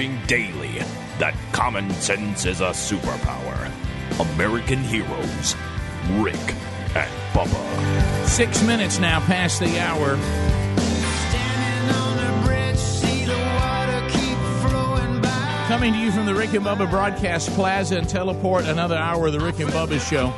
proving 0.00 0.26
daily 0.26 0.78
that 1.18 1.34
common 1.52 1.90
sense 1.90 2.46
is 2.46 2.62
a 2.62 2.70
superpower. 2.70 3.70
American 4.34 4.78
heroes, 4.78 5.54
Rick 6.12 6.54
and 6.96 7.10
Bubba. 7.34 8.26
Six 8.26 8.62
minutes 8.62 8.98
now 8.98 9.20
past 9.20 9.60
the 9.60 9.78
hour. 9.78 10.16
Coming 15.68 15.92
to 15.92 15.98
you 15.98 16.10
from 16.10 16.24
the 16.24 16.34
Rick 16.34 16.54
and 16.54 16.64
Bubba 16.64 16.90
Broadcast 16.90 17.50
Plaza 17.50 17.98
and 17.98 18.08
Teleport, 18.08 18.64
another 18.64 18.96
hour 18.96 19.26
of 19.26 19.34
the 19.34 19.40
Rick 19.40 19.60
and 19.60 19.68
Bubba 19.70 20.00
Show. 20.00 20.32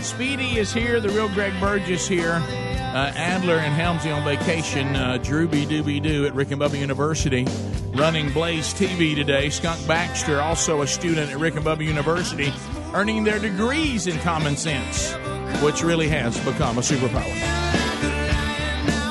Speedy 0.00 0.58
is 0.58 0.72
here, 0.72 1.00
the 1.00 1.08
real 1.08 1.28
Greg 1.30 1.52
Burgess 1.60 2.06
here, 2.06 2.40
uh, 2.94 3.12
Adler 3.14 3.58
and 3.58 3.74
Helmsy 3.74 4.14
on 4.14 4.24
vacation, 4.24 4.96
uh, 4.96 5.18
Drooby 5.20 5.66
Dooby 5.66 6.02
Doo 6.02 6.26
at 6.26 6.34
Rick 6.34 6.50
and 6.50 6.60
Bubba 6.60 6.78
University, 6.78 7.46
running 7.96 8.32
Blaze 8.32 8.72
TV 8.74 9.14
today. 9.14 9.50
Skunk 9.50 9.86
Baxter, 9.86 10.40
also 10.40 10.82
a 10.82 10.86
student 10.86 11.30
at 11.30 11.38
Rick 11.38 11.56
and 11.56 11.64
Bubba 11.64 11.84
University, 11.84 12.52
earning 12.94 13.24
their 13.24 13.38
degrees 13.38 14.06
in 14.06 14.18
common 14.20 14.56
sense, 14.56 15.12
which 15.62 15.82
really 15.82 16.08
has 16.08 16.38
become 16.44 16.78
a 16.78 16.80
superpower. 16.80 17.58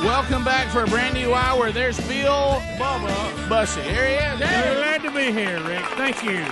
Welcome 0.04 0.44
back 0.44 0.68
for 0.70 0.84
a 0.84 0.88
brand 0.88 1.14
new 1.14 1.34
hour. 1.34 1.72
There's 1.72 2.00
Bill 2.08 2.62
Bubba 2.78 3.50
Bussey. 3.50 3.82
Here 3.82 4.08
he 4.08 4.14
is. 4.16 4.40
Hey. 4.40 4.76
Glad 4.76 5.02
to 5.04 5.12
be 5.12 5.32
here, 5.32 5.62
Rick. 5.64 5.86
Thank 5.98 6.24
you. 6.24 6.44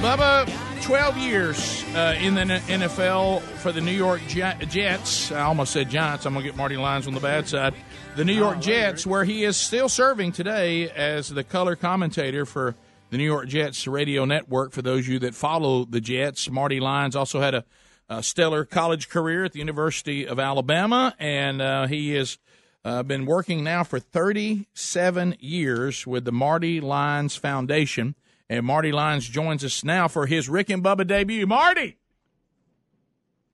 Bubba, 0.00 0.46
12 0.86 1.18
years 1.18 1.84
uh, 1.96 2.14
in 2.20 2.36
the 2.36 2.42
NFL 2.42 3.40
for 3.40 3.72
the 3.72 3.80
New 3.80 3.90
York 3.90 4.20
Jets. 4.28 5.32
I 5.32 5.40
almost 5.40 5.72
said 5.72 5.90
Giants. 5.90 6.24
I'm 6.26 6.32
going 6.32 6.44
to 6.44 6.48
get 6.48 6.56
Marty 6.56 6.76
Lyons 6.76 7.08
on 7.08 7.14
the 7.14 7.18
bad 7.18 7.48
side. 7.48 7.74
The 8.14 8.24
New 8.24 8.32
York 8.32 8.60
Jets, 8.60 9.04
where 9.04 9.24
he 9.24 9.42
is 9.42 9.56
still 9.56 9.88
serving 9.88 10.30
today 10.30 10.88
as 10.88 11.28
the 11.28 11.42
color 11.42 11.74
commentator 11.74 12.46
for 12.46 12.76
the 13.10 13.18
New 13.18 13.24
York 13.24 13.48
Jets 13.48 13.88
radio 13.88 14.24
network. 14.24 14.70
For 14.70 14.80
those 14.80 15.00
of 15.00 15.08
you 15.08 15.18
that 15.18 15.34
follow 15.34 15.84
the 15.86 16.00
Jets, 16.00 16.48
Marty 16.48 16.78
Lyons 16.78 17.16
also 17.16 17.40
had 17.40 17.56
a, 17.56 17.64
a 18.08 18.22
stellar 18.22 18.64
college 18.64 19.08
career 19.08 19.44
at 19.46 19.54
the 19.54 19.58
University 19.58 20.24
of 20.24 20.38
Alabama, 20.38 21.16
and 21.18 21.60
uh, 21.60 21.88
he 21.88 22.14
has 22.14 22.38
uh, 22.84 23.02
been 23.02 23.26
working 23.26 23.64
now 23.64 23.82
for 23.82 23.98
37 23.98 25.34
years 25.40 26.06
with 26.06 26.24
the 26.24 26.30
Marty 26.30 26.80
Lyons 26.80 27.34
Foundation. 27.34 28.14
And 28.48 28.64
Marty 28.64 28.92
Lyons 28.92 29.28
joins 29.28 29.64
us 29.64 29.82
now 29.82 30.08
for 30.08 30.26
his 30.26 30.48
Rick 30.48 30.70
and 30.70 30.82
Bubba 30.82 31.06
debut. 31.06 31.46
Marty! 31.46 31.98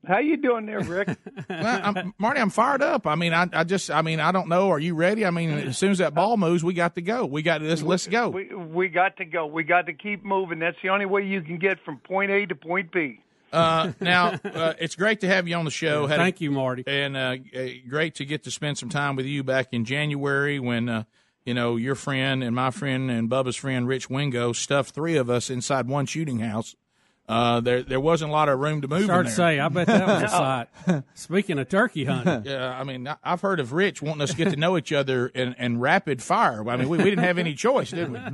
How 0.06 0.18
you 0.18 0.36
doing 0.36 0.66
there, 0.66 0.80
Rick? 0.80 1.16
well, 1.48 1.80
I'm, 1.84 2.14
Marty, 2.18 2.40
I'm 2.40 2.50
fired 2.50 2.82
up. 2.82 3.06
I 3.06 3.14
mean, 3.14 3.32
I, 3.32 3.48
I 3.52 3.62
just, 3.62 3.88
I 3.88 4.02
mean, 4.02 4.18
I 4.18 4.32
don't 4.32 4.48
know. 4.48 4.70
Are 4.70 4.80
you 4.80 4.96
ready? 4.96 5.24
I 5.24 5.30
mean, 5.30 5.50
as 5.50 5.78
soon 5.78 5.92
as 5.92 5.98
that 5.98 6.12
ball 6.12 6.36
moves, 6.36 6.64
we 6.64 6.74
got 6.74 6.96
to 6.96 7.02
go. 7.02 7.24
We 7.24 7.42
got 7.42 7.60
this. 7.60 7.82
Let's 7.82 8.08
go. 8.08 8.28
We 8.30 8.52
we 8.52 8.88
got 8.88 9.16
to 9.18 9.24
go. 9.24 9.46
We 9.46 9.62
got 9.62 9.86
to 9.86 9.92
keep 9.92 10.24
moving. 10.24 10.58
That's 10.58 10.76
the 10.82 10.88
only 10.88 11.06
way 11.06 11.24
you 11.24 11.40
can 11.40 11.58
get 11.58 11.78
from 11.84 11.98
point 11.98 12.32
A 12.32 12.46
to 12.46 12.54
point 12.56 12.90
B. 12.90 13.20
Uh, 13.52 13.92
now, 14.00 14.32
uh, 14.44 14.74
it's 14.80 14.96
great 14.96 15.20
to 15.20 15.28
have 15.28 15.46
you 15.46 15.54
on 15.54 15.64
the 15.64 15.70
show. 15.70 16.06
Had 16.06 16.16
Thank 16.16 16.40
a, 16.40 16.44
you, 16.44 16.50
Marty. 16.50 16.82
And 16.86 17.16
uh, 17.16 17.36
great 17.88 18.16
to 18.16 18.24
get 18.24 18.44
to 18.44 18.50
spend 18.50 18.78
some 18.78 18.88
time 18.88 19.14
with 19.14 19.26
you 19.26 19.44
back 19.44 19.68
in 19.72 19.84
January 19.84 20.58
when, 20.58 20.88
uh, 20.88 21.04
you 21.44 21.54
know, 21.54 21.76
your 21.76 21.94
friend 21.94 22.42
and 22.42 22.54
my 22.54 22.70
friend 22.70 23.10
and 23.10 23.28
Bubba's 23.28 23.56
friend 23.56 23.86
Rich 23.86 24.08
Wingo 24.10 24.52
stuffed 24.52 24.94
three 24.94 25.16
of 25.16 25.30
us 25.30 25.50
inside 25.50 25.88
one 25.88 26.06
shooting 26.06 26.40
house 26.40 26.74
uh, 27.28 27.60
there 27.60 27.82
there 27.82 28.00
wasn't 28.00 28.30
a 28.30 28.32
lot 28.32 28.48
of 28.48 28.58
room 28.58 28.80
to 28.82 28.88
move. 28.88 29.04
Start 29.04 29.26
to 29.26 29.32
say, 29.32 29.60
I 29.60 29.68
bet 29.68 29.86
that 29.86 30.06
was 30.06 30.22
a 30.24 30.28
sight. 30.86 31.04
Speaking 31.14 31.58
of 31.58 31.68
turkey 31.68 32.04
hunting, 32.04 32.42
yeah, 32.52 32.78
I 32.78 32.82
mean, 32.84 33.08
I've 33.22 33.40
heard 33.40 33.60
of 33.60 33.72
Rich 33.72 34.02
wanting 34.02 34.22
us 34.22 34.30
to 34.30 34.36
get 34.36 34.50
to 34.50 34.56
know 34.56 34.76
each 34.76 34.92
other 34.92 35.28
in, 35.28 35.54
in 35.54 35.78
rapid 35.78 36.20
fire. 36.22 36.68
I 36.68 36.76
mean, 36.76 36.88
we, 36.88 36.98
we 36.98 37.04
didn't 37.04 37.24
have 37.24 37.38
any 37.38 37.54
choice, 37.54 37.90
did 37.90 38.12
we? 38.12 38.18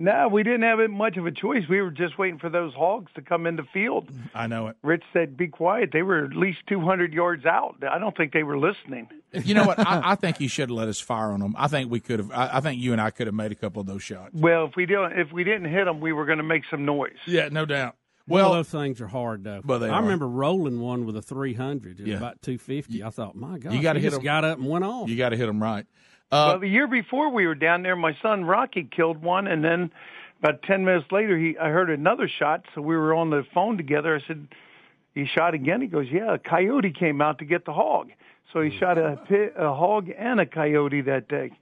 No, 0.00 0.28
we 0.28 0.44
didn't 0.44 0.62
have 0.62 0.78
much 0.90 1.16
of 1.16 1.26
a 1.26 1.32
choice. 1.32 1.64
We 1.68 1.82
were 1.82 1.90
just 1.90 2.18
waiting 2.18 2.38
for 2.38 2.48
those 2.48 2.72
hogs 2.72 3.10
to 3.16 3.22
come 3.22 3.46
in 3.46 3.56
the 3.56 3.64
field. 3.72 4.08
I 4.32 4.46
know 4.46 4.68
it. 4.68 4.76
Rich 4.82 5.02
said, 5.12 5.36
"Be 5.36 5.48
quiet." 5.48 5.90
They 5.92 6.02
were 6.02 6.24
at 6.24 6.36
least 6.36 6.58
two 6.68 6.80
hundred 6.80 7.12
yards 7.12 7.44
out. 7.44 7.82
I 7.90 7.98
don't 7.98 8.16
think 8.16 8.32
they 8.32 8.44
were 8.44 8.58
listening. 8.58 9.08
You 9.32 9.54
know 9.54 9.64
what? 9.64 9.78
I, 9.78 10.12
I 10.12 10.14
think 10.14 10.40
you 10.40 10.48
should 10.48 10.70
have 10.70 10.76
let 10.76 10.88
us 10.88 10.98
fire 10.98 11.32
on 11.32 11.40
them. 11.40 11.54
I 11.58 11.68
think 11.68 11.90
we 11.90 12.00
could 12.00 12.18
have. 12.18 12.30
I, 12.30 12.58
I, 12.58 12.60
think 12.60 12.80
you 12.80 12.92
and 12.92 13.00
I 13.00 13.10
could 13.10 13.26
have 13.26 13.34
made 13.34 13.52
a 13.52 13.54
couple 13.54 13.80
of 13.80 13.86
those 13.86 14.02
shots. 14.02 14.30
Well, 14.32 14.66
if 14.66 14.76
we 14.76 14.86
don't, 14.86 15.18
if 15.18 15.32
we 15.32 15.44
didn't 15.44 15.70
hit 15.70 15.84
them, 15.84 16.00
we 16.00 16.12
were 16.12 16.24
going 16.24 16.38
to 16.38 16.44
make 16.44 16.62
some 16.70 16.84
noise. 16.84 17.16
Yeah, 17.26 17.48
no 17.50 17.66
doubt. 17.66 17.96
Well, 18.28 18.52
those 18.52 18.68
things 18.68 19.00
are 19.00 19.06
hard 19.06 19.44
though. 19.44 19.62
Well, 19.64 19.82
I 19.82 19.88
are. 19.88 20.02
remember 20.02 20.28
rolling 20.28 20.80
one 20.80 21.06
with 21.06 21.16
a 21.16 21.22
300 21.22 22.00
yeah. 22.00 22.16
about 22.16 22.42
250. 22.42 23.02
I 23.02 23.10
thought, 23.10 23.34
my 23.34 23.58
God, 23.58 23.72
you 23.72 23.82
got 23.82 23.94
to 23.94 24.00
hit 24.00 24.12
them. 24.12 24.22
Got 24.22 24.44
up 24.44 24.58
and 24.58 24.68
went 24.68 24.84
off. 24.84 25.08
You 25.08 25.16
got 25.16 25.30
to 25.30 25.36
hit 25.36 25.46
them 25.46 25.62
right. 25.62 25.86
Uh, 26.30 26.50
well, 26.50 26.60
the 26.60 26.68
year 26.68 26.86
before 26.86 27.30
we 27.32 27.46
were 27.46 27.54
down 27.54 27.82
there, 27.82 27.96
my 27.96 28.16
son 28.20 28.44
Rocky 28.44 28.86
killed 28.94 29.22
one, 29.22 29.46
and 29.46 29.64
then 29.64 29.90
about 30.42 30.62
10 30.62 30.84
minutes 30.84 31.06
later, 31.10 31.38
he 31.38 31.56
I 31.56 31.68
heard 31.68 31.88
another 31.90 32.28
shot. 32.28 32.64
So 32.74 32.82
we 32.82 32.96
were 32.96 33.14
on 33.14 33.30
the 33.30 33.44
phone 33.54 33.78
together. 33.78 34.14
I 34.14 34.26
said, 34.26 34.48
"He 35.14 35.26
shot 35.26 35.54
again." 35.54 35.80
He 35.80 35.86
goes, 35.86 36.06
"Yeah, 36.10 36.34
a 36.34 36.38
coyote 36.38 36.92
came 36.92 37.22
out 37.22 37.38
to 37.38 37.44
get 37.44 37.64
the 37.64 37.72
hog." 37.72 38.10
So 38.52 38.62
he 38.62 38.70
mm. 38.70 38.78
shot 38.78 38.98
a, 38.98 39.18
a 39.56 39.74
hog 39.74 40.10
and 40.16 40.40
a 40.40 40.46
coyote 40.46 41.02
that 41.02 41.28
day. 41.28 41.52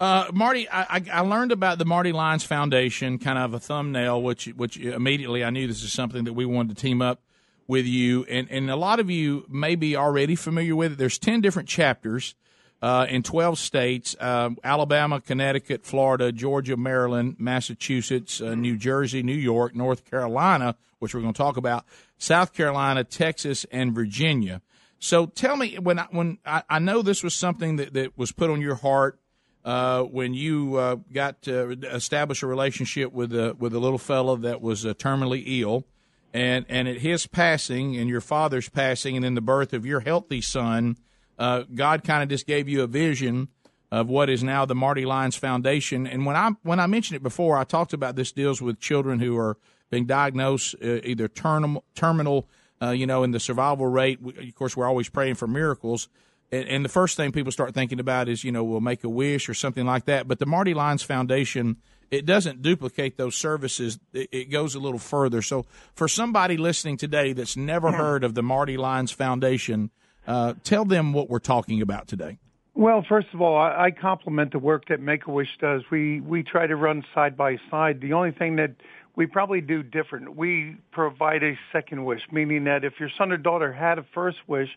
Uh, 0.00 0.26
Marty, 0.32 0.68
I, 0.68 1.02
I, 1.12 1.20
learned 1.20 1.52
about 1.52 1.78
the 1.78 1.84
Marty 1.84 2.10
Lyons 2.10 2.42
Foundation, 2.42 3.18
kind 3.18 3.38
of 3.38 3.54
a 3.54 3.60
thumbnail, 3.60 4.20
which 4.22 4.46
which 4.48 4.76
immediately 4.76 5.44
I 5.44 5.50
knew 5.50 5.68
this 5.68 5.84
is 5.84 5.92
something 5.92 6.24
that 6.24 6.32
we 6.32 6.44
wanted 6.44 6.76
to 6.76 6.82
team 6.82 7.00
up 7.00 7.20
with 7.68 7.86
you, 7.86 8.24
and 8.24 8.48
and 8.50 8.70
a 8.70 8.76
lot 8.76 8.98
of 8.98 9.08
you 9.08 9.46
may 9.48 9.76
be 9.76 9.96
already 9.96 10.34
familiar 10.34 10.74
with 10.74 10.92
it. 10.92 10.98
There's 10.98 11.18
ten 11.18 11.40
different 11.40 11.68
chapters 11.68 12.34
uh, 12.82 13.06
in 13.08 13.22
twelve 13.22 13.56
states: 13.56 14.16
uh, 14.18 14.50
Alabama, 14.64 15.20
Connecticut, 15.20 15.86
Florida, 15.86 16.32
Georgia, 16.32 16.76
Maryland, 16.76 17.36
Massachusetts, 17.38 18.40
uh, 18.40 18.56
New 18.56 18.76
Jersey, 18.76 19.22
New 19.22 19.32
York, 19.32 19.76
North 19.76 20.04
Carolina, 20.04 20.74
which 20.98 21.14
we're 21.14 21.20
going 21.20 21.34
to 21.34 21.38
talk 21.38 21.56
about, 21.56 21.84
South 22.18 22.52
Carolina, 22.52 23.04
Texas, 23.04 23.64
and 23.70 23.94
Virginia. 23.94 24.60
So 24.98 25.26
tell 25.26 25.56
me 25.56 25.76
when 25.76 25.98
I, 25.98 26.06
when 26.10 26.38
I, 26.46 26.62
I 26.68 26.78
know 26.78 27.02
this 27.02 27.22
was 27.22 27.34
something 27.34 27.76
that, 27.76 27.94
that 27.94 28.16
was 28.16 28.32
put 28.32 28.50
on 28.50 28.60
your 28.60 28.76
heart 28.76 29.18
uh, 29.64 30.02
when 30.02 30.34
you 30.34 30.76
uh, 30.76 30.96
got 31.12 31.42
to 31.42 31.70
establish 31.70 32.42
a 32.42 32.46
relationship 32.46 33.12
with 33.12 33.34
a 33.34 33.54
with 33.58 33.74
a 33.74 33.78
little 33.78 33.98
fellow 33.98 34.36
that 34.36 34.60
was 34.60 34.84
uh, 34.84 34.92
terminally 34.94 35.42
ill, 35.46 35.84
and 36.32 36.66
and 36.68 36.86
at 36.86 36.98
his 36.98 37.26
passing 37.26 37.96
and 37.96 38.08
your 38.08 38.20
father's 38.20 38.68
passing, 38.68 39.16
and 39.16 39.24
in 39.24 39.34
the 39.34 39.40
birth 39.40 39.72
of 39.72 39.86
your 39.86 40.00
healthy 40.00 40.42
son, 40.42 40.96
uh, 41.38 41.62
God 41.74 42.04
kind 42.04 42.22
of 42.22 42.28
just 42.28 42.46
gave 42.46 42.68
you 42.68 42.82
a 42.82 42.86
vision 42.86 43.48
of 43.90 44.08
what 44.08 44.28
is 44.28 44.42
now 44.42 44.64
the 44.64 44.74
Marty 44.74 45.06
Lyons 45.06 45.36
Foundation. 45.36 46.06
And 46.06 46.26
when 46.26 46.36
I 46.36 46.50
when 46.62 46.80
I 46.80 46.86
mentioned 46.86 47.16
it 47.16 47.22
before, 47.22 47.56
I 47.56 47.64
talked 47.64 47.92
about 47.92 48.16
this 48.16 48.32
deals 48.32 48.60
with 48.60 48.80
children 48.80 49.20
who 49.20 49.38
are 49.38 49.56
being 49.90 50.04
diagnosed 50.04 50.74
uh, 50.82 51.00
either 51.04 51.28
terminal 51.28 51.84
terminal. 51.94 52.48
Uh, 52.84 52.90
you 52.90 53.06
know, 53.06 53.22
in 53.22 53.30
the 53.30 53.40
survival 53.40 53.86
rate, 53.86 54.18
of 54.24 54.54
course, 54.54 54.76
we're 54.76 54.86
always 54.86 55.08
praying 55.08 55.36
for 55.36 55.46
miracles 55.46 56.08
and, 56.54 56.68
and 56.68 56.84
the 56.84 56.88
first 56.88 57.16
thing 57.16 57.32
people 57.32 57.52
start 57.52 57.74
thinking 57.74 58.00
about 58.00 58.28
is, 58.28 58.44
you 58.44 58.52
know, 58.52 58.64
we'll 58.64 58.80
make 58.80 59.04
a 59.04 59.08
wish 59.08 59.48
or 59.48 59.54
something 59.54 59.84
like 59.84 60.04
that. 60.06 60.28
But 60.28 60.38
the 60.38 60.46
Marty 60.46 60.74
Lyons 60.74 61.02
Foundation, 61.02 61.76
it 62.10 62.26
doesn't 62.26 62.62
duplicate 62.62 63.16
those 63.16 63.34
services. 63.34 63.98
It, 64.12 64.28
it 64.30 64.50
goes 64.50 64.74
a 64.74 64.78
little 64.78 64.98
further. 64.98 65.42
So 65.42 65.66
for 65.94 66.08
somebody 66.08 66.56
listening 66.56 66.96
today 66.96 67.32
that's 67.32 67.56
never 67.56 67.92
heard 67.92 68.24
of 68.24 68.34
the 68.34 68.42
Marty 68.42 68.76
Lyons 68.76 69.10
Foundation, 69.10 69.90
uh, 70.26 70.54
tell 70.62 70.84
them 70.84 71.12
what 71.12 71.28
we're 71.28 71.38
talking 71.38 71.82
about 71.82 72.06
today. 72.06 72.38
Well, 72.76 73.04
first 73.08 73.28
of 73.32 73.40
all, 73.40 73.56
I, 73.56 73.84
I 73.84 73.90
compliment 73.90 74.52
the 74.52 74.58
work 74.58 74.88
that 74.88 75.00
Make 75.00 75.26
a 75.26 75.30
Wish 75.30 75.48
does. 75.60 75.82
We 75.92 76.20
we 76.20 76.42
try 76.42 76.66
to 76.66 76.74
run 76.74 77.04
side 77.14 77.36
by 77.36 77.56
side. 77.70 78.00
The 78.00 78.12
only 78.14 78.32
thing 78.32 78.56
that 78.56 78.74
we 79.16 79.26
probably 79.26 79.60
do 79.60 79.82
different, 79.82 80.36
we 80.36 80.76
provide 80.90 81.42
a 81.42 81.58
second 81.72 82.04
wish, 82.04 82.22
meaning 82.32 82.64
that 82.64 82.84
if 82.84 82.94
your 82.98 83.10
son 83.16 83.30
or 83.30 83.36
daughter 83.36 83.72
had 83.72 83.98
a 83.98 84.04
first 84.14 84.38
wish, 84.46 84.68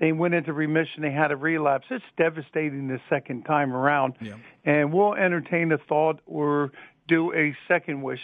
they 0.00 0.12
went 0.12 0.34
into 0.34 0.52
remission, 0.52 1.02
they 1.02 1.12
had 1.12 1.30
a 1.32 1.36
relapse. 1.36 1.86
It's 1.90 2.04
devastating 2.16 2.88
the 2.88 3.00
second 3.08 3.44
time 3.44 3.72
around. 3.72 4.14
Yeah. 4.20 4.34
And 4.64 4.92
we'll 4.92 5.14
entertain 5.14 5.72
a 5.72 5.78
thought 5.78 6.20
or 6.26 6.72
do 7.08 7.32
a 7.34 7.56
second 7.68 8.02
wish. 8.02 8.20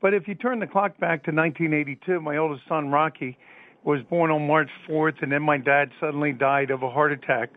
But 0.00 0.14
if 0.14 0.26
you 0.26 0.34
turn 0.34 0.58
the 0.58 0.66
clock 0.66 0.98
back 0.98 1.24
to 1.24 1.30
1982, 1.30 2.20
my 2.20 2.36
oldest 2.36 2.66
son, 2.68 2.90
Rocky, 2.90 3.38
was 3.84 4.00
born 4.10 4.30
on 4.30 4.46
March 4.46 4.70
4th, 4.88 5.22
and 5.22 5.30
then 5.30 5.42
my 5.42 5.58
dad 5.58 5.90
suddenly 6.00 6.32
died 6.32 6.70
of 6.70 6.82
a 6.82 6.90
heart 6.90 7.12
attack 7.12 7.50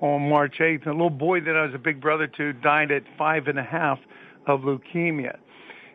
on 0.00 0.28
March 0.28 0.56
8th. 0.60 0.86
A 0.86 0.90
little 0.90 1.10
boy 1.10 1.40
that 1.40 1.56
I 1.56 1.64
was 1.64 1.74
a 1.74 1.78
big 1.78 2.00
brother 2.00 2.26
to 2.26 2.52
died 2.52 2.90
at 2.90 3.02
five 3.18 3.48
and 3.48 3.58
a 3.58 3.62
half 3.62 3.98
of 4.46 4.60
leukemia. 4.60 5.38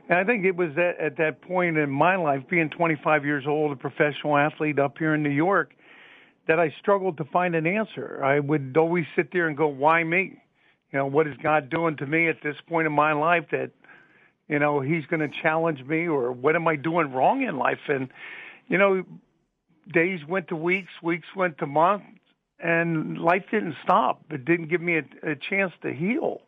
And 0.10 0.18
I 0.18 0.24
think 0.24 0.44
it 0.44 0.56
was 0.56 0.72
at, 0.72 1.00
at 1.00 1.18
that 1.18 1.42
point 1.44 1.78
in 1.78 1.90
my 1.90 2.16
life, 2.16 2.42
being 2.50 2.70
25 2.72 3.26
years 3.26 3.46
old, 3.48 3.72
a 3.72 3.76
professional 3.76 4.36
athlete 4.36 4.80
up 4.80 4.98
here 4.98 5.14
in 5.14 5.22
New 5.22 5.30
York, 5.30 5.74
that 6.48 6.60
I 6.60 6.74
struggled 6.82 7.18
to 7.18 7.26
find 7.26 7.54
an 7.56 7.68
answer. 7.68 8.24
I 8.24 8.40
would 8.40 8.76
always 8.78 9.06
sit 9.16 9.32
there 9.32 9.48
and 9.48 9.56
go, 9.56 9.68
why 9.68 10.04
me? 10.04 10.42
You 10.92 11.00
know, 11.00 11.06
what 11.06 11.28
is 11.28 11.36
God 11.44 11.70
doing 11.70 11.96
to 11.98 12.08
me 12.08 12.28
at 12.28 12.38
this 12.44 12.56
point 12.68 12.88
in 12.88 12.94
my 12.94 13.14
life 13.14 13.46
that, 13.52 13.70
you 14.48 14.58
know, 14.58 14.82
he's 14.82 15.06
going 15.06 15.20
to 15.20 15.30
challenge 15.44 15.84
me 15.86 16.08
or 16.08 16.32
what 16.32 16.56
am 16.56 16.68
I 16.68 16.76
doing 16.76 17.14
wrong 17.14 17.44
in 17.44 17.58
life? 17.58 17.78
And, 17.88 18.10
you 18.68 18.80
know, 18.80 19.04
days 19.94 20.22
went 20.28 20.48
to 20.48 20.56
weeks, 20.56 20.92
weeks 21.04 21.28
went 21.36 21.60
to 21.60 21.68
months, 21.68 22.08
and 22.60 23.20
life 23.20 23.44
didn't 23.52 23.76
stop. 23.84 24.24
It 24.32 24.44
didn't 24.44 24.70
give 24.70 24.82
me 24.82 24.98
a, 24.98 25.32
a 25.32 25.36
chance 25.36 25.72
to 25.84 25.94
heal. 25.94 26.42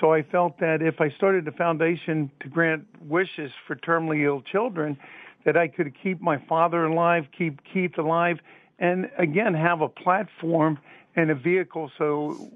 So 0.00 0.12
I 0.12 0.22
felt 0.22 0.58
that 0.60 0.82
if 0.82 1.00
I 1.00 1.10
started 1.10 1.48
a 1.48 1.52
foundation 1.52 2.30
to 2.40 2.48
grant 2.48 2.86
wishes 3.02 3.50
for 3.66 3.76
terminally 3.76 4.24
ill 4.24 4.42
children, 4.42 4.98
that 5.44 5.56
I 5.56 5.68
could 5.68 5.92
keep 6.02 6.20
my 6.20 6.38
father 6.48 6.84
alive, 6.84 7.24
keep 7.36 7.60
Keith 7.72 7.96
alive, 7.98 8.38
and 8.78 9.08
again 9.16 9.54
have 9.54 9.80
a 9.80 9.88
platform 9.88 10.78
and 11.14 11.30
a 11.30 11.34
vehicle 11.34 11.90
so 11.96 12.50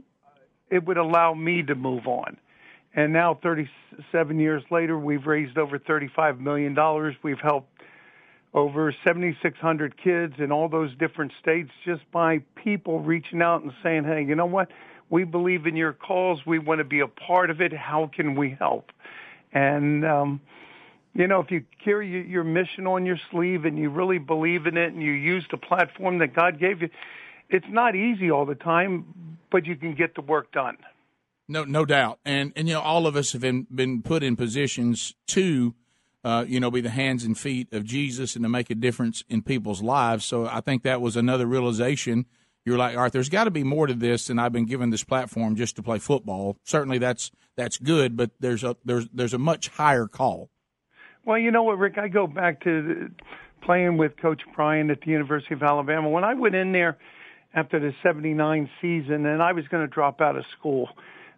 it 0.71 0.85
would 0.85 0.99
allow 0.99 1.35
me 1.35 1.63
to 1.63 1.75
move 1.75 2.07
on. 2.07 2.37
And 2.95 3.13
now, 3.13 3.39
37 3.43 4.41
years 4.41 4.63
later, 4.71 4.99
we've 4.99 5.27
raised 5.27 5.59
over 5.59 5.79
$35 5.79 6.41
million. 6.41 6.77
We've 7.23 7.39
helped 7.41 7.69
over 8.53 8.93
7,600 9.07 10.03
kids 10.03 10.35
in 10.39 10.51
all 10.51 10.69
those 10.69 10.91
different 10.97 11.33
states 11.41 11.71
just 11.85 12.03
by 12.11 12.39
people 12.57 12.99
reaching 12.99 13.43
out 13.43 13.63
and 13.63 13.73
saying, 13.83 14.05
hey, 14.05 14.25
you 14.25 14.35
know 14.35 14.47
what? 14.47 14.69
We 15.11 15.25
believe 15.25 15.67
in 15.67 15.77
your 15.77 15.93
cause. 15.93 16.39
We 16.47 16.59
want 16.59 16.79
to 16.79 16.85
be 16.85 17.01
a 17.01 17.09
part 17.09 17.51
of 17.51 17.61
it. 17.61 17.73
How 17.73 18.11
can 18.15 18.37
we 18.37 18.57
help? 18.59 18.93
And, 19.53 20.05
um, 20.07 20.41
you 21.15 21.27
know, 21.27 21.41
if 21.41 21.51
you 21.51 21.65
carry 21.85 22.29
your 22.29 22.45
mission 22.45 22.87
on 22.87 23.05
your 23.05 23.19
sleeve 23.31 23.65
and 23.65 23.77
you 23.77 23.91
really 23.91 24.19
believe 24.19 24.67
in 24.67 24.77
it 24.77 24.93
and 24.93 25.03
you 25.03 25.13
use 25.13 25.45
the 25.51 25.57
platform 25.57 26.19
that 26.19 26.35
God 26.35 26.61
gave 26.61 26.81
you, 26.81 26.89
it's 27.49 27.67
not 27.69 27.97
easy 27.97 28.31
all 28.31 28.47
the 28.47 28.55
time, 28.55 29.39
but 29.51 29.67
you 29.67 29.75
can 29.75 29.95
get 29.95 30.15
the 30.15 30.23
work 30.23 30.53
done. 30.53 30.77
No, 31.49 31.65
no 31.65 31.85
doubt. 31.85 32.21
And 32.25 32.53
and 32.55 32.69
you 32.69 32.75
know, 32.75 32.81
all 32.81 33.09
of 33.09 33.17
us 33.17 33.33
have 33.33 33.41
been 33.41 33.67
been 33.75 34.03
put 34.03 34.23
in 34.23 34.37
positions 34.37 35.17
to, 35.29 35.75
uh, 36.23 36.45
you 36.47 36.61
know, 36.61 36.71
be 36.71 36.81
the 36.81 36.91
hands 36.91 37.25
and 37.25 37.37
feet 37.37 37.73
of 37.73 37.83
Jesus 37.85 38.37
and 38.37 38.45
to 38.45 38.49
make 38.49 38.71
a 38.71 38.77
difference 38.77 39.25
in 39.29 39.43
people's 39.43 39.83
lives. 39.83 40.25
So 40.25 40.47
I 40.47 40.61
think 40.61 40.85
that 40.85 41.01
was 41.01 41.17
another 41.17 41.47
realization. 41.47 42.27
You're 42.65 42.79
like, 42.79 42.97
all 42.97 43.03
right, 43.03 43.13
there's 43.13 43.29
got 43.29 43.45
to 43.45 43.51
be 43.51 43.65
more 43.65 43.87
to 43.87 43.95
this 43.95 44.27
than 44.27 44.39
I've 44.39 44.53
been 44.53 44.67
given 44.67 44.91
this 44.91 45.05
platform 45.05 45.57
just 45.57 45.77
to 45.77 45.83
play 45.83 45.99
football. 45.99 46.57
Certainly, 46.65 46.99
that's 46.99 47.31
that's 47.57 47.79
good, 47.79 48.17
but 48.17 48.31
there's 48.41 48.63
a 48.65 48.77
there's 48.85 49.09
there's 49.13 49.35
a 49.35 49.39
much 49.39 49.69
higher 49.69 50.07
call. 50.07 50.51
Well, 51.25 51.39
you 51.39 51.51
know 51.51 51.63
what, 51.63 51.79
Rick? 51.79 51.99
I 51.99 52.09
go 52.09 52.27
back 52.27 52.63
to 52.65 53.11
playing 53.63 53.97
with 53.97 54.17
Coach 54.17 54.43
Bryant 54.55 54.91
at 54.91 55.01
the 55.03 55.11
University 55.11 55.55
of 55.55 55.63
Alabama. 55.63 56.09
When 56.09 56.25
I 56.25 56.35
went 56.35 56.55
in 56.55 56.73
there 56.73 56.99
after 57.55 57.79
the 57.79 57.93
79 58.03 58.71
season 58.81 59.27
and 59.27 59.43
I 59.43 59.53
was 59.53 59.67
going 59.69 59.87
to 59.87 59.93
drop 59.93 60.21
out 60.21 60.37
of 60.37 60.45
school, 60.59 60.89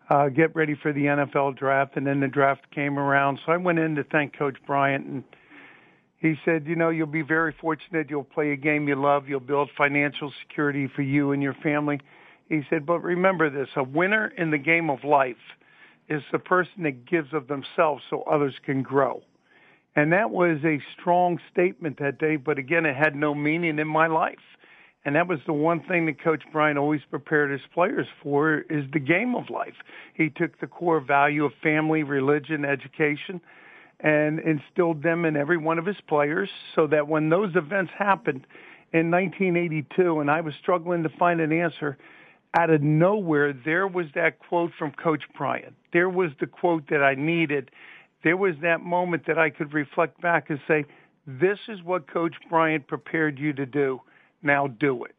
uh, 0.09 0.29
get 0.29 0.55
ready 0.55 0.75
for 0.75 0.93
the 0.93 1.05
NFL 1.07 1.57
draft, 1.57 1.97
and 1.97 2.07
then 2.07 2.21
the 2.21 2.29
draft 2.29 2.71
came 2.75 2.99
around. 2.99 3.41
So 3.45 3.53
I 3.53 3.57
went 3.57 3.79
in 3.79 3.95
to 3.97 4.05
thank 4.05 4.37
Coach 4.37 4.57
Bryant, 4.67 5.07
and 5.07 5.25
he 6.23 6.37
said, 6.45 6.67
you 6.69 6.77
know, 6.77 6.91
you'll 6.91 7.09
be 7.09 7.23
very 7.23 7.53
fortunate. 7.61 8.09
You'll 8.09 8.23
play 8.23 8.53
a 8.53 8.57
game 8.57 8.87
you 8.87 8.95
love. 8.95 9.29
You'll 9.29 9.41
build 9.41 9.71
financial 9.77 10.33
security 10.47 10.89
for 10.95 11.03
you 11.03 11.33
and 11.33 11.43
your 11.43 11.57
family. 11.65 12.01
He 12.49 12.63
said, 12.71 12.87
but 12.87 13.01
remember 13.01 13.51
this, 13.51 13.69
a 13.75 13.83
winner 13.83 14.33
in 14.39 14.53
the 14.53 14.59
game 14.59 14.89
of 14.89 15.03
life 15.03 15.35
is 16.09 16.23
the 16.31 16.39
person 16.39 16.85
that 16.85 17.07
gives 17.07 17.35
of 17.35 17.49
themselves 17.49 18.05
so 18.09 18.23
others 18.23 18.55
can 18.65 18.85
grow. 18.85 19.23
And 19.97 20.13
that 20.13 20.31
was 20.31 20.59
a 20.65 20.79
strong 20.99 21.39
statement 21.51 21.99
that 21.99 22.19
day, 22.19 22.37
but 22.37 22.57
again, 22.57 22.87
it 22.87 22.95
had 22.95 23.17
no 23.17 23.35
meaning 23.35 23.81
in 23.81 23.89
my 23.89 24.07
life. 24.07 24.39
And 25.05 25.17
that 25.17 25.27
was 25.27 25.41
the 25.47 25.53
one 25.53 25.83
thing 25.89 26.07
that 26.07 26.23
Coach 26.23 26.45
Bryant 26.53 26.79
always 26.79 27.01
prepared 27.11 27.51
his 27.51 27.61
players 27.75 28.07
for 28.23 28.61
is 28.71 28.85
the 28.93 29.01
game 29.01 29.35
of 29.35 29.51
life. 29.51 29.75
He 30.15 30.31
took 30.31 30.61
the 30.61 30.69
core 30.69 31.01
value 31.01 31.45
of 31.45 31.53
family, 31.63 32.05
religion, 32.05 32.65
education, 32.65 33.41
and 34.03 34.41
instilled 34.41 35.03
them 35.03 35.25
in 35.25 35.37
every 35.37 35.57
one 35.57 35.79
of 35.79 35.87
his 35.87 36.01
players 36.09 36.51
so 36.75 36.87
that 36.89 37.09
when 37.09 37.29
those 37.29 37.55
events 37.55 37.93
happened 37.97 38.47
in 38.93 39.11
1982 39.11 40.21
and 40.21 40.31
I 40.31 40.41
was 40.41 40.55
struggling 40.61 41.05
to 41.05 41.09
find 41.09 41.41
an 41.41 41.53
answer, 41.53 41.97
out 42.55 42.69
of 42.69 42.83
nowhere, 42.83 43.53
there 43.53 43.87
was 43.87 44.07
that 44.15 44.39
quote 44.39 44.73
from 44.79 44.93
Coach 44.93 45.23
Bryant. 45.39 45.75
There 45.93 46.11
was 46.11 46.31
the 46.41 46.47
quote 46.47 46.89
that 46.91 47.03
I 47.03 47.15
needed 47.15 47.71
there 48.23 48.37
was 48.37 48.55
that 48.63 48.81
moment 48.83 49.27
that 49.27 49.39
I 49.39 49.51
could 49.51 49.73
reflect 49.73 50.21
back 50.21 50.51
and 50.51 50.61
say, 50.69 50.85
this 51.27 51.59
is 51.69 51.83
what 51.83 52.11
Coach 52.13 52.35
Bryant 52.49 52.87
prepared 52.87 53.39
you 53.39 53.53
to 53.55 53.67
do. 53.67 54.01
Now 54.43 54.67
do 54.67 55.05
it. 55.05 55.15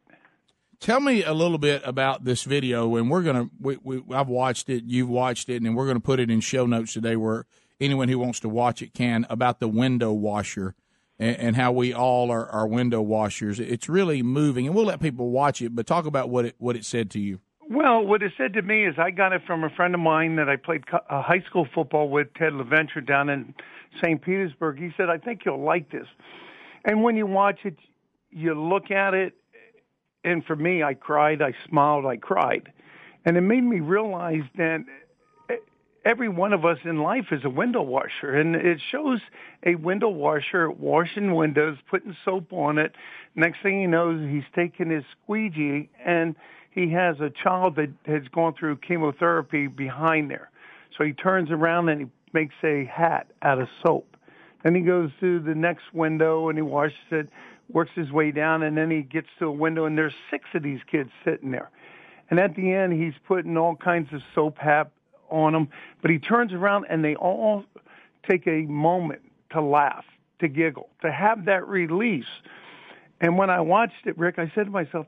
Tell 0.80 1.00
me 1.00 1.22
a 1.22 1.32
little 1.32 1.58
bit 1.58 1.82
about 1.84 2.24
this 2.24 2.44
video, 2.44 2.96
and 2.96 3.10
we're 3.10 3.22
gonna. 3.22 3.48
We, 3.58 3.78
we, 3.82 4.02
I've 4.12 4.28
watched 4.28 4.68
it, 4.68 4.84
you've 4.84 5.08
watched 5.08 5.48
it, 5.48 5.62
and 5.62 5.74
we're 5.74 5.86
gonna 5.86 6.00
put 6.00 6.20
it 6.20 6.30
in 6.30 6.40
show 6.40 6.66
notes 6.66 6.92
today, 6.92 7.16
where 7.16 7.46
anyone 7.80 8.08
who 8.08 8.18
wants 8.18 8.40
to 8.40 8.48
watch 8.48 8.82
it 8.82 8.94
can 8.94 9.26
about 9.28 9.60
the 9.60 9.68
window 9.68 10.12
washer 10.12 10.74
and, 11.18 11.36
and 11.36 11.56
how 11.56 11.72
we 11.72 11.92
all 11.92 12.30
are, 12.30 12.48
are 12.48 12.66
window 12.66 13.00
washers. 13.00 13.60
It's 13.60 13.88
really 13.88 14.22
moving, 14.22 14.66
and 14.66 14.74
we'll 14.74 14.86
let 14.86 15.00
people 15.00 15.30
watch 15.30 15.62
it. 15.62 15.74
But 15.74 15.86
talk 15.86 16.06
about 16.06 16.30
what 16.30 16.44
it 16.44 16.54
what 16.58 16.76
it 16.76 16.84
said 16.84 17.10
to 17.12 17.20
you. 17.20 17.40
Well, 17.68 18.04
what 18.04 18.22
it 18.22 18.32
said 18.36 18.52
to 18.54 18.62
me 18.62 18.86
is 18.86 18.94
I 18.98 19.10
got 19.10 19.32
it 19.32 19.42
from 19.46 19.64
a 19.64 19.70
friend 19.70 19.94
of 19.94 20.00
mine 20.00 20.36
that 20.36 20.48
I 20.48 20.56
played 20.56 20.84
uh, 20.92 21.22
high 21.22 21.42
school 21.48 21.66
football 21.74 22.10
with, 22.10 22.28
Ted 22.34 22.52
LaVenture, 22.52 23.06
down 23.06 23.30
in 23.30 23.54
St. 24.02 24.20
Petersburg. 24.20 24.78
He 24.78 24.90
said, 24.96 25.08
I 25.08 25.16
think 25.16 25.42
you'll 25.46 25.64
like 25.64 25.90
this. 25.90 26.06
And 26.84 27.02
when 27.02 27.16
you 27.16 27.26
watch 27.26 27.60
it, 27.64 27.76
you 28.30 28.54
look 28.54 28.90
at 28.90 29.14
it, 29.14 29.32
and 30.24 30.44
for 30.44 30.56
me, 30.56 30.82
I 30.82 30.92
cried, 30.94 31.40
I 31.40 31.54
smiled, 31.68 32.04
I 32.04 32.16
cried. 32.18 32.70
And 33.24 33.36
it 33.38 33.40
made 33.40 33.62
me 33.64 33.80
realize 33.80 34.42
that 34.56 34.84
every 36.04 36.28
one 36.28 36.52
of 36.52 36.64
us 36.64 36.78
in 36.84 36.98
life 36.98 37.26
is 37.30 37.44
a 37.44 37.50
window 37.50 37.82
washer. 37.82 38.34
And 38.34 38.54
it 38.54 38.80
shows 38.90 39.20
a 39.64 39.74
window 39.74 40.08
washer 40.08 40.70
washing 40.70 41.34
windows, 41.34 41.78
putting 41.90 42.16
soap 42.24 42.52
on 42.52 42.78
it. 42.78 42.92
Next 43.34 43.58
thing 43.62 43.80
he 43.80 43.86
knows, 43.86 44.28
he's 44.30 44.44
taking 44.54 44.90
his 44.90 45.04
squeegee 45.22 45.90
and– 46.04 46.34
he 46.74 46.90
has 46.90 47.20
a 47.20 47.30
child 47.42 47.76
that 47.76 47.90
has 48.06 48.22
gone 48.34 48.54
through 48.58 48.76
chemotherapy 48.78 49.68
behind 49.68 50.30
there. 50.30 50.50
So 50.98 51.04
he 51.04 51.12
turns 51.12 51.50
around 51.50 51.88
and 51.88 52.00
he 52.02 52.06
makes 52.32 52.54
a 52.64 52.84
hat 52.84 53.28
out 53.42 53.60
of 53.60 53.68
soap. 53.84 54.16
Then 54.64 54.74
he 54.74 54.80
goes 54.80 55.10
to 55.20 55.38
the 55.38 55.54
next 55.54 55.84
window 55.92 56.48
and 56.48 56.58
he 56.58 56.62
washes 56.62 56.96
it, 57.12 57.28
works 57.72 57.92
his 57.94 58.10
way 58.10 58.32
down, 58.32 58.64
and 58.64 58.76
then 58.76 58.90
he 58.90 59.02
gets 59.02 59.28
to 59.38 59.46
a 59.46 59.52
window 59.52 59.84
and 59.84 59.96
there's 59.96 60.14
six 60.30 60.44
of 60.54 60.62
these 60.62 60.80
kids 60.90 61.10
sitting 61.24 61.52
there. 61.52 61.70
And 62.30 62.40
at 62.40 62.56
the 62.56 62.72
end, 62.72 62.92
he's 62.92 63.14
putting 63.28 63.56
all 63.56 63.76
kinds 63.76 64.08
of 64.12 64.20
soap 64.34 64.58
hap 64.58 64.90
on 65.30 65.52
them, 65.52 65.68
but 66.02 66.10
he 66.10 66.18
turns 66.18 66.52
around 66.52 66.86
and 66.88 67.04
they 67.04 67.14
all 67.16 67.64
take 68.28 68.46
a 68.46 68.62
moment 68.62 69.22
to 69.50 69.60
laugh, 69.60 70.04
to 70.40 70.48
giggle, 70.48 70.88
to 71.02 71.12
have 71.12 71.44
that 71.46 71.66
release. 71.68 72.24
And 73.20 73.38
when 73.38 73.50
I 73.50 73.60
watched 73.60 74.06
it, 74.06 74.18
Rick, 74.18 74.38
I 74.38 74.50
said 74.54 74.64
to 74.64 74.70
myself, 74.70 75.06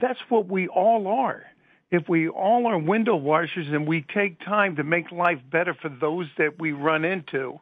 that's 0.00 0.20
what 0.28 0.46
we 0.48 0.68
all 0.68 1.06
are. 1.08 1.44
If 1.90 2.08
we 2.08 2.28
all 2.28 2.66
are 2.66 2.78
window 2.78 3.16
washers 3.16 3.66
and 3.68 3.86
we 3.86 4.04
take 4.14 4.38
time 4.44 4.76
to 4.76 4.84
make 4.84 5.10
life 5.10 5.40
better 5.50 5.74
for 5.74 5.88
those 5.88 6.26
that 6.38 6.60
we 6.60 6.72
run 6.72 7.04
into, 7.04 7.58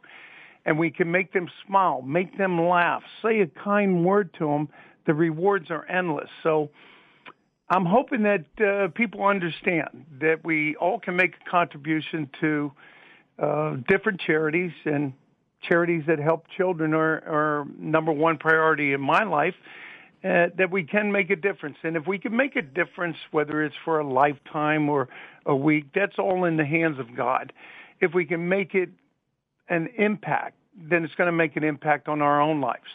and 0.65 0.77
we 0.77 0.91
can 0.91 1.11
make 1.11 1.33
them 1.33 1.49
smile, 1.65 2.01
make 2.03 2.37
them 2.37 2.61
laugh, 2.61 3.01
say 3.23 3.41
a 3.41 3.47
kind 3.47 4.05
word 4.05 4.31
to 4.35 4.45
them, 4.45 4.69
the 5.07 5.13
rewards 5.13 5.71
are 5.71 5.85
endless. 5.87 6.29
So 6.43 6.69
I'm 7.69 7.85
hoping 7.85 8.23
that 8.23 8.45
uh, 8.59 8.87
people 8.89 9.23
understand 9.23 10.05
that 10.19 10.43
we 10.43 10.75
all 10.77 10.99
can 10.99 11.15
make 11.15 11.35
a 11.45 11.49
contribution 11.49 12.29
to 12.41 12.71
uh, 13.37 13.75
different 13.87 14.19
charities 14.19 14.71
and 14.85 15.13
charities 15.61 16.03
that 16.07 16.19
help 16.19 16.45
children 16.57 16.93
are, 16.93 17.17
are 17.27 17.67
number 17.77 18.11
one 18.11 18.37
priority 18.37 18.93
in 18.93 19.01
my 19.01 19.23
life 19.23 19.53
uh, 20.23 20.47
that 20.57 20.71
we 20.71 20.83
can 20.83 21.11
make 21.11 21.29
a 21.29 21.35
difference. 21.35 21.77
And 21.83 21.95
if 21.95 22.07
we 22.07 22.17
can 22.17 22.35
make 22.35 22.55
a 22.55 22.61
difference, 22.61 23.17
whether 23.31 23.63
it's 23.63 23.75
for 23.85 23.99
a 23.99 24.07
lifetime 24.07 24.89
or 24.89 25.07
a 25.45 25.55
week, 25.55 25.85
that's 25.93 26.17
all 26.17 26.45
in 26.45 26.57
the 26.57 26.65
hands 26.65 26.97
of 26.99 27.15
God. 27.15 27.53
If 28.01 28.13
we 28.13 28.25
can 28.25 28.49
make 28.49 28.73
it 28.73 28.89
an 29.69 29.89
impact, 29.97 30.55
then 30.75 31.03
it's 31.03 31.15
going 31.15 31.27
to 31.27 31.33
make 31.33 31.55
an 31.55 31.63
impact 31.63 32.07
on 32.07 32.21
our 32.21 32.41
own 32.41 32.61
lives. 32.61 32.89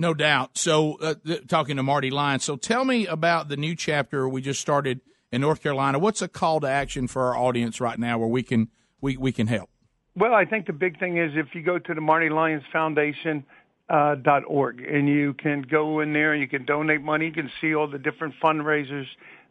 No 0.00 0.14
doubt. 0.14 0.56
So, 0.56 0.94
uh, 0.94 1.14
th- 1.26 1.46
talking 1.46 1.76
to 1.76 1.82
Marty 1.82 2.10
Lyons. 2.10 2.42
So, 2.42 2.56
tell 2.56 2.86
me 2.86 3.06
about 3.06 3.50
the 3.50 3.56
new 3.58 3.76
chapter 3.76 4.26
we 4.26 4.40
just 4.40 4.58
started 4.58 5.02
in 5.30 5.42
North 5.42 5.62
Carolina. 5.62 5.98
What's 5.98 6.22
a 6.22 6.28
call 6.28 6.58
to 6.60 6.66
action 6.66 7.06
for 7.06 7.24
our 7.24 7.36
audience 7.36 7.82
right 7.82 7.98
now 7.98 8.18
where 8.18 8.26
we 8.26 8.42
can 8.42 8.68
we, 9.02 9.18
we 9.18 9.30
can 9.30 9.46
help? 9.46 9.68
Well, 10.16 10.32
I 10.32 10.46
think 10.46 10.66
the 10.66 10.72
big 10.72 10.98
thing 10.98 11.18
is 11.18 11.32
if 11.34 11.54
you 11.54 11.62
go 11.62 11.78
to 11.78 11.94
the 11.94 12.00
Marty 12.00 12.30
Lyons 12.30 12.62
Foundation 12.72 13.44
uh, 13.90 14.14
dot 14.14 14.44
org, 14.46 14.80
and 14.80 15.06
you 15.06 15.34
can 15.34 15.60
go 15.60 16.00
in 16.00 16.14
there 16.14 16.32
and 16.32 16.40
you 16.40 16.48
can 16.48 16.64
donate 16.64 17.02
money. 17.02 17.26
You 17.26 17.32
can 17.32 17.50
see 17.60 17.74
all 17.74 17.86
the 17.86 17.98
different 17.98 18.34
fundraisers 18.42 19.06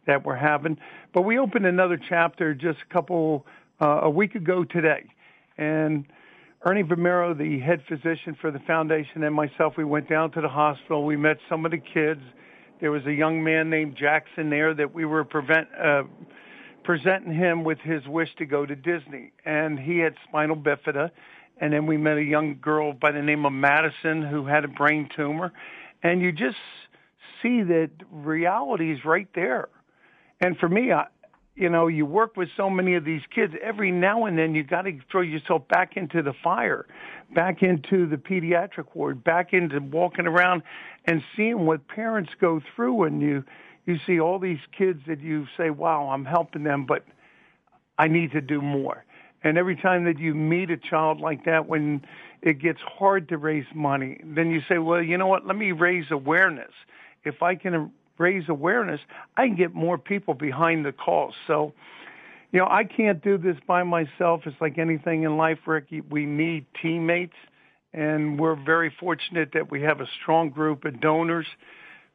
that 0.08 0.24
we're 0.24 0.34
having. 0.34 0.78
But 1.14 1.22
we 1.22 1.38
opened 1.38 1.66
another 1.66 1.96
chapter 2.08 2.54
just 2.54 2.80
a 2.80 2.92
couple 2.92 3.46
uh, 3.80 4.00
a 4.02 4.10
week 4.10 4.34
ago 4.34 4.64
today, 4.64 5.04
and 5.56 6.06
Ernie 6.64 6.82
Vimero, 6.82 7.36
the 7.36 7.58
head 7.60 7.82
physician 7.88 8.36
for 8.40 8.50
the 8.50 8.58
foundation, 8.60 9.22
and 9.24 9.34
myself, 9.34 9.74
we 9.78 9.84
went 9.84 10.08
down 10.08 10.30
to 10.32 10.40
the 10.40 10.48
hospital. 10.48 11.04
We 11.04 11.16
met 11.16 11.38
some 11.48 11.64
of 11.64 11.70
the 11.70 11.78
kids. 11.78 12.20
There 12.80 12.90
was 12.90 13.04
a 13.06 13.12
young 13.12 13.42
man 13.42 13.70
named 13.70 13.96
Jackson 13.96 14.50
there 14.50 14.74
that 14.74 14.94
we 14.94 15.04
were 15.04 15.24
prevent. 15.24 15.68
Uh, 15.78 16.04
presenting 16.82 17.32
him 17.32 17.62
with 17.62 17.78
his 17.80 18.04
wish 18.08 18.34
to 18.38 18.46
go 18.46 18.64
to 18.64 18.74
Disney, 18.74 19.32
and 19.44 19.78
he 19.78 19.98
had 19.98 20.14
spinal 20.26 20.56
bifida 20.56 21.10
and 21.60 21.72
then 21.72 21.86
we 21.86 21.96
met 21.96 22.16
a 22.16 22.24
young 22.24 22.58
girl 22.60 22.94
by 22.94 23.12
the 23.12 23.22
name 23.22 23.44
of 23.44 23.52
Madison 23.52 24.22
who 24.22 24.46
had 24.46 24.64
a 24.64 24.68
brain 24.68 25.08
tumor. 25.14 25.52
And 26.02 26.22
you 26.22 26.32
just 26.32 26.56
see 27.42 27.62
that 27.62 27.90
reality 28.10 28.92
is 28.92 29.04
right 29.04 29.28
there. 29.34 29.68
And 30.40 30.56
for 30.56 30.68
me, 30.68 30.90
I, 30.90 31.06
you 31.56 31.68
know, 31.68 31.88
you 31.88 32.06
work 32.06 32.36
with 32.36 32.48
so 32.56 32.70
many 32.70 32.94
of 32.94 33.04
these 33.04 33.22
kids. 33.34 33.54
Every 33.62 33.90
now 33.90 34.26
and 34.26 34.38
then, 34.38 34.54
you 34.54 34.62
got 34.62 34.82
to 34.82 34.98
throw 35.10 35.20
yourself 35.20 35.66
back 35.68 35.96
into 35.96 36.22
the 36.22 36.32
fire, 36.44 36.86
back 37.34 37.62
into 37.62 38.06
the 38.06 38.16
pediatric 38.16 38.94
ward, 38.94 39.22
back 39.24 39.52
into 39.52 39.80
walking 39.80 40.26
around 40.26 40.62
and 41.04 41.22
seeing 41.36 41.66
what 41.66 41.86
parents 41.88 42.30
go 42.40 42.60
through. 42.74 43.04
And 43.04 43.20
you, 43.20 43.44
you 43.84 43.96
see 44.06 44.20
all 44.20 44.38
these 44.38 44.60
kids 44.76 45.00
that 45.06 45.20
you 45.20 45.46
say, 45.56 45.70
"Wow, 45.70 46.10
I'm 46.10 46.24
helping 46.24 46.62
them," 46.62 46.86
but 46.86 47.04
I 47.98 48.08
need 48.08 48.32
to 48.32 48.40
do 48.40 48.62
more. 48.62 49.04
And 49.42 49.58
every 49.58 49.76
time 49.76 50.04
that 50.04 50.18
you 50.18 50.34
meet 50.34 50.70
a 50.70 50.76
child 50.76 51.20
like 51.20 51.44
that, 51.44 51.66
when 51.66 52.04
it 52.42 52.58
gets 52.58 52.80
hard 52.80 53.28
to 53.30 53.38
raise 53.38 53.66
money, 53.74 54.20
then 54.24 54.50
you 54.50 54.60
say, 54.68 54.78
"Well, 54.78 55.02
you 55.02 55.18
know 55.18 55.26
what? 55.26 55.46
Let 55.46 55.56
me 55.56 55.72
raise 55.72 56.10
awareness." 56.10 56.72
If 57.24 57.42
I 57.42 57.54
can 57.54 57.92
raise 58.20 58.48
awareness, 58.48 59.00
I 59.36 59.46
can 59.46 59.56
get 59.56 59.74
more 59.74 59.98
people 59.98 60.34
behind 60.34 60.84
the 60.84 60.92
cause. 60.92 61.32
So, 61.46 61.72
you 62.52 62.60
know, 62.60 62.66
I 62.66 62.84
can't 62.84 63.24
do 63.24 63.38
this 63.38 63.56
by 63.66 63.82
myself. 63.82 64.42
It's 64.44 64.60
like 64.60 64.78
anything 64.78 65.22
in 65.22 65.36
life, 65.36 65.58
Ricky. 65.66 66.02
We 66.02 66.26
need 66.26 66.66
teammates, 66.80 67.36
and 67.92 68.38
we're 68.38 68.56
very 68.56 68.94
fortunate 69.00 69.50
that 69.54 69.70
we 69.70 69.82
have 69.82 70.00
a 70.00 70.06
strong 70.20 70.50
group 70.50 70.84
of 70.84 71.00
donors, 71.00 71.46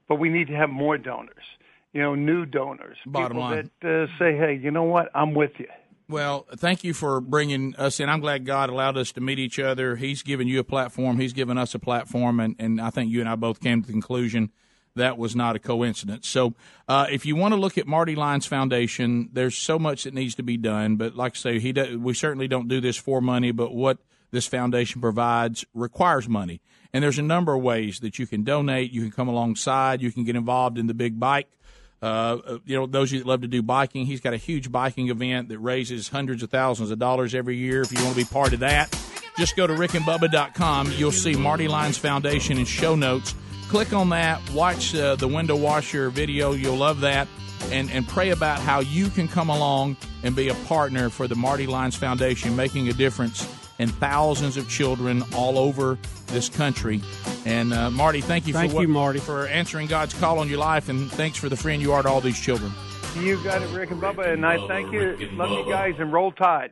but 0.07 0.15
we 0.15 0.29
need 0.29 0.47
to 0.47 0.55
have 0.55 0.69
more 0.69 0.97
donors. 0.97 1.43
You 1.91 2.01
know, 2.01 2.13
new 2.15 2.45
donors, 2.45 2.97
Bottom 3.05 3.37
people 3.37 3.41
line. 3.41 3.71
that 3.81 4.03
uh, 4.03 4.19
say, 4.19 4.37
"Hey, 4.37 4.59
you 4.61 4.69
know 4.69 4.83
what? 4.83 5.09
I'm 5.15 5.33
with 5.33 5.51
you." 5.57 5.67
Well, 6.07 6.45
thank 6.57 6.83
you 6.83 6.93
for 6.93 7.19
bringing 7.19 7.73
us 7.77 7.99
in. 7.99 8.09
I'm 8.09 8.19
glad 8.19 8.45
God 8.45 8.69
allowed 8.69 8.97
us 8.97 9.13
to 9.13 9.21
meet 9.21 9.39
each 9.39 9.57
other. 9.57 9.95
He's 9.95 10.21
given 10.21 10.47
you 10.47 10.59
a 10.59 10.63
platform. 10.63 11.19
He's 11.19 11.33
given 11.33 11.57
us 11.57 11.73
a 11.73 11.79
platform, 11.79 12.41
and, 12.41 12.55
and 12.59 12.79
I 12.79 12.91
think 12.91 13.11
you 13.11 13.21
and 13.21 13.29
I 13.29 13.35
both 13.35 13.59
came 13.59 13.81
to 13.81 13.87
the 13.87 13.93
conclusion 13.93 14.51
that 14.95 15.17
was 15.17 15.35
not 15.35 15.55
a 15.55 15.59
coincidence. 15.59 16.27
So, 16.27 16.53
uh, 16.87 17.07
if 17.11 17.25
you 17.25 17.35
want 17.35 17.53
to 17.53 17.59
look 17.59 17.77
at 17.77 17.87
Marty 17.87 18.15
Lyons 18.15 18.45
Foundation, 18.45 19.29
there's 19.33 19.57
so 19.57 19.77
much 19.77 20.03
that 20.03 20.13
needs 20.13 20.35
to 20.35 20.43
be 20.43 20.57
done. 20.57 20.95
But 20.95 21.15
like 21.15 21.33
I 21.35 21.37
say, 21.37 21.59
he 21.59 21.73
do, 21.73 21.99
we 21.99 22.13
certainly 22.13 22.47
don't 22.47 22.67
do 22.67 22.81
this 22.81 22.97
for 22.97 23.21
money. 23.21 23.51
But 23.51 23.73
what 23.73 23.97
this 24.31 24.47
foundation 24.47 25.01
provides 25.01 25.65
requires 25.73 26.27
money, 26.27 26.61
and 26.93 27.03
there's 27.03 27.19
a 27.19 27.23
number 27.23 27.53
of 27.53 27.61
ways 27.61 27.99
that 27.99 28.19
you 28.19 28.27
can 28.27 28.43
donate. 28.43 28.91
You 28.91 29.01
can 29.01 29.11
come 29.11 29.27
alongside. 29.27 30.01
You 30.01 30.11
can 30.11 30.23
get 30.23 30.35
involved 30.35 30.77
in 30.77 30.87
the 30.87 30.93
big 30.93 31.19
bike. 31.19 31.47
Uh, 32.01 32.59
you 32.65 32.77
know, 32.77 32.85
those 32.85 33.09
of 33.09 33.13
you 33.13 33.19
that 33.19 33.27
love 33.27 33.41
to 33.41 33.47
do 33.47 33.63
biking, 33.63 34.05
he's 34.05 34.21
got 34.21 34.33
a 34.33 34.37
huge 34.37 34.71
biking 34.71 35.09
event 35.09 35.49
that 35.49 35.59
raises 35.59 36.09
hundreds 36.09 36.43
of 36.43 36.51
thousands 36.51 36.91
of 36.91 36.99
dollars 36.99 37.33
every 37.33 37.57
year. 37.57 37.81
If 37.81 37.91
you 37.91 38.03
want 38.03 38.15
to 38.15 38.21
be 38.21 38.29
part 38.29 38.53
of 38.53 38.59
that, 38.59 38.95
just 39.37 39.55
go 39.55 39.65
to 39.65 39.73
rickandbubba.com. 39.73 40.91
You'll 40.97 41.11
see 41.11 41.35
Marty 41.35 41.67
Lyons 41.67 41.97
Foundation 41.97 42.57
and 42.57 42.67
show 42.67 42.95
notes 42.95 43.33
click 43.75 43.91
on 43.91 44.07
that, 44.07 44.39
watch 44.51 44.95
uh, 44.95 45.17
the 45.17 45.27
window 45.27 45.53
washer 45.53 46.09
video. 46.09 46.53
You'll 46.53 46.77
love 46.77 47.01
that. 47.01 47.27
And, 47.71 47.91
and 47.91 48.07
pray 48.07 48.29
about 48.29 48.61
how 48.61 48.79
you 48.79 49.09
can 49.09 49.27
come 49.27 49.49
along 49.49 49.97
and 50.23 50.33
be 50.33 50.47
a 50.47 50.53
partner 50.53 51.09
for 51.09 51.27
the 51.27 51.35
Marty 51.35 51.67
Lyons 51.67 51.97
Foundation, 51.97 52.55
making 52.55 52.87
a 52.87 52.93
difference 52.93 53.45
in 53.77 53.89
thousands 53.89 54.55
of 54.55 54.69
children 54.69 55.23
all 55.35 55.59
over 55.59 55.97
this 56.27 56.47
country. 56.47 57.01
And 57.45 57.73
uh, 57.73 57.91
Marty, 57.91 58.21
thank 58.21 58.47
you 58.47 58.53
Thank 58.53 58.71
for 58.71 58.77
what, 58.77 58.81
you, 58.83 58.87
Marty. 58.87 59.19
for 59.19 59.45
answering 59.45 59.87
God's 59.87 60.13
call 60.13 60.39
on 60.39 60.47
your 60.47 60.59
life, 60.59 60.87
and 60.87 61.11
thanks 61.11 61.37
for 61.37 61.49
the 61.49 61.57
friend 61.57 61.81
you 61.81 61.91
are 61.91 62.01
to 62.01 62.07
all 62.07 62.21
these 62.21 62.39
children. 62.39 62.71
You 63.19 63.43
got 63.43 63.61
it, 63.61 63.69
Rick 63.75 63.91
and 63.91 64.01
Bubba, 64.01 64.31
and 64.31 64.45
I 64.45 64.65
thank 64.69 64.93
you. 64.93 65.17
Love 65.33 65.51
you 65.51 65.69
guys, 65.69 65.95
and 65.99 66.13
roll 66.13 66.31
tide. 66.31 66.71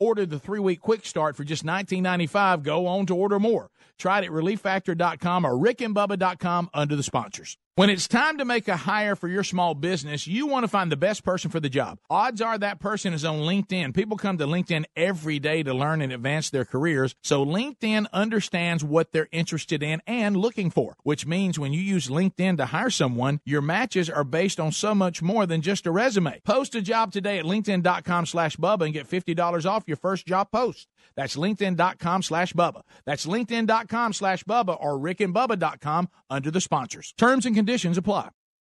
order 0.00 0.26
the 0.26 0.38
three 0.38 0.58
week 0.58 0.80
quick 0.80 1.06
start 1.06 1.36
for 1.36 1.44
just 1.44 1.64
$19.95 1.64 2.62
go 2.62 2.86
on 2.86 3.06
to 3.06 3.14
order 3.14 3.38
more. 3.38 3.70
Try 3.98 4.18
it 4.18 4.24
at 4.24 4.30
relieffactor.com 4.30 5.44
or 5.44 5.52
rickandbubba.com 5.52 6.70
under 6.74 6.96
the 6.96 7.02
sponsors. 7.02 7.56
When 7.80 7.88
it's 7.88 8.06
time 8.06 8.36
to 8.36 8.44
make 8.44 8.68
a 8.68 8.76
hire 8.76 9.16
for 9.16 9.26
your 9.26 9.42
small 9.42 9.74
business, 9.74 10.26
you 10.26 10.46
want 10.46 10.64
to 10.64 10.68
find 10.68 10.92
the 10.92 10.98
best 10.98 11.24
person 11.24 11.50
for 11.50 11.60
the 11.60 11.70
job. 11.70 11.98
Odds 12.10 12.42
are 12.42 12.58
that 12.58 12.78
person 12.78 13.14
is 13.14 13.24
on 13.24 13.38
LinkedIn. 13.38 13.94
People 13.94 14.18
come 14.18 14.36
to 14.36 14.44
LinkedIn 14.44 14.84
every 14.96 15.38
day 15.38 15.62
to 15.62 15.72
learn 15.72 16.02
and 16.02 16.12
advance 16.12 16.50
their 16.50 16.66
careers. 16.66 17.14
So 17.22 17.42
LinkedIn 17.42 18.04
understands 18.12 18.84
what 18.84 19.12
they're 19.12 19.30
interested 19.32 19.82
in 19.82 20.02
and 20.06 20.36
looking 20.36 20.68
for, 20.68 20.98
which 21.04 21.24
means 21.24 21.58
when 21.58 21.72
you 21.72 21.80
use 21.80 22.08
LinkedIn 22.08 22.58
to 22.58 22.66
hire 22.66 22.90
someone, 22.90 23.40
your 23.46 23.62
matches 23.62 24.10
are 24.10 24.24
based 24.24 24.60
on 24.60 24.72
so 24.72 24.94
much 24.94 25.22
more 25.22 25.46
than 25.46 25.62
just 25.62 25.86
a 25.86 25.90
resume. 25.90 26.38
Post 26.44 26.74
a 26.74 26.82
job 26.82 27.12
today 27.12 27.38
at 27.38 27.46
linkedin.com 27.46 28.26
slash 28.26 28.58
Bubba 28.58 28.82
and 28.82 28.92
get 28.92 29.08
$50 29.08 29.64
off 29.64 29.84
your 29.86 29.96
first 29.96 30.26
job 30.26 30.50
post. 30.50 30.86
That's 31.16 31.36
linkedin.com 31.36 32.22
slash 32.22 32.52
Bubba. 32.52 32.82
That's 33.04 33.26
linkedin.com 33.26 34.12
slash 34.12 34.44
Bubba 34.44 34.76
or 34.80 34.98
rickandbubba.com 34.98 36.08
under 36.28 36.50
the 36.50 36.60
sponsors. 36.60 37.14
Terms 37.16 37.46
and 37.46 37.54
conditions 37.54 37.98
apply. 37.98 38.30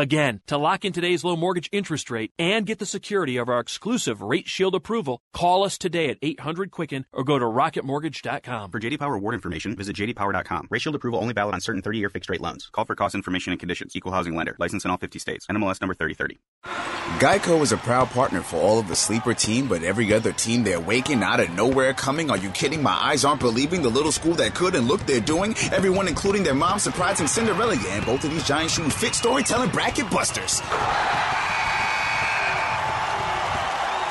Again, 0.00 0.42
to 0.46 0.56
lock 0.56 0.84
in 0.84 0.92
today's 0.92 1.24
low 1.24 1.34
mortgage 1.34 1.68
interest 1.72 2.08
rate 2.08 2.30
and 2.38 2.64
get 2.64 2.78
the 2.78 2.86
security 2.86 3.36
of 3.36 3.48
our 3.48 3.58
exclusive 3.58 4.22
Rate 4.22 4.46
Shield 4.46 4.76
approval, 4.76 5.20
call 5.32 5.64
us 5.64 5.76
today 5.76 6.10
at 6.10 6.18
800 6.22 6.70
Quicken 6.70 7.04
or 7.12 7.24
go 7.24 7.36
to 7.36 7.44
rocketmortgage.com. 7.44 8.70
For 8.70 8.78
JD 8.78 9.00
Power 9.00 9.14
award 9.16 9.34
information, 9.34 9.74
visit 9.74 9.96
jdpower.com. 9.96 10.68
Rate 10.70 10.82
Shield 10.82 10.94
approval 10.94 11.18
only 11.18 11.34
valid 11.34 11.54
on 11.54 11.60
certain 11.60 11.82
30-year 11.82 12.10
fixed 12.10 12.30
rate 12.30 12.40
loans. 12.40 12.70
Call 12.70 12.84
for 12.84 12.94
cost 12.94 13.16
information 13.16 13.52
and 13.52 13.58
conditions. 13.58 13.96
Equal 13.96 14.12
housing 14.12 14.36
lender. 14.36 14.54
License 14.60 14.84
in 14.84 14.92
all 14.92 14.98
50 14.98 15.18
states. 15.18 15.48
NMLS 15.48 15.80
number 15.80 15.94
3030. 15.94 16.38
Geico 17.18 17.60
is 17.62 17.72
a 17.72 17.76
proud 17.78 18.08
partner 18.10 18.42
for 18.42 18.58
all 18.58 18.78
of 18.78 18.86
the 18.86 18.94
sleeper 18.94 19.34
team, 19.34 19.66
but 19.66 19.82
every 19.82 20.12
other 20.12 20.30
team 20.30 20.62
they're 20.62 20.78
waking 20.78 21.24
out 21.24 21.40
of 21.40 21.50
nowhere 21.50 21.92
coming. 21.92 22.30
Are 22.30 22.36
you 22.36 22.50
kidding? 22.50 22.80
My 22.84 22.92
eyes 22.92 23.24
aren't 23.24 23.40
believing 23.40 23.82
the 23.82 23.88
little 23.88 24.12
school 24.12 24.34
that 24.34 24.54
could 24.54 24.76
and 24.76 24.86
look 24.86 25.00
they're 25.00 25.18
doing. 25.18 25.56
Everyone, 25.72 26.06
including 26.06 26.44
their 26.44 26.54
mom, 26.54 26.78
surprising 26.78 27.26
Cinderella. 27.26 27.74
Yeah, 27.74 27.96
and 27.96 28.06
both 28.06 28.22
of 28.22 28.30
these 28.30 28.46
giant 28.46 28.70
shoes 28.70 28.94
fit 28.94 29.16
storytelling 29.16 29.70
bracket 29.88 30.10
busters. 30.10 30.60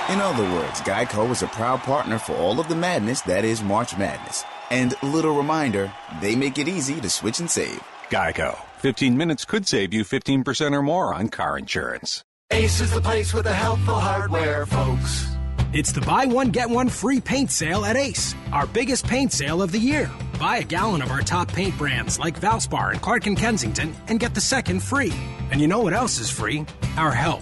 In 0.10 0.22
other 0.22 0.44
words, 0.56 0.82
Geico 0.82 1.30
is 1.32 1.44
a 1.44 1.48
proud 1.48 1.82
partner 1.82 2.18
for 2.18 2.34
all 2.36 2.60
of 2.60 2.68
the 2.68 2.76
madness 2.76 3.22
that 3.22 3.46
is 3.46 3.62
March 3.62 3.96
Madness. 3.98 4.44
And 4.72 4.96
little 5.04 5.36
reminder, 5.36 5.94
they 6.22 6.36
make 6.36 6.58
it 6.58 6.68
easy 6.68 7.00
to 7.02 7.10
switch 7.10 7.40
and 7.40 7.50
save. 7.50 7.82
Geico. 8.10 8.58
15 8.80 9.16
minutes 9.16 9.46
could 9.46 9.68
save 9.68 9.94
you 9.94 10.04
15% 10.04 10.74
or 10.74 10.82
more 10.82 11.14
on 11.14 11.30
car 11.30 11.58
insurance. 11.58 12.24
Ace 12.52 12.80
is 12.80 12.92
the 12.92 13.02
place 13.02 13.34
with 13.34 13.44
the 13.44 13.54
helpful 13.54 14.00
hardware, 14.00 14.66
folks. 14.66 15.37
It's 15.74 15.92
the 15.92 16.02
buy 16.02 16.26
one, 16.26 16.52
get 16.52 16.70
one 16.70 16.88
free 16.88 17.20
paint 17.20 17.52
sale 17.52 17.84
at 17.84 17.98
Ace, 17.98 18.36
our 18.54 18.66
biggest 18.68 19.06
paint 19.06 19.34
sale 19.34 19.62
of 19.62 19.74
the 19.74 19.80
year. 19.80 20.10
Buy 20.40 20.58
a 20.58 20.64
gallon 20.64 21.02
of 21.02 21.12
our 21.12 21.20
top 21.20 21.50
paint 21.50 21.78
brands 21.78 22.18
like 22.18 22.40
Valspar 22.40 22.92
and 22.92 23.02
Clark 23.02 23.28
and 23.28 23.38
Kensington 23.38 23.94
and 24.08 24.18
get 24.18 24.34
the 24.34 24.40
second 24.40 24.82
free. 24.82 25.12
And 25.52 25.60
you 25.60 25.68
know 25.68 25.82
what 25.82 25.92
else 25.94 26.20
is 26.20 26.30
free? 26.30 26.66
Our 26.96 27.12
help. 27.12 27.42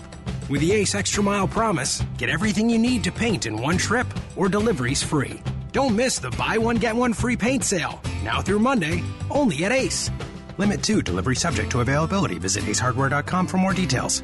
With 0.50 0.62
the 0.62 0.72
Ace 0.72 0.96
Extra 0.96 1.22
Mile 1.22 1.48
Promise, 1.48 2.01
get 2.17 2.29
everything 2.29 2.67
you 2.67 2.79
need 2.79 3.03
to 3.03 3.12
paint 3.12 3.46
in 3.46 3.62
one 3.62 3.77
trip 3.77 4.08
or 4.36 4.50
deliveries 4.50 5.03
free. 5.03 5.39
Don't 5.72 5.96
miss 5.96 6.17
the 6.17 6.32
buy 6.32 6.58
one, 6.58 6.77
get 6.77 6.96
one 6.96 7.13
free 7.13 7.38
paint 7.38 7.63
sale. 7.63 8.01
Now 8.24 8.41
through 8.41 8.60
Monday, 8.60 9.03
only 9.29 9.65
at 9.65 9.72
Ace. 9.72 10.10
Limit 10.58 10.82
2, 10.82 11.03
delivery 11.03 11.36
subject 11.36 11.70
to 11.72 11.82
availability. 11.82 12.39
Visit 12.39 12.63
acehardware.com 12.63 13.46
for 13.46 13.58
more 13.58 13.74
details. 13.74 14.24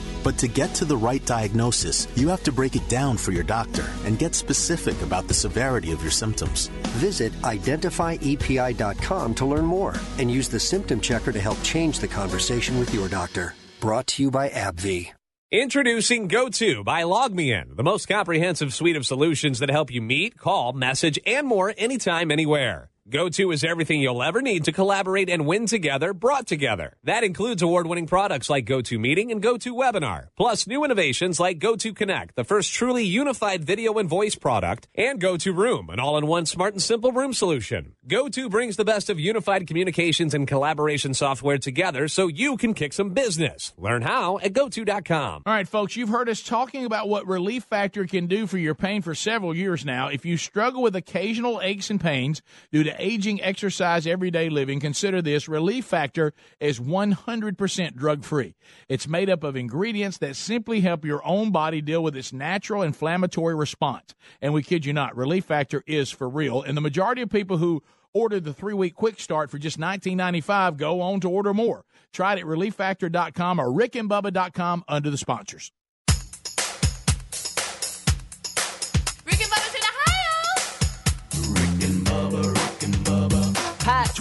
But 0.23 0.37
to 0.39 0.47
get 0.47 0.73
to 0.75 0.85
the 0.85 0.97
right 0.97 1.25
diagnosis, 1.25 2.07
you 2.15 2.27
have 2.29 2.43
to 2.43 2.51
break 2.51 2.75
it 2.75 2.87
down 2.89 3.17
for 3.17 3.31
your 3.31 3.43
doctor 3.43 3.85
and 4.05 4.19
get 4.19 4.35
specific 4.35 5.01
about 5.01 5.27
the 5.27 5.33
severity 5.33 5.91
of 5.91 6.01
your 6.01 6.11
symptoms. 6.11 6.67
Visit 6.99 7.33
identifyepi.com 7.41 9.35
to 9.35 9.45
learn 9.45 9.65
more 9.65 9.95
and 10.17 10.29
use 10.29 10.49
the 10.49 10.59
symptom 10.59 11.01
checker 11.01 11.31
to 11.31 11.39
help 11.39 11.61
change 11.63 11.99
the 11.99 12.07
conversation 12.07 12.79
with 12.79 12.93
your 12.93 13.07
doctor. 13.07 13.55
Brought 13.79 14.07
to 14.07 14.23
you 14.23 14.31
by 14.31 14.49
AbbVie. 14.49 15.11
Introducing 15.53 16.29
GoTo 16.29 16.81
by 16.81 17.03
LogMeIn, 17.03 17.75
the 17.75 17.83
most 17.83 18.07
comprehensive 18.07 18.73
suite 18.73 18.95
of 18.95 19.05
solutions 19.05 19.59
that 19.59 19.69
help 19.69 19.91
you 19.91 20.01
meet, 20.01 20.37
call, 20.37 20.71
message, 20.71 21.19
and 21.25 21.45
more 21.45 21.73
anytime, 21.77 22.31
anywhere. 22.31 22.89
GoTo 23.11 23.51
is 23.51 23.65
everything 23.65 23.99
you'll 23.99 24.23
ever 24.23 24.41
need 24.41 24.63
to 24.63 24.71
collaborate 24.71 25.29
and 25.29 25.45
win 25.45 25.65
together, 25.65 26.13
brought 26.13 26.47
together. 26.47 26.95
That 27.03 27.25
includes 27.25 27.61
award 27.61 27.85
winning 27.85 28.07
products 28.07 28.49
like 28.49 28.63
GoTo 28.63 28.97
Meeting 28.97 29.33
and 29.33 29.43
GoTo 29.43 29.71
Webinar, 29.71 30.27
plus 30.37 30.65
new 30.65 30.85
innovations 30.85 31.37
like 31.37 31.59
GoTo 31.59 31.91
Connect, 31.91 32.37
the 32.37 32.45
first 32.45 32.73
truly 32.73 33.03
unified 33.03 33.65
video 33.65 33.95
and 33.95 34.07
voice 34.07 34.35
product, 34.35 34.87
and 34.95 35.19
GoTo 35.19 35.51
Room, 35.51 35.89
an 35.89 35.99
all 35.99 36.17
in 36.17 36.25
one 36.25 36.45
smart 36.45 36.73
and 36.73 36.81
simple 36.81 37.11
room 37.11 37.33
solution. 37.33 37.95
GoTo 38.07 38.47
brings 38.47 38.77
the 38.77 38.85
best 38.85 39.09
of 39.09 39.19
unified 39.19 39.67
communications 39.67 40.33
and 40.33 40.47
collaboration 40.47 41.13
software 41.13 41.57
together 41.57 42.07
so 42.07 42.29
you 42.29 42.55
can 42.55 42.73
kick 42.73 42.93
some 42.93 43.09
business. 43.09 43.73
Learn 43.77 44.03
how 44.03 44.39
at 44.39 44.53
GoTo.com. 44.53 45.43
All 45.45 45.53
right, 45.53 45.67
folks, 45.67 45.97
you've 45.97 46.07
heard 46.07 46.29
us 46.29 46.41
talking 46.41 46.85
about 46.85 47.09
what 47.09 47.27
Relief 47.27 47.65
Factor 47.65 48.05
can 48.05 48.27
do 48.27 48.47
for 48.47 48.57
your 48.57 48.73
pain 48.73 49.01
for 49.01 49.13
several 49.13 49.53
years 49.53 49.83
now. 49.83 50.07
If 50.07 50.25
you 50.25 50.37
struggle 50.37 50.81
with 50.81 50.95
occasional 50.95 51.59
aches 51.61 51.89
and 51.89 51.99
pains 51.99 52.41
due 52.71 52.85
to 52.85 53.00
aging, 53.01 53.41
exercise, 53.41 54.07
everyday 54.07 54.49
living, 54.49 54.79
consider 54.79 55.21
this 55.21 55.49
Relief 55.49 55.85
Factor 55.85 56.33
is 56.59 56.79
100% 56.79 57.95
drug 57.95 58.23
free. 58.23 58.55
It's 58.87 59.07
made 59.07 59.29
up 59.29 59.43
of 59.43 59.55
ingredients 59.55 60.17
that 60.19 60.35
simply 60.35 60.81
help 60.81 61.03
your 61.03 61.25
own 61.25 61.51
body 61.51 61.81
deal 61.81 62.03
with 62.03 62.15
its 62.15 62.31
natural 62.31 62.83
inflammatory 62.83 63.55
response. 63.55 64.15
And 64.41 64.53
we 64.53 64.63
kid 64.63 64.85
you 64.85 64.93
not, 64.93 65.15
Relief 65.15 65.45
Factor 65.45 65.83
is 65.87 66.11
for 66.11 66.29
real. 66.29 66.61
And 66.61 66.77
the 66.77 66.81
majority 66.81 67.21
of 67.21 67.29
people 67.29 67.57
who 67.57 67.83
ordered 68.13 68.43
the 68.43 68.53
three 68.53 68.73
week 68.73 68.95
quick 68.95 69.19
start 69.19 69.49
for 69.49 69.57
just 69.57 69.79
$19.95 69.79 70.77
go 70.77 71.01
on 71.01 71.19
to 71.21 71.29
order 71.29 71.53
more. 71.53 71.85
Try 72.13 72.33
it 72.33 72.39
at 72.39 72.45
relieffactor.com 72.45 73.59
or 73.59 73.67
rickandbubba.com 73.67 74.83
under 74.87 75.09
the 75.09 75.17
sponsors. 75.17 75.71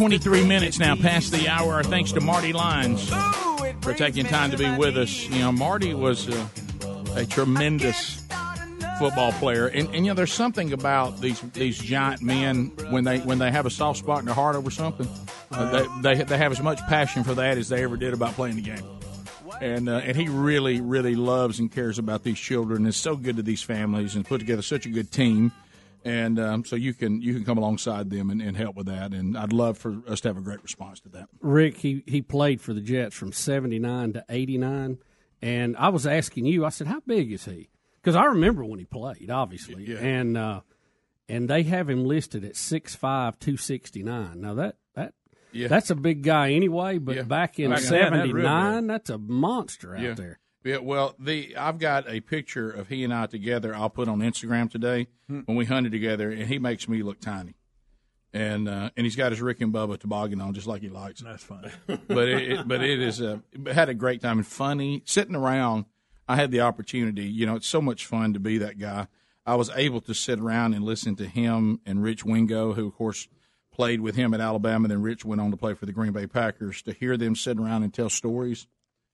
23 0.00 0.46
minutes 0.46 0.78
now 0.78 0.96
past 0.96 1.30
the 1.30 1.46
hour. 1.46 1.74
Our 1.74 1.82
thanks 1.82 2.12
to 2.12 2.22
Marty 2.22 2.54
Lyons 2.54 3.06
for 3.82 3.92
taking 3.92 4.24
time 4.24 4.50
to 4.50 4.56
be 4.56 4.74
with 4.78 4.96
us. 4.96 5.28
You 5.28 5.40
know, 5.40 5.52
Marty 5.52 5.92
was 5.92 6.26
a, 6.26 6.50
a 7.16 7.26
tremendous 7.26 8.24
football 8.98 9.30
player, 9.32 9.66
and, 9.66 9.88
and 9.88 9.96
you 9.96 10.10
know, 10.10 10.14
there's 10.14 10.32
something 10.32 10.72
about 10.72 11.20
these 11.20 11.38
these 11.52 11.78
giant 11.78 12.22
men 12.22 12.72
when 12.88 13.04
they 13.04 13.18
when 13.18 13.38
they 13.38 13.50
have 13.50 13.66
a 13.66 13.70
soft 13.70 13.98
spot 13.98 14.20
in 14.20 14.24
their 14.24 14.34
heart 14.34 14.56
over 14.56 14.70
something, 14.70 15.06
uh, 15.50 15.70
they, 16.00 16.14
they 16.14 16.24
they 16.24 16.38
have 16.38 16.52
as 16.52 16.62
much 16.62 16.80
passion 16.88 17.22
for 17.22 17.34
that 17.34 17.58
as 17.58 17.68
they 17.68 17.84
ever 17.84 17.98
did 17.98 18.14
about 18.14 18.32
playing 18.32 18.56
the 18.56 18.62
game. 18.62 18.82
And 19.60 19.86
uh, 19.86 19.96
and 19.96 20.16
he 20.16 20.30
really 20.30 20.80
really 20.80 21.14
loves 21.14 21.58
and 21.58 21.70
cares 21.70 21.98
about 21.98 22.22
these 22.22 22.38
children. 22.38 22.86
It's 22.86 22.96
so 22.96 23.16
good 23.16 23.36
to 23.36 23.42
these 23.42 23.60
families 23.60 24.16
and 24.16 24.24
put 24.24 24.38
together 24.38 24.62
such 24.62 24.86
a 24.86 24.88
good 24.88 25.12
team 25.12 25.52
and 26.04 26.38
um, 26.38 26.64
so 26.64 26.76
you 26.76 26.94
can 26.94 27.20
you 27.20 27.34
can 27.34 27.44
come 27.44 27.58
alongside 27.58 28.10
them 28.10 28.30
and, 28.30 28.40
and, 28.40 28.56
help 28.56 28.76
with 28.76 28.86
that. 28.86 29.12
And 29.12 29.36
I'd 29.36 29.52
love 29.52 29.78
for 29.78 30.02
us 30.08 30.20
to 30.22 30.28
have 30.28 30.36
a 30.36 30.40
great 30.40 30.62
response 30.62 31.00
to 31.00 31.08
that. 31.10 31.28
Rick, 31.40 31.78
he 31.78 32.02
he 32.06 32.22
played 32.22 32.60
for 32.60 32.72
the 32.72 32.80
Jets 32.80 33.14
from 33.14 33.32
'79 33.32 34.14
to 34.14 34.24
'89, 34.28 34.98
and 35.42 35.76
I 35.76 35.88
was 35.90 36.06
asking 36.06 36.46
you, 36.46 36.64
I 36.64 36.70
said, 36.70 36.86
how 36.86 37.00
big 37.06 37.32
is 37.32 37.44
he? 37.44 37.68
Because 38.02 38.16
I 38.16 38.24
remember 38.24 38.64
when 38.64 38.78
he 38.78 38.86
played, 38.86 39.30
obviously, 39.30 39.84
yeah. 39.84 39.98
and 39.98 40.36
uh, 40.36 40.60
and 41.28 41.48
they 41.48 41.62
have 41.64 41.88
him 41.90 42.04
listed 42.04 42.44
at 42.44 42.54
6'5", 42.54 43.00
269. 43.00 44.40
Now 44.40 44.54
that 44.54 44.76
that. 44.94 45.14
Yeah. 45.52 45.68
That's 45.68 45.90
a 45.90 45.96
big 45.96 46.22
guy 46.22 46.52
anyway, 46.52 46.98
but 46.98 47.16
Yeah. 47.16 47.22
back 47.22 47.58
in 47.58 47.70
Back 47.70 47.80
in- 47.80 47.86
'79, 47.86 48.86
that's 48.86 49.10
a 49.10 49.18
monster 49.18 49.96
out 49.96 50.16
there. 50.16 50.38
Yeah, 50.64 50.78
well, 50.78 51.14
the 51.18 51.56
I've 51.56 51.78
got 51.78 52.08
a 52.08 52.20
picture 52.20 52.70
of 52.70 52.88
he 52.88 53.02
and 53.04 53.14
I 53.14 53.26
together. 53.26 53.74
I'll 53.74 53.88
put 53.90 54.08
on 54.08 54.18
Instagram 54.20 54.70
today 54.70 55.06
Hmm. 55.26 55.40
when 55.46 55.56
we 55.56 55.64
hunted 55.64 55.92
together, 55.92 56.30
and 56.30 56.42
he 56.48 56.58
makes 56.58 56.88
me 56.88 57.02
look 57.02 57.20
tiny. 57.20 57.54
And 58.32 58.68
uh, 58.68 58.90
and 58.96 59.04
he's 59.06 59.16
got 59.16 59.32
his 59.32 59.40
Rick 59.40 59.60
and 59.60 59.72
Bubba 59.72 59.98
toboggan 59.98 60.40
on, 60.40 60.54
just 60.54 60.66
like 60.66 60.82
he 60.82 60.88
likes. 60.88 61.20
That's 61.20 61.42
funny. 61.42 61.70
but 61.86 62.28
it, 62.28 62.52
it 62.52 62.68
but 62.68 62.82
it 62.82 63.00
is 63.00 63.20
a 63.20 63.42
had 63.72 63.88
a 63.88 63.94
great 63.94 64.20
time 64.20 64.38
and 64.38 64.46
funny 64.46 65.02
sitting 65.04 65.34
around. 65.34 65.86
I 66.28 66.36
had 66.36 66.50
the 66.52 66.60
opportunity. 66.60 67.24
You 67.24 67.46
know, 67.46 67.56
it's 67.56 67.66
so 67.66 67.80
much 67.82 68.06
fun 68.06 68.34
to 68.34 68.38
be 68.40 68.58
that 68.58 68.78
guy. 68.78 69.08
I 69.44 69.56
was 69.56 69.70
able 69.74 70.00
to 70.02 70.14
sit 70.14 70.38
around 70.38 70.74
and 70.74 70.84
listen 70.84 71.16
to 71.16 71.26
him 71.26 71.80
and 71.84 72.02
Rich 72.04 72.24
Wingo, 72.24 72.74
who 72.74 72.86
of 72.86 72.94
course 72.94 73.26
played 73.72 74.00
with 74.00 74.14
him 74.14 74.32
at 74.32 74.40
Alabama. 74.40 74.86
Then 74.86 75.02
Rich 75.02 75.24
went 75.24 75.40
on 75.40 75.50
to 75.50 75.56
play 75.56 75.74
for 75.74 75.86
the 75.86 75.92
Green 75.92 76.12
Bay 76.12 76.28
Packers. 76.28 76.82
To 76.82 76.92
hear 76.92 77.16
them 77.16 77.34
sit 77.34 77.58
around 77.58 77.82
and 77.82 77.92
tell 77.92 78.10
stories, 78.10 78.68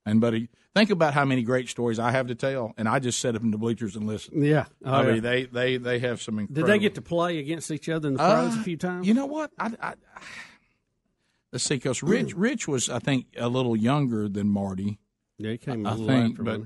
and 0.06 0.20
buddy, 0.20 0.48
think 0.74 0.88
about 0.88 1.12
how 1.12 1.24
many 1.26 1.42
great 1.42 1.68
stories 1.68 1.98
I 1.98 2.12
have 2.12 2.28
to 2.28 2.34
tell, 2.34 2.72
and 2.78 2.88
I 2.88 2.98
just 3.00 3.20
sit 3.20 3.36
up 3.36 3.42
in 3.42 3.50
the 3.50 3.58
bleachers 3.58 3.96
and 3.96 4.06
listen. 4.06 4.42
Yeah. 4.42 4.64
Oh, 4.84 4.92
I 4.92 5.04
yeah. 5.06 5.12
mean 5.12 5.22
they 5.22 5.44
they 5.44 5.76
they 5.76 5.98
have 5.98 6.22
some 6.22 6.38
Incredible... 6.38 6.66
Did 6.66 6.72
they 6.72 6.78
get 6.78 6.94
to 6.94 7.02
play 7.02 7.38
against 7.38 7.70
each 7.70 7.88
other 7.90 8.08
in 8.08 8.14
the 8.14 8.18
pros 8.20 8.56
Uh, 8.56 8.60
a 8.60 8.62
few 8.62 8.76
times? 8.78 9.06
You 9.06 9.12
know 9.14 9.26
what? 9.26 9.50
I, 9.58 9.72
I, 9.82 9.94
let's 11.52 11.64
see, 11.64 11.74
because 11.76 12.02
Rich 12.02 12.34
Rich 12.34 12.68
was 12.68 12.88
I 12.88 12.98
think 13.00 13.26
a 13.36 13.48
little 13.48 13.76
younger 13.76 14.28
than 14.28 14.48
Marty. 14.48 14.98
Yeah, 15.38 15.50
he 15.50 15.58
came 15.58 15.84
a 15.84 15.90
I 15.90 15.92
little 15.92 16.06
think, 16.06 16.42
but 16.42 16.62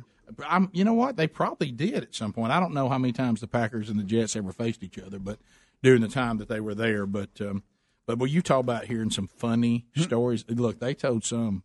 I'm 0.48 0.68
you 0.72 0.84
know 0.84 0.94
what? 0.94 1.16
They 1.16 1.26
probably 1.26 1.72
did 1.72 2.02
at 2.04 2.14
some 2.14 2.32
point. 2.32 2.52
I 2.52 2.60
don't 2.60 2.74
know 2.74 2.88
how 2.88 2.98
many 2.98 3.12
times 3.12 3.40
the 3.40 3.48
Packers 3.48 3.88
and 3.90 3.98
the 3.98 4.04
Jets 4.04 4.36
ever 4.36 4.52
faced 4.52 4.82
each 4.82 4.98
other, 4.98 5.18
but 5.18 5.38
during 5.82 6.02
the 6.02 6.08
time 6.08 6.36
that 6.38 6.48
they 6.48 6.60
were 6.60 6.74
there, 6.74 7.06
but 7.06 7.40
um, 7.40 7.62
but 8.06 8.18
when 8.18 8.30
you 8.30 8.42
talk 8.42 8.60
about 8.60 8.84
hearing 8.84 9.10
some 9.10 9.26
funny 9.26 9.86
Hmm. 9.96 10.02
stories, 10.02 10.44
look, 10.48 10.78
they 10.78 10.94
told 10.94 11.24
some. 11.24 11.62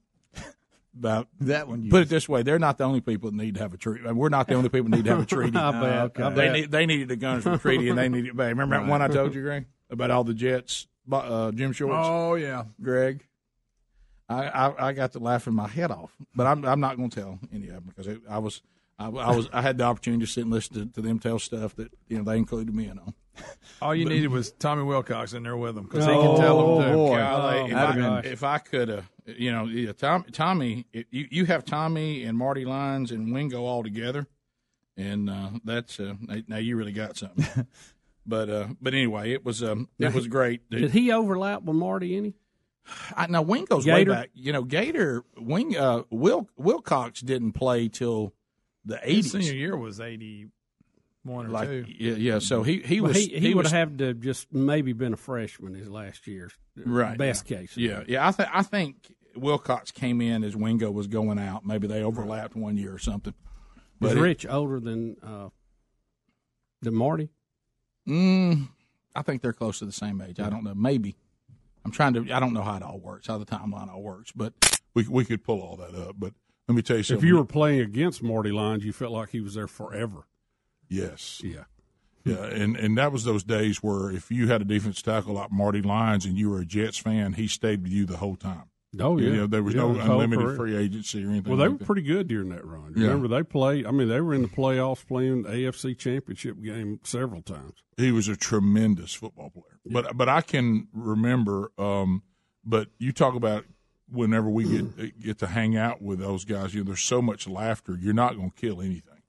About 0.97 1.27
that 1.41 1.67
one, 1.67 1.89
put 1.89 2.03
it 2.03 2.09
this 2.09 2.29
way: 2.29 2.41
they're 2.41 2.57
not 2.57 2.77
the 2.77 2.85
only 2.85 3.01
people 3.01 3.29
that 3.29 3.35
need 3.35 3.55
to 3.55 3.59
have 3.59 3.73
a 3.73 3.77
treaty. 3.77 4.09
We're 4.09 4.29
not 4.29 4.47
the 4.47 4.53
only 4.53 4.69
people 4.69 4.89
that 4.89 4.95
need 4.95 5.05
to 5.05 5.11
have 5.11 5.23
a 5.23 5.25
treaty. 5.25 5.57
I 5.57 6.07
bet, 6.07 6.21
I 6.21 6.29
They 6.29 6.51
need 6.51 6.71
they 6.71 6.85
needed 6.85 7.09
the 7.09 7.17
guns 7.17 7.43
for 7.43 7.49
the 7.49 7.57
treaty, 7.57 7.89
and 7.89 7.97
they 7.97 8.07
needed 8.07 8.29
it 8.29 8.37
back. 8.37 8.49
Remember 8.49 8.79
that 8.79 8.87
one 8.87 9.01
I 9.01 9.09
told 9.09 9.35
you, 9.35 9.41
Greg, 9.41 9.65
about 9.89 10.09
all 10.09 10.23
the 10.23 10.33
Jets, 10.33 10.87
uh, 11.11 11.51
Jim 11.51 11.73
Shorts. 11.73 11.95
Oh 11.97 12.35
yeah. 12.35 12.63
Greg. 12.81 13.25
I, 14.27 14.47
I, 14.47 14.87
I 14.87 14.93
got 14.93 15.11
to 15.11 15.19
laughing 15.19 15.53
my 15.53 15.67
head 15.67 15.91
off, 15.91 16.15
but 16.33 16.47
I'm 16.47 16.65
I'm 16.65 16.79
not 16.79 16.97
going 16.97 17.09
to 17.11 17.19
tell 17.19 17.39
any 17.53 17.67
of 17.67 17.75
them 17.75 17.83
because 17.87 18.07
it, 18.07 18.21
I 18.29 18.39
was 18.39 18.61
I, 18.97 19.07
I 19.07 19.35
was 19.35 19.49
I 19.51 19.61
had 19.61 19.77
the 19.77 19.83
opportunity 19.83 20.25
to 20.25 20.31
sit 20.31 20.41
and 20.45 20.51
listen 20.51 20.73
to, 20.87 20.93
to 20.93 21.01
them 21.01 21.19
tell 21.19 21.37
stuff 21.39 21.75
that 21.75 21.91
you 22.07 22.17
know 22.17 22.23
they 22.23 22.37
included 22.37 22.73
me 22.73 22.85
in 22.87 22.97
on. 22.99 23.13
All 23.81 23.93
you 23.93 24.05
But- 24.05 24.13
needed 24.13 24.27
was 24.29 24.51
Tommy 24.53 24.83
Wilcox 24.83 25.33
in 25.33 25.43
there 25.43 25.57
with 25.57 25.77
him 25.77 25.83
because 25.83 26.05
he 26.05 26.11
can 26.11 26.37
tell 26.37 26.59
Oh, 26.59 26.79
them 26.81 26.89
too. 26.91 26.95
boy. 26.95 27.17
Golly, 27.17 27.71
if, 27.71 27.75
I, 27.77 27.91
have 27.91 28.25
if 28.25 28.43
I 28.43 28.57
could 28.59 28.87
have, 28.87 29.09
you 29.25 29.51
know, 29.51 29.65
yeah, 29.65 29.91
Tom, 29.91 30.23
Tommy, 30.31 30.85
it, 30.93 31.07
you 31.11 31.27
you 31.29 31.45
have 31.45 31.65
Tommy 31.65 32.23
and 32.23 32.37
Marty 32.37 32.63
Lyons 32.63 33.11
and 33.11 33.33
Wingo 33.33 33.65
all 33.65 33.83
together, 33.83 34.27
and 34.95 35.29
uh, 35.29 35.49
that's 35.65 35.99
uh, 35.99 36.13
now- 36.21 36.41
now 36.47 36.57
you 36.57 36.77
really 36.77 36.93
got 36.93 37.17
something. 37.17 37.67
but 38.25 38.49
uh, 38.49 38.67
but 38.81 38.93
anyway, 38.93 39.33
it 39.33 39.43
was 39.43 39.61
um, 39.61 39.89
it 39.99 40.13
was 40.13 40.27
great. 40.29 40.69
Did 40.69 40.91
he 40.91 41.11
overlap 41.11 41.63
with 41.63 41.75
Marty 41.75 42.15
any? 42.15 42.35
I, 43.17 43.27
now 43.27 43.41
Wingo's 43.41 43.83
Gator? 43.83 43.95
way 44.11 44.17
back. 44.17 44.29
You 44.35 44.53
know, 44.53 44.63
Gator 44.63 45.25
Wing 45.37 45.75
uh, 45.75 46.03
Will 46.09 46.47
Wilcox 46.55 47.19
didn't 47.19 47.51
play 47.53 47.89
till 47.89 48.31
the 48.85 48.97
His 48.97 49.03
eighties. 49.03 49.31
senior 49.31 49.53
year 49.53 49.77
was 49.77 49.99
eighty 49.99 50.47
one 51.23 51.47
or 51.47 51.49
Like 51.49 51.67
two. 51.69 51.85
yeah, 51.97 52.13
yeah. 52.15 52.39
So 52.39 52.63
he 52.63 52.79
he 52.81 53.01
Well, 53.01 53.09
was 53.09 53.17
he, 53.17 53.27
he, 53.39 53.53
would 53.53 53.65
was 53.65 53.71
have 53.71 53.97
to 53.97 54.13
just 54.13 54.53
maybe 54.53 54.93
been 54.93 55.13
a 55.13 55.17
freshman 55.17 55.73
his 55.73 55.89
last 55.89 56.27
year. 56.27 56.49
right. 56.85 57.17
Best 57.17 57.49
yeah. 57.49 57.57
case. 57.57 57.77
Yeah, 57.77 58.03
yeah. 58.07 58.27
I 58.27 58.31
think 58.31 58.49
I 58.53 58.61
think 58.63 59.11
Wilcox 59.35 59.91
came 59.91 60.21
in 60.21 60.43
as 60.43 60.55
Wingo 60.55 60.91
was 60.91 61.07
going 61.07 61.39
out. 61.39 61.65
Maybe 61.65 61.87
they 61.87 62.03
overlapped 62.03 62.55
one 62.55 62.77
year 62.77 62.93
or 62.93 62.99
something. 62.99 63.33
Is 64.01 64.11
it- 64.11 64.19
Rich 64.19 64.45
older 64.47 64.79
than 64.79 65.15
uh, 65.23 65.49
than 66.81 66.93
Marty? 66.95 67.29
Mm, 68.07 68.69
I 69.15 69.21
think 69.23 69.41
they're 69.41 69.53
close 69.53 69.79
to 69.79 69.85
the 69.85 69.91
same 69.91 70.21
age. 70.21 70.39
I 70.39 70.49
don't 70.49 70.63
know. 70.63 70.75
Maybe. 70.75 71.15
I'm 71.83 71.91
trying 71.91 72.13
to. 72.13 72.31
I 72.31 72.39
don't 72.39 72.53
know 72.53 72.61
how 72.61 72.75
it 72.77 72.83
all 72.83 72.99
works, 72.99 73.27
how 73.27 73.37
the 73.37 73.45
timeline 73.45 73.91
all 73.91 74.01
works, 74.03 74.31
but 74.31 74.53
we 74.93 75.07
we 75.07 75.25
could 75.25 75.43
pull 75.43 75.61
all 75.61 75.75
that 75.77 75.95
up. 75.95 76.15
But 76.17 76.33
let 76.67 76.75
me 76.75 76.81
tell 76.81 76.97
you 76.97 77.03
something. 77.03 77.23
If 77.23 77.27
you 77.27 77.37
were 77.37 77.45
playing 77.45 77.81
against 77.81 78.23
Marty 78.23 78.51
Lyons, 78.51 78.83
you 78.85 78.93
felt 78.93 79.11
like 79.11 79.29
he 79.29 79.41
was 79.41 79.53
there 79.55 79.67
forever. 79.67 80.27
yes, 80.89 81.41
Yeah. 81.43 81.63
yeah, 82.23 82.45
and 82.45 82.75
and 82.75 82.97
that 82.97 83.11
was 83.11 83.23
those 83.23 83.43
days 83.43 83.83
where 83.83 84.11
if 84.11 84.31
you 84.31 84.47
had 84.47 84.61
a 84.61 84.65
defense 84.65 85.01
tackle 85.01 85.33
like 85.35 85.51
Marty 85.51 85.81
Lyons 85.81 86.25
and 86.25 86.37
you 86.37 86.49
were 86.49 86.59
a 86.61 86.65
Jets 86.65 86.97
fan, 86.97 87.33
he 87.33 87.47
stayed 87.47 87.83
with 87.83 87.91
you 87.91 88.05
the 88.05 88.17
whole 88.17 88.35
time. 88.35 88.63
Oh 88.99 89.17
yeah, 89.17 89.27
You 89.27 89.35
know, 89.35 89.47
there 89.47 89.61
was 89.61 89.73
Yeah, 89.75 89.81
no 89.81 89.89
unlimited 89.99 90.45
career. 90.45 90.55
free 90.55 90.75
agency 90.77 91.21
or 91.25 91.29
anything. 91.29 91.49
Well, 91.51 91.57
they 91.57 91.63
like 91.65 91.71
were 91.73 91.77
that. 91.79 91.85
pretty 91.85 92.01
good 92.03 92.27
during 92.29 92.47
that 92.49 92.65
run. 92.65 92.93
Yeah. 92.95 93.07
Remember, 93.07 93.27
they 93.27 93.43
played. 93.43 93.85
I 93.85 93.91
mean, 93.91 94.07
they 94.07 94.21
were 94.21 94.33
in 94.33 94.41
the 94.43 94.47
playoffs 94.47 95.05
playing 95.05 95.43
the 95.43 95.49
AFC 95.49 95.97
Championship 95.97 96.61
game 96.63 96.99
several 97.03 97.41
times. 97.41 97.73
he 97.97 98.11
was 98.13 98.27
a 98.29 98.37
tremendous 98.37 99.13
football 99.13 99.49
player. 99.49 99.79
But 99.85 100.15
but 100.17 100.29
I 100.29 100.39
can 100.41 100.87
remember. 100.93 101.71
Um, 101.77 102.23
but 102.63 102.87
you 102.97 103.11
talk 103.11 103.35
about 103.35 103.65
whenever 104.11 104.49
we 104.49 104.63
get 104.65 105.19
get 105.21 105.37
to 105.39 105.47
hang 105.47 105.75
out 105.77 106.01
with 106.01 106.19
those 106.19 106.45
guys, 106.45 106.73
you 106.73 106.81
know, 106.81 106.87
there's 106.87 107.01
so 107.01 107.21
much 107.21 107.47
laughter. 107.47 107.97
You're 107.99 108.13
not 108.13 108.35
going 108.35 108.51
to 108.51 108.55
kill 108.59 108.81
anything 108.81 109.21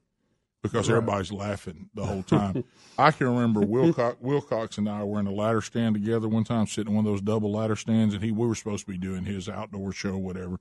because 0.63 0.89
Right. 0.89 0.97
everybody's 0.97 1.33
laughing 1.33 1.89
the 1.95 2.05
whole 2.05 2.23
time. 2.23 2.65
I 2.99 3.11
can 3.11 3.27
remember 3.29 3.61
Wilcox, 3.61 4.17
Wilcox 4.21 4.79
and 4.79 4.89
I 4.89 5.05
were 5.05 5.21
in 5.21 5.27
a 5.27 5.33
ladder 5.33 5.61
stand 5.61 5.95
together 5.95 6.29
one 6.29 6.45
time, 6.45 6.67
sitting 6.67 6.91
in 6.93 6.97
one 6.97 7.07
of 7.07 7.13
those 7.13 7.21
double 7.21 7.53
ladder 7.53 7.77
stands, 7.77 8.15
and 8.15 8.23
he 8.23 8.33
we 8.33 8.47
were 8.47 8.55
supposed 8.55 8.87
to 8.87 8.91
be 8.93 8.99
doing 8.99 9.25
his 9.25 9.49
outdoor 9.49 9.93
show, 9.93 10.17
whatever. 10.17 10.59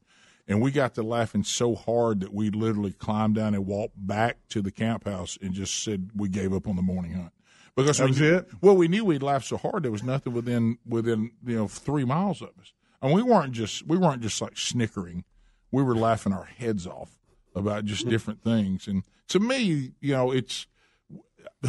And 0.47 0.62
we 0.62 0.69
got 0.69 0.93
to 0.95 1.01
laughing 1.04 1.43
so 1.43 1.73
hard 1.73 2.19
that 2.19 2.32
we 2.34 2.51
literally 2.51 2.91
climbed 2.93 3.34
down 3.36 3.56
and 3.56 3.65
walked 3.65 3.95
back 3.97 4.38
to 4.49 4.62
the 4.62 4.69
camp 4.71 5.06
house 5.06 5.39
and 5.41 5.54
just 5.56 5.84
said 5.84 6.12
we 6.15 6.30
gave 6.30 6.54
up 6.54 6.67
on 6.67 6.75
the 6.75 6.84
morning 6.84 7.13
hunt 7.13 7.32
because 7.75 7.97
That 7.97 8.04
we 8.04 8.10
was 8.12 8.21
it? 8.21 8.47
Well, 8.62 8.75
we 8.78 8.88
knew 8.88 9.04
we'd 9.06 9.23
laughed 9.23 9.47
so 9.47 9.58
hard 9.58 9.82
there 9.82 9.91
was 9.91 10.04
nothing 10.04 10.34
within 10.34 10.78
within 10.88 11.32
you 11.43 11.56
know 11.56 11.67
three 11.67 12.06
miles 12.06 12.43
of 12.43 12.49
us, 12.62 12.73
and 13.06 13.13
we 13.13 13.22
weren't 13.22 13.54
just 13.54 13.86
we 13.88 13.98
weren't 13.98 14.22
just 14.22 14.41
like 14.41 14.58
snickering, 14.58 15.24
we 15.72 15.84
were 15.84 15.96
laughing 15.96 16.34
our 16.34 16.46
heads 16.46 16.88
off 16.88 17.20
about 17.56 17.86
just 17.86 18.02
mm-hmm. 18.02 18.10
different 18.10 18.44
things. 18.44 18.88
And 18.88 19.04
to 19.30 19.39
me, 19.39 19.91
you 20.02 20.13
know, 20.13 20.32
it's 20.32 20.65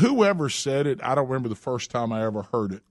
whoever 0.01 0.49
said 0.49 0.87
it. 0.87 0.99
I 1.03 1.15
don't 1.15 1.29
remember 1.29 1.51
the 1.51 1.55
first 1.55 1.91
time 1.91 2.11
I 2.11 2.25
ever 2.25 2.43
heard 2.43 2.73
it, 2.73 2.83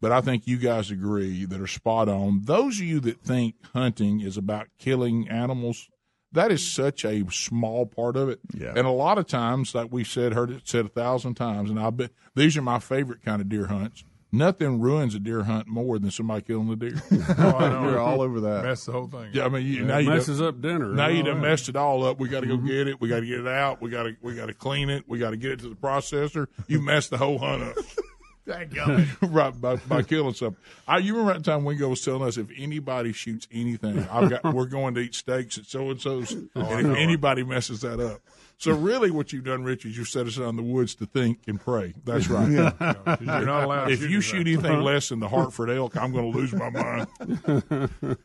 but 0.00 0.10
I 0.10 0.20
think 0.20 0.46
you 0.46 0.56
guys 0.58 0.90
agree 0.90 1.44
that 1.44 1.60
are 1.60 1.68
spot 1.68 2.08
on. 2.08 2.42
Those 2.44 2.80
of 2.80 2.86
you 2.86 2.98
that 3.00 3.20
think 3.20 3.54
hunting 3.72 4.20
is 4.20 4.36
about 4.36 4.66
killing 4.76 5.28
animals, 5.28 5.88
that 6.32 6.50
is 6.50 6.66
such 6.66 7.04
a 7.04 7.24
small 7.30 7.86
part 7.86 8.16
of 8.16 8.28
it. 8.28 8.40
Yeah. 8.52 8.72
And 8.74 8.88
a 8.88 8.90
lot 8.90 9.18
of 9.18 9.28
times, 9.28 9.72
like 9.72 9.92
we 9.92 10.02
said, 10.02 10.32
heard 10.32 10.50
it 10.50 10.62
said 10.64 10.86
a 10.86 10.88
thousand 10.88 11.34
times, 11.34 11.70
and 11.70 11.78
I 11.78 11.90
bet 11.90 12.10
these 12.34 12.56
are 12.56 12.62
my 12.62 12.80
favorite 12.80 13.24
kind 13.24 13.40
of 13.40 13.48
deer 13.48 13.68
hunts. 13.68 14.02
Nothing 14.34 14.80
ruins 14.80 15.14
a 15.14 15.20
deer 15.20 15.44
hunt 15.44 15.68
more 15.68 15.98
than 15.98 16.10
somebody 16.10 16.42
killing 16.42 16.68
the 16.68 16.76
deer. 16.76 17.02
Oh, 17.38 17.56
I 17.56 17.68
know. 17.68 17.88
You're 17.88 18.00
all 18.00 18.20
over 18.20 18.40
that. 18.40 18.64
Mess 18.64 18.84
the 18.84 18.92
whole 18.92 19.06
thing. 19.06 19.30
Yeah, 19.32 19.44
I 19.44 19.48
mean, 19.48 19.66
you, 19.66 19.80
Yeah, 19.80 19.84
now 19.84 19.98
it 19.98 20.02
you 20.04 20.10
messes 20.10 20.38
done- 20.38 20.48
up 20.48 20.60
dinner. 20.60 20.88
Now 20.88 21.06
you 21.08 21.18
all 21.18 21.26
done 21.26 21.40
that. 21.40 21.48
messed 21.48 21.68
it 21.68 21.76
all 21.76 22.04
up. 22.04 22.18
We 22.18 22.28
got 22.28 22.40
to 22.40 22.46
go 22.46 22.56
mm-hmm. 22.56 22.66
get 22.66 22.88
it. 22.88 23.00
We 23.00 23.08
got 23.08 23.20
to 23.20 23.26
get 23.26 23.40
it 23.40 23.46
out. 23.46 23.80
We 23.80 23.90
got 23.90 24.04
to 24.04 24.16
we 24.20 24.34
got 24.34 24.46
to 24.46 24.54
clean 24.54 24.90
it. 24.90 25.04
We 25.06 25.18
got 25.18 25.30
to 25.30 25.36
get 25.36 25.52
it 25.52 25.60
to 25.60 25.68
the 25.68 25.74
processor. 25.74 26.48
You 26.66 26.80
messed 26.80 27.10
the 27.10 27.18
whole 27.18 27.38
hunt 27.38 27.62
up. 27.62 27.76
Thank 28.46 28.74
God. 28.74 29.08
right 29.22 29.58
by, 29.58 29.76
by 29.76 30.02
killing 30.02 30.34
something. 30.34 30.62
I 30.86 30.98
you 30.98 31.16
remember 31.16 31.38
that 31.38 31.44
time 31.44 31.64
Wingo 31.64 31.88
was 31.88 32.02
telling 32.02 32.22
us 32.22 32.36
if 32.36 32.48
anybody 32.56 33.12
shoots 33.12 33.48
anything, 33.52 34.06
I've 34.10 34.30
got 34.30 34.54
we're 34.54 34.66
going 34.66 34.94
to 34.94 35.00
eat 35.00 35.14
steaks 35.14 35.56
at 35.58 35.66
so 35.66 35.90
and 35.90 36.00
so's, 36.00 36.36
oh, 36.54 36.60
and 36.60 36.92
if 36.92 36.96
anybody 36.96 37.42
messes 37.42 37.80
that 37.80 38.00
up. 38.00 38.20
So 38.58 38.72
really, 38.72 39.10
what 39.10 39.32
you've 39.32 39.44
done, 39.44 39.62
Rich, 39.64 39.84
is 39.84 39.96
you 39.98 40.04
set 40.04 40.26
us 40.26 40.38
out 40.38 40.48
in 40.48 40.56
the 40.56 40.62
woods 40.62 40.94
to 40.96 41.06
think 41.06 41.40
and 41.46 41.60
pray. 41.60 41.92
That's 42.04 42.28
right. 42.28 42.50
Yeah. 42.50 42.72
You're 43.20 43.44
not 43.44 43.64
allowed 43.64 43.90
If 43.90 43.98
shoot 44.00 44.10
you 44.10 44.16
anything. 44.16 44.20
shoot 44.22 44.46
anything 44.46 44.72
uh-huh. 44.72 44.82
less 44.82 45.08
than 45.10 45.20
the 45.20 45.28
Hartford 45.28 45.70
elk, 45.70 45.96
I'm 45.96 46.12
going 46.12 46.32
to 46.32 46.38
lose 46.38 46.52
my 46.54 46.70
mind. 46.70 47.08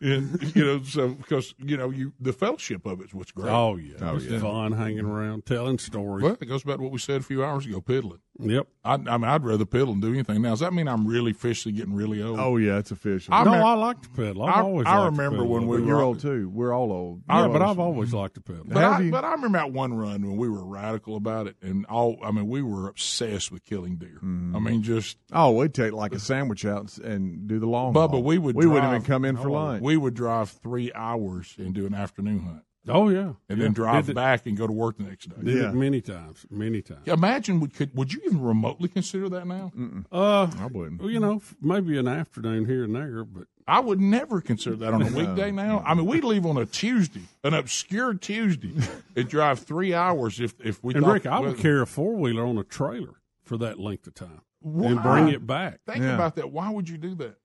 and 0.00 0.56
you 0.56 0.64
know, 0.64 0.82
so 0.82 1.08
because 1.08 1.54
you 1.58 1.76
know, 1.76 1.90
you 1.90 2.12
the 2.20 2.32
fellowship 2.32 2.86
of 2.86 3.00
it's 3.00 3.14
what's 3.14 3.32
great. 3.32 3.50
Oh 3.50 3.76
yeah, 3.76 3.94
Oh, 4.00 4.16
it's 4.16 4.26
yeah. 4.26 4.38
fun 4.40 4.72
hanging 4.72 5.04
around, 5.04 5.46
telling 5.46 5.78
stories. 5.78 6.22
Well, 6.24 6.36
it 6.40 6.46
goes 6.46 6.62
back 6.64 6.76
to 6.76 6.82
what 6.82 6.92
we 6.92 6.98
said 6.98 7.20
a 7.20 7.24
few 7.24 7.44
hours 7.44 7.66
ago, 7.66 7.80
piddling. 7.80 8.20
Yep. 8.38 8.66
I, 8.84 8.94
I 8.94 8.96
mean, 8.96 9.24
I'd 9.24 9.44
rather 9.44 9.64
piddle 9.66 9.88
than 9.88 10.00
do 10.00 10.12
anything. 10.12 10.40
Now, 10.42 10.50
does 10.50 10.60
that 10.60 10.72
mean 10.72 10.88
I'm 10.88 11.06
really 11.06 11.30
officially 11.32 11.72
getting 11.72 11.94
really 11.94 12.22
old? 12.22 12.38
Oh 12.40 12.56
yeah, 12.56 12.78
it's 12.78 12.90
official. 12.90 13.34
I 13.34 13.44
no, 13.44 13.52
remember- 13.52 13.66
I 13.66 13.74
like 13.74 14.02
to 14.02 14.08
pedal. 14.08 14.42
I've 14.44 14.56
I- 14.56 14.60
always 14.62 14.86
I 14.86 14.98
liked 14.98 15.12
remember 15.12 15.36
pedal. 15.38 15.48
when 15.52 15.66
we 15.66 15.80
were 15.80 15.86
you're 15.86 16.00
old 16.02 16.20
too. 16.20 16.48
We're 16.52 16.72
all 16.74 16.90
old. 16.92 17.22
Yeah, 17.28 17.40
You're 17.40 17.48
but. 17.52 17.62
I've 17.62 17.78
always 17.78 18.12
liked 18.14 18.34
to 18.34 18.40
pedal. 18.40 18.64
But 18.66 18.84
I, 18.84 19.10
but 19.10 19.24
I 19.24 19.32
remember 19.32 19.58
that 19.62 19.72
one 19.72 19.94
run 19.94 20.22
when 20.26 20.36
we 20.36 20.48
were 20.48 20.64
radical 20.64 21.16
about 21.16 21.46
it, 21.46 21.56
and 21.62 21.86
all 21.86 22.16
I 22.22 22.30
mean, 22.30 22.48
we 22.48 22.62
were 22.62 22.88
obsessed 22.88 23.50
with 23.52 23.64
killing 23.64 23.96
deer. 23.96 24.18
I 24.22 24.58
mean, 24.58 24.82
just 24.82 25.16
Oh, 25.32 25.52
we'd 25.52 25.74
take 25.74 25.92
like 25.92 26.12
a 26.14 26.18
sandwich 26.18 26.64
out 26.64 26.96
and, 26.98 27.04
and 27.12 27.46
do 27.48 27.58
the 27.58 27.66
long. 27.66 27.94
Bubba, 27.94 28.10
haul. 28.10 28.22
we 28.22 28.38
would 28.38 28.56
We 28.56 28.66
wouldn't 28.66 28.92
even 28.92 29.02
come 29.02 29.24
in 29.24 29.36
for 29.36 29.48
Oh, 29.48 29.52
lunch. 29.52 29.82
We 29.82 29.96
would 29.96 30.14
drive 30.14 30.50
three 30.50 30.90
hours 30.94 31.54
and 31.58 31.74
do 31.74 31.86
an 31.86 31.94
afternoon 31.94 32.40
hunt, 32.40 32.62
Oh 32.88 33.08
yeah, 33.08 33.34
and 33.48 33.58
Yeah. 33.58 33.64
then 33.64 33.72
drive 33.72 34.06
Did 34.06 34.12
it- 34.12 34.14
back 34.16 34.46
and 34.46 34.56
go 34.56 34.66
to 34.66 34.72
work 34.72 34.96
the 34.98 35.04
next 35.04 35.28
day. 35.28 35.36
Did 35.42 35.56
Yeah. 35.56 35.68
it 35.70 35.74
many 35.74 36.00
times, 36.00 36.44
many 36.50 36.82
times. 36.82 37.06
Imagine 37.06 37.60
would 37.60 37.74
could 37.74 37.94
would 37.94 38.12
you 38.12 38.20
even 38.24 38.40
remotely 38.40 38.88
consider 38.88 39.28
that 39.28 39.46
now? 39.46 39.70
Uh, 40.10 40.48
I 40.58 40.66
wouldn't. 40.66 41.00
well, 41.00 41.10
you 41.10 41.20
know, 41.20 41.40
maybe 41.60 41.96
an 41.98 42.08
afternoon 42.08 42.64
here 42.66 42.84
and 42.84 42.94
there, 42.94 43.24
but 43.24 43.46
I 43.66 43.80
would 43.80 44.00
never 44.00 44.40
consider 44.40 44.76
that 44.76 44.92
on 44.94 45.02
a 45.02 45.06
weekday 45.16 45.50
now. 45.52 45.82
I 45.86 45.94
mean, 45.94 46.06
we 46.06 46.20
leave 46.20 46.44
on 46.46 46.56
a 46.58 46.66
Tuesday, 46.66 47.22
an 47.44 47.54
obscure 47.54 48.14
Tuesday, 48.14 48.72
and 49.16 49.28
drive 49.28 49.60
three 49.60 49.94
hours 49.94 50.40
if 50.40 50.54
if 50.64 50.82
we. 50.82 50.94
and 50.94 51.06
Rick, 51.06 51.26
I 51.26 51.38
would 51.40 51.58
carry 51.58 51.80
a 51.80 51.86
four 51.86 52.16
wheeler 52.16 52.44
on 52.44 52.58
a 52.58 52.64
trailer 52.64 53.14
for 53.44 53.56
that 53.58 53.78
length 53.78 54.06
of 54.06 54.14
time 54.14 54.40
and 54.64 55.02
bring 55.02 55.28
it 55.28 55.46
back. 55.46 55.80
Think 55.86 55.98
Yeah. 56.02 56.14
about 56.14 56.34
that. 56.36 56.50
Why 56.50 56.70
would 56.70 56.88
you 56.88 56.98
do 56.98 57.14
that? 57.16 57.36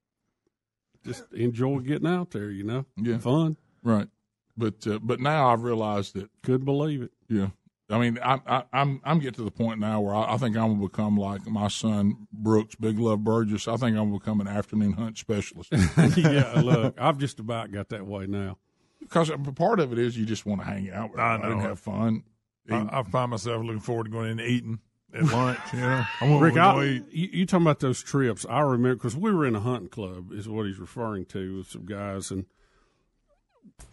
Just 1.05 1.31
enjoy 1.33 1.79
getting 1.79 2.07
out 2.07 2.31
there, 2.31 2.49
you 2.49 2.63
know. 2.63 2.85
Yeah. 2.97 3.17
fun. 3.19 3.57
Right. 3.83 4.07
But 4.57 4.85
uh, 4.87 4.99
but 5.01 5.19
now 5.19 5.49
I've 5.49 5.63
realized 5.63 6.15
that 6.15 6.29
Could 6.43 6.65
believe 6.65 7.01
it. 7.03 7.11
yeah. 7.29 7.49
I 7.89 7.97
mean, 7.99 8.19
I, 8.21 8.39
I, 8.45 8.63
I'm 8.73 8.99
I'm 9.05 9.19
getting 9.19 9.35
to 9.35 9.43
the 9.43 9.51
point 9.51 9.79
now 9.79 10.01
where 10.01 10.13
I, 10.13 10.33
I 10.33 10.37
think 10.37 10.57
I'm 10.57 10.73
gonna 10.73 10.87
become 10.87 11.15
like 11.17 11.45
my 11.47 11.69
son 11.69 12.27
Brooks, 12.33 12.75
Big 12.75 12.99
Love 12.99 13.23
Burgess. 13.23 13.67
I 13.67 13.77
think 13.77 13.95
I'm 13.97 14.09
gonna 14.09 14.19
become 14.19 14.41
an 14.41 14.47
afternoon 14.47 14.93
hunt 14.93 15.17
specialist 15.17 15.71
yeah, 16.17 16.59
look, 16.61 16.95
I've 16.99 17.17
just 17.17 17.39
about 17.39 17.71
got 17.71 17.89
that 17.89 18.05
way 18.05 18.27
now. 18.27 18.57
because 18.99 19.31
part 19.55 19.79
of 19.79 19.93
it 19.93 19.99
is 19.99 20.17
you 20.17 20.25
just 20.25 20.45
want 20.45 20.61
to 20.61 20.67
hang 20.67 20.91
out 20.91 21.11
with 21.11 21.19
I 21.19 21.35
everybody 21.35 21.53
and 21.53 21.61
know. 21.63 21.69
have 21.69 21.79
fun. 21.79 22.23
I, 22.69 22.99
I 22.99 23.03
find 23.03 23.31
myself 23.31 23.63
looking 23.63 23.79
forward 23.79 24.05
to 24.05 24.09
going 24.09 24.31
in 24.31 24.39
and 24.39 24.49
eating 24.49 24.79
at 25.13 25.23
lunch. 25.23 25.59
You 25.71 25.79
know, 25.79 26.03
I 26.19 26.29
want 26.29 26.41
Rick, 26.41 26.53
to 26.55 26.59
I, 26.59 26.83
eat. 26.83 27.03
you, 27.11 27.29
you 27.31 27.45
talking 27.45 27.65
about 27.65 27.79
those 27.79 28.03
trips? 28.03 28.45
I 28.49 28.59
remember 28.59 28.95
because 28.95 29.15
we 29.15 29.31
were 29.31 29.45
in 29.45 29.55
a 29.55 29.61
hunting 29.61 29.87
club, 29.87 30.33
is 30.33 30.49
what 30.49 30.65
he's 30.65 30.77
referring 30.79 31.23
to 31.27 31.59
with 31.59 31.69
some 31.69 31.85
guys, 31.85 32.31
and 32.31 32.45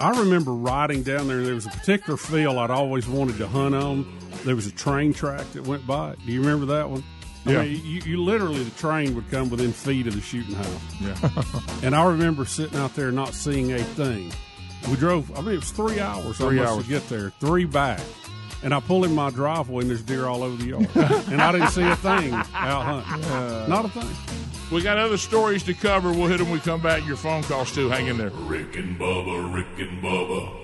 I 0.01 0.19
remember 0.21 0.53
riding 0.53 1.03
down 1.03 1.29
there. 1.29 1.43
There 1.43 1.55
was 1.55 1.67
a 1.67 1.71
particular 1.71 2.17
field 2.17 2.57
I'd 2.59 2.71
always 2.71 3.07
wanted 3.07 3.39
to 3.39 3.47
hunt 3.47 3.75
on. 3.75 4.19
There 4.45 4.57
was 4.57 4.67
a 4.67 4.73
train 4.73 5.13
track 5.13 5.45
that 5.53 5.67
went 5.67 5.87
by. 5.87 6.17
Do 6.27 6.33
you 6.33 6.41
remember 6.41 6.67
that 6.67 6.91
one? 6.91 7.05
Yeah. 7.47 7.61
I 7.61 7.67
mean, 7.69 7.81
you, 7.85 8.01
you 8.05 8.23
literally 8.23 8.65
the 8.65 8.71
train 8.79 9.15
would 9.15 9.31
come 9.31 9.51
within 9.51 9.73
feet 9.73 10.07
of 10.07 10.15
the 10.15 10.21
shooting 10.21 10.55
house. 10.55 10.81
Yeah. 11.01 11.83
And 11.83 11.95
I 11.95 12.07
remember 12.07 12.45
sitting 12.45 12.79
out 12.79 12.95
there 12.97 13.13
not 13.13 13.35
seeing 13.35 13.73
a 13.73 13.79
thing. 13.79 14.33
We 14.91 14.97
drove. 14.97 15.31
I 15.39 15.43
mean, 15.43 15.55
it 15.55 15.61
was 15.61 15.71
three 15.71 16.01
hours 16.01 16.39
Three 16.39 16.59
almost 16.59 16.73
hours. 16.73 16.85
to 16.85 16.89
get 16.91 17.09
there, 17.09 17.31
three 17.41 17.65
back. 17.65 18.01
And 18.63 18.73
I 18.75 18.81
pull 18.81 19.05
in 19.05 19.15
my 19.15 19.29
driveway, 19.31 19.83
and 19.83 19.91
there's 19.91 20.03
deer 20.03 20.27
all 20.27 20.43
over 20.43 20.57
the 20.57 20.71
yard, 20.71 20.89
and 21.31 21.41
I 21.43 21.53
didn't 21.53 21.69
see 21.69 21.83
a 21.83 21.97
thing 21.97 22.33
out 22.33 23.03
hunting. 23.05 23.69
Not 23.69 23.85
a 23.85 23.89
thing. 23.91 24.44
We 24.73 24.83
got 24.83 24.99
other 24.99 25.19
stories 25.19 25.63
to 25.65 25.75
cover. 25.75 26.11
We'll 26.11 26.27
hit 26.27 26.39
them 26.39 26.49
when 26.49 26.55
we 26.55 26.61
come 26.61 26.81
back. 26.81 27.07
Your 27.07 27.17
phone 27.17 27.43
calls 27.45 27.73
too. 27.73 27.89
Hang 27.89 28.07
in 28.07 28.17
there. 28.17 28.31
Rick 28.31 28.77
and 28.77 28.99
Bubba, 28.99 29.55
Rick 29.55 29.79
and 29.79 30.03
Bubba. 30.03 30.64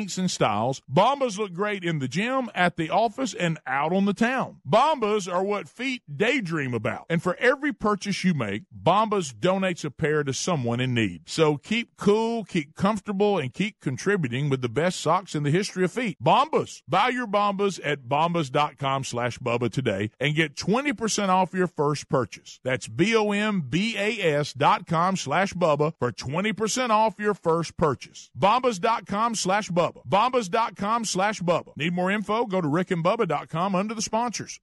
and 0.00 0.30
styles, 0.30 0.80
Bombas 0.90 1.36
look 1.38 1.52
great 1.52 1.84
in 1.84 1.98
the 1.98 2.08
gym, 2.08 2.48
at 2.54 2.76
the 2.76 2.90
office, 2.90 3.34
and 3.34 3.58
out 3.66 3.92
on 3.92 4.04
the 4.04 4.14
town. 4.14 4.60
Bombas 4.66 5.30
are 5.32 5.44
what 5.44 5.68
feet 5.68 6.02
daydream 6.14 6.72
about. 6.72 7.06
And 7.10 7.22
for 7.22 7.36
every 7.36 7.72
purchase 7.72 8.24
you 8.24 8.32
make, 8.32 8.62
Bombas 8.74 9.34
donates 9.34 9.84
a 9.84 9.90
pair 9.90 10.22
to 10.24 10.32
someone 10.32 10.80
in 10.80 10.94
need. 10.94 11.22
So 11.26 11.56
keep 11.56 11.96
cool, 11.96 12.44
keep 12.44 12.74
comfortable, 12.74 13.38
and 13.38 13.52
keep 13.52 13.80
contributing 13.80 14.48
with 14.48 14.62
the 14.62 14.68
best 14.68 15.00
socks 15.00 15.34
in 15.34 15.42
the 15.42 15.50
history 15.50 15.84
of 15.84 15.92
feet. 15.92 16.16
Bombas. 16.22 16.82
Buy 16.88 17.08
your 17.08 17.26
Bombas 17.26 17.80
at 17.84 18.04
bombas.com 18.04 19.04
slash 19.04 19.38
Bubba 19.38 19.70
today 19.70 20.10
and 20.18 20.34
get 20.34 20.54
20% 20.56 21.28
off 21.28 21.52
your 21.52 21.66
first 21.66 22.08
purchase. 22.08 22.60
That's 22.64 22.88
B-O-M-B-A-S 22.88 24.52
dot 24.54 24.86
com 24.86 25.16
slash 25.16 25.52
Bubba 25.52 25.92
for 25.98 26.12
20% 26.12 26.90
off 26.90 27.14
your 27.18 27.34
first 27.34 27.76
purchase. 27.76 28.30
Bombas.com 28.38 29.34
slash 29.34 29.70
Bubba. 29.70 29.79
Bombas.com 30.08 31.04
slash 31.04 31.40
Bubba. 31.40 31.76
Need 31.76 31.92
more 31.92 32.10
info? 32.10 32.46
Go 32.46 32.60
to 32.60 32.68
rickandbubba.com 32.68 33.74
under 33.74 33.94
the 33.94 34.02
sponsors. 34.02 34.60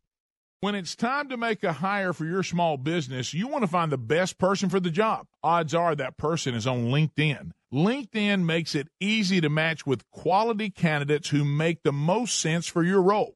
When 0.60 0.74
it's 0.74 0.96
time 0.96 1.30
to 1.30 1.38
make 1.38 1.64
a 1.64 1.74
hire 1.74 2.14
for 2.14 2.26
your 2.26 2.42
small 2.42 2.78
business, 2.78 3.32
you 3.32 3.48
want 3.48 3.64
to 3.64 3.68
find 3.68 3.92
the 3.92 3.98
best 3.98 4.40
person 4.40 4.70
for 4.70 4.80
the 4.80 4.90
job. 4.90 5.28
Odds 5.44 5.76
are 5.76 5.94
that 5.96 6.18
person 6.18 6.56
is 6.56 6.66
on 6.66 6.86
LinkedIn. 6.86 7.52
LinkedIn 7.72 8.44
makes 8.44 8.74
it 8.74 8.88
easy 9.00 9.40
to 9.42 9.50
match 9.50 9.86
with 9.86 10.10
quality 10.10 10.72
candidates 10.72 11.30
who 11.30 11.46
make 11.46 11.84
the 11.84 11.92
most 11.92 12.40
sense 12.40 12.66
for 12.66 12.84
your 12.84 13.04
role. 13.04 13.36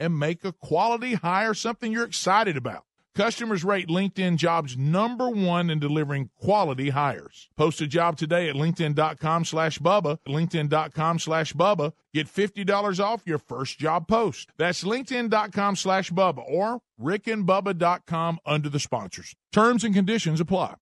and 0.00 0.18
make 0.18 0.44
a 0.44 0.52
quality 0.52 1.14
hire 1.14 1.54
something 1.54 1.92
you're 1.92 2.04
excited 2.04 2.56
about. 2.56 2.84
Customers 3.18 3.64
rate 3.64 3.88
LinkedIn 3.88 4.36
jobs 4.36 4.76
number 4.76 5.28
one 5.28 5.70
in 5.70 5.80
delivering 5.80 6.30
quality 6.40 6.90
hires. 6.90 7.48
Post 7.56 7.80
a 7.80 7.86
job 7.88 8.16
today 8.16 8.48
at 8.48 8.54
LinkedIn.com 8.54 9.44
slash 9.44 9.80
Bubba, 9.80 10.18
LinkedIn.com 10.28 11.18
slash 11.18 11.52
Bubba. 11.52 11.94
Get 12.14 12.28
$50 12.28 13.00
off 13.00 13.22
your 13.26 13.38
first 13.38 13.80
job 13.80 14.06
post. 14.06 14.50
That's 14.56 14.84
LinkedIn.com 14.84 15.74
slash 15.74 16.12
Bubba 16.12 16.48
or 16.48 16.78
RickandBubba.com 17.02 18.38
under 18.46 18.68
the 18.68 18.78
sponsors. 18.78 19.34
Terms 19.52 19.82
and 19.82 19.92
conditions 19.94 20.40
apply. 20.40 20.76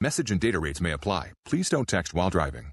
Message 0.00 0.32
and 0.32 0.40
data 0.40 0.58
rates 0.58 0.80
may 0.80 0.90
apply. 0.90 1.30
Please 1.44 1.68
don't 1.68 1.86
text 1.86 2.12
while 2.12 2.28
driving. 2.28 2.72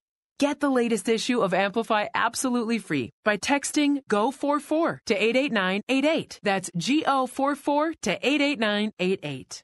Get 0.41 0.59
the 0.59 0.71
latest 0.71 1.07
issue 1.07 1.41
of 1.41 1.53
Amplify 1.53 2.07
absolutely 2.15 2.79
free 2.79 3.13
by 3.23 3.37
texting 3.37 4.03
GO44 4.09 4.97
to 5.05 5.13
88988. 5.13 6.39
That's 6.41 6.71
GO44 6.71 7.93
to 8.01 8.27
88988. 8.27 9.63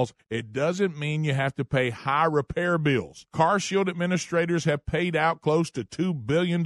it 0.29 0.53
doesn't 0.53 0.97
mean 0.97 1.23
you 1.23 1.33
have 1.33 1.55
to 1.55 1.65
pay 1.65 1.89
high 1.89 2.25
repair 2.25 2.77
bills. 2.77 3.25
Car 3.31 3.59
Shield 3.59 3.89
administrators 3.89 4.65
have 4.65 4.85
paid 4.85 5.15
out 5.15 5.41
close 5.41 5.69
to 5.71 5.83
$2 5.83 6.25
billion 6.25 6.65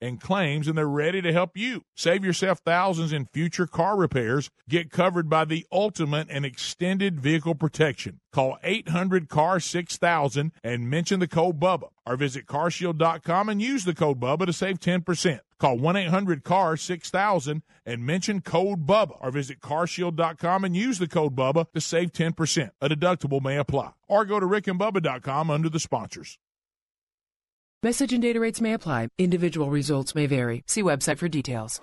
in 0.00 0.18
claims 0.18 0.68
and 0.68 0.76
they're 0.76 0.88
ready 0.88 1.22
to 1.22 1.32
help 1.32 1.56
you. 1.56 1.84
Save 1.94 2.24
yourself 2.24 2.60
thousands 2.64 3.12
in 3.12 3.26
future 3.26 3.66
car 3.66 3.96
repairs. 3.96 4.50
Get 4.68 4.90
covered 4.90 5.28
by 5.28 5.44
the 5.44 5.66
ultimate 5.70 6.28
and 6.30 6.44
extended 6.44 7.20
vehicle 7.20 7.54
protection. 7.54 8.20
Call 8.32 8.58
800 8.62 9.28
CAR 9.28 9.60
6000 9.60 10.52
and 10.64 10.90
mention 10.90 11.20
the 11.20 11.28
code 11.28 11.60
BUBBA 11.60 11.88
or 12.06 12.16
visit 12.16 12.46
carshield.com 12.46 13.48
and 13.48 13.60
use 13.60 13.84
the 13.84 13.94
code 13.94 14.18
BUBBA 14.18 14.46
to 14.46 14.52
save 14.52 14.80
10%. 14.80 15.40
Call 15.62 15.78
1 15.78 15.94
800 15.94 16.42
CAR 16.42 16.76
6000 16.76 17.62
and 17.86 18.04
mention 18.04 18.40
code 18.40 18.84
BUBBA 18.84 19.16
or 19.20 19.30
visit 19.30 19.60
carshield.com 19.60 20.64
and 20.64 20.76
use 20.76 20.98
the 20.98 21.06
code 21.06 21.36
BUBBA 21.36 21.66
to 21.72 21.80
save 21.80 22.10
10%. 22.10 22.70
A 22.80 22.88
deductible 22.88 23.40
may 23.40 23.58
apply. 23.58 23.92
Or 24.08 24.24
go 24.24 24.40
to 24.40 24.46
rickandbubba.com 24.46 25.50
under 25.50 25.68
the 25.68 25.78
sponsors. 25.78 26.36
Message 27.80 28.12
and 28.12 28.20
data 28.20 28.40
rates 28.40 28.60
may 28.60 28.72
apply. 28.72 29.06
Individual 29.18 29.70
results 29.70 30.16
may 30.16 30.26
vary. 30.26 30.64
See 30.66 30.82
website 30.82 31.18
for 31.18 31.28
details. 31.28 31.80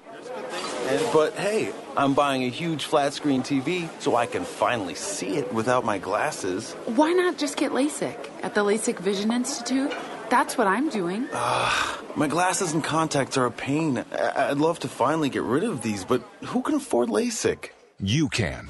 But 1.13 1.35
hey, 1.35 1.71
I'm 1.95 2.13
buying 2.13 2.43
a 2.43 2.49
huge 2.49 2.83
flat 2.83 3.13
screen 3.13 3.43
TV 3.43 3.87
so 4.01 4.17
I 4.17 4.25
can 4.25 4.43
finally 4.43 4.95
see 4.95 5.37
it 5.37 5.53
without 5.53 5.85
my 5.85 5.99
glasses. 5.99 6.73
Why 6.97 7.13
not 7.13 7.37
just 7.37 7.55
get 7.55 7.71
LASIK 7.71 8.29
at 8.43 8.55
the 8.55 8.61
LASIK 8.61 8.99
Vision 8.99 9.31
Institute? 9.31 9.93
That's 10.29 10.57
what 10.57 10.67
I'm 10.67 10.89
doing. 10.89 11.27
Uh, 11.33 11.71
my 12.15 12.27
glasses 12.27 12.73
and 12.73 12.83
contacts 12.83 13.37
are 13.37 13.45
a 13.45 13.51
pain. 13.51 14.03
I- 14.11 14.49
I'd 14.51 14.57
love 14.57 14.79
to 14.79 14.87
finally 14.87 15.29
get 15.29 15.43
rid 15.43 15.63
of 15.63 15.81
these, 15.81 16.05
but 16.05 16.21
who 16.45 16.61
can 16.61 16.75
afford 16.75 17.09
LASIK? 17.09 17.71
You 17.99 18.29
can. 18.29 18.69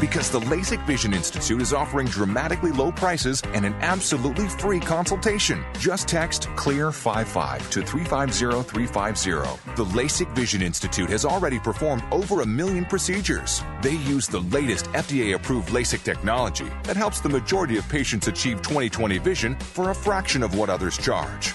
Because 0.00 0.30
the 0.30 0.38
LASIK 0.40 0.86
Vision 0.86 1.12
Institute 1.12 1.60
is 1.60 1.72
offering 1.72 2.06
dramatically 2.06 2.70
low 2.70 2.92
prices 2.92 3.42
and 3.52 3.66
an 3.66 3.74
absolutely 3.80 4.48
free 4.48 4.78
consultation. 4.78 5.64
Just 5.80 6.06
text 6.06 6.42
CLEAR55 6.50 7.68
to 7.70 7.82
350350. 7.82 9.74
The 9.74 9.84
LASIK 9.84 10.32
Vision 10.36 10.62
Institute 10.62 11.10
has 11.10 11.24
already 11.24 11.58
performed 11.58 12.04
over 12.12 12.42
a 12.42 12.46
million 12.46 12.84
procedures. 12.84 13.64
They 13.82 13.96
use 13.96 14.28
the 14.28 14.42
latest 14.42 14.84
FDA 14.92 15.34
approved 15.34 15.70
LASIK 15.70 16.04
technology 16.04 16.70
that 16.84 16.96
helps 16.96 17.20
the 17.20 17.28
majority 17.28 17.76
of 17.76 17.88
patients 17.88 18.28
achieve 18.28 18.62
20/20 18.62 19.18
vision 19.18 19.56
for 19.58 19.90
a 19.90 19.94
fraction 19.94 20.44
of 20.44 20.54
what 20.54 20.70
others 20.70 20.96
charge. 20.96 21.54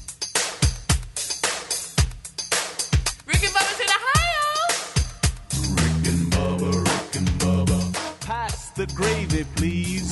Please. 9.55 10.11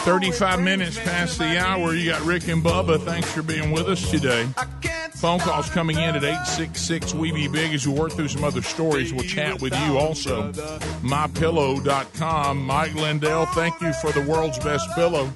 35 0.00 0.60
minutes 0.62 0.98
past 0.98 1.38
the 1.38 1.58
hour. 1.58 1.94
You 1.94 2.10
got 2.10 2.22
Rick 2.22 2.48
and 2.48 2.62
Bubba. 2.62 3.00
Thanks 3.04 3.30
for 3.30 3.42
being 3.42 3.70
with 3.70 3.86
us 3.86 4.10
today. 4.10 4.48
Phone 5.14 5.38
calls 5.38 5.68
coming 5.68 5.98
in 5.98 6.16
at 6.16 6.24
866 6.24 7.12
We 7.14 7.32
Be 7.32 7.48
Big 7.48 7.74
as 7.74 7.86
we 7.86 7.92
work 7.92 8.12
through 8.12 8.28
some 8.28 8.42
other 8.42 8.62
stories. 8.62 9.12
We'll 9.12 9.24
chat 9.24 9.60
with 9.60 9.74
you 9.80 9.98
also. 9.98 10.50
MyPillow.com. 11.02 12.64
Mike 12.64 12.94
Lindell, 12.94 13.44
thank 13.46 13.78
you 13.82 13.92
for 13.92 14.10
the 14.12 14.22
world's 14.22 14.58
best 14.58 14.88
pillow. 14.94 15.26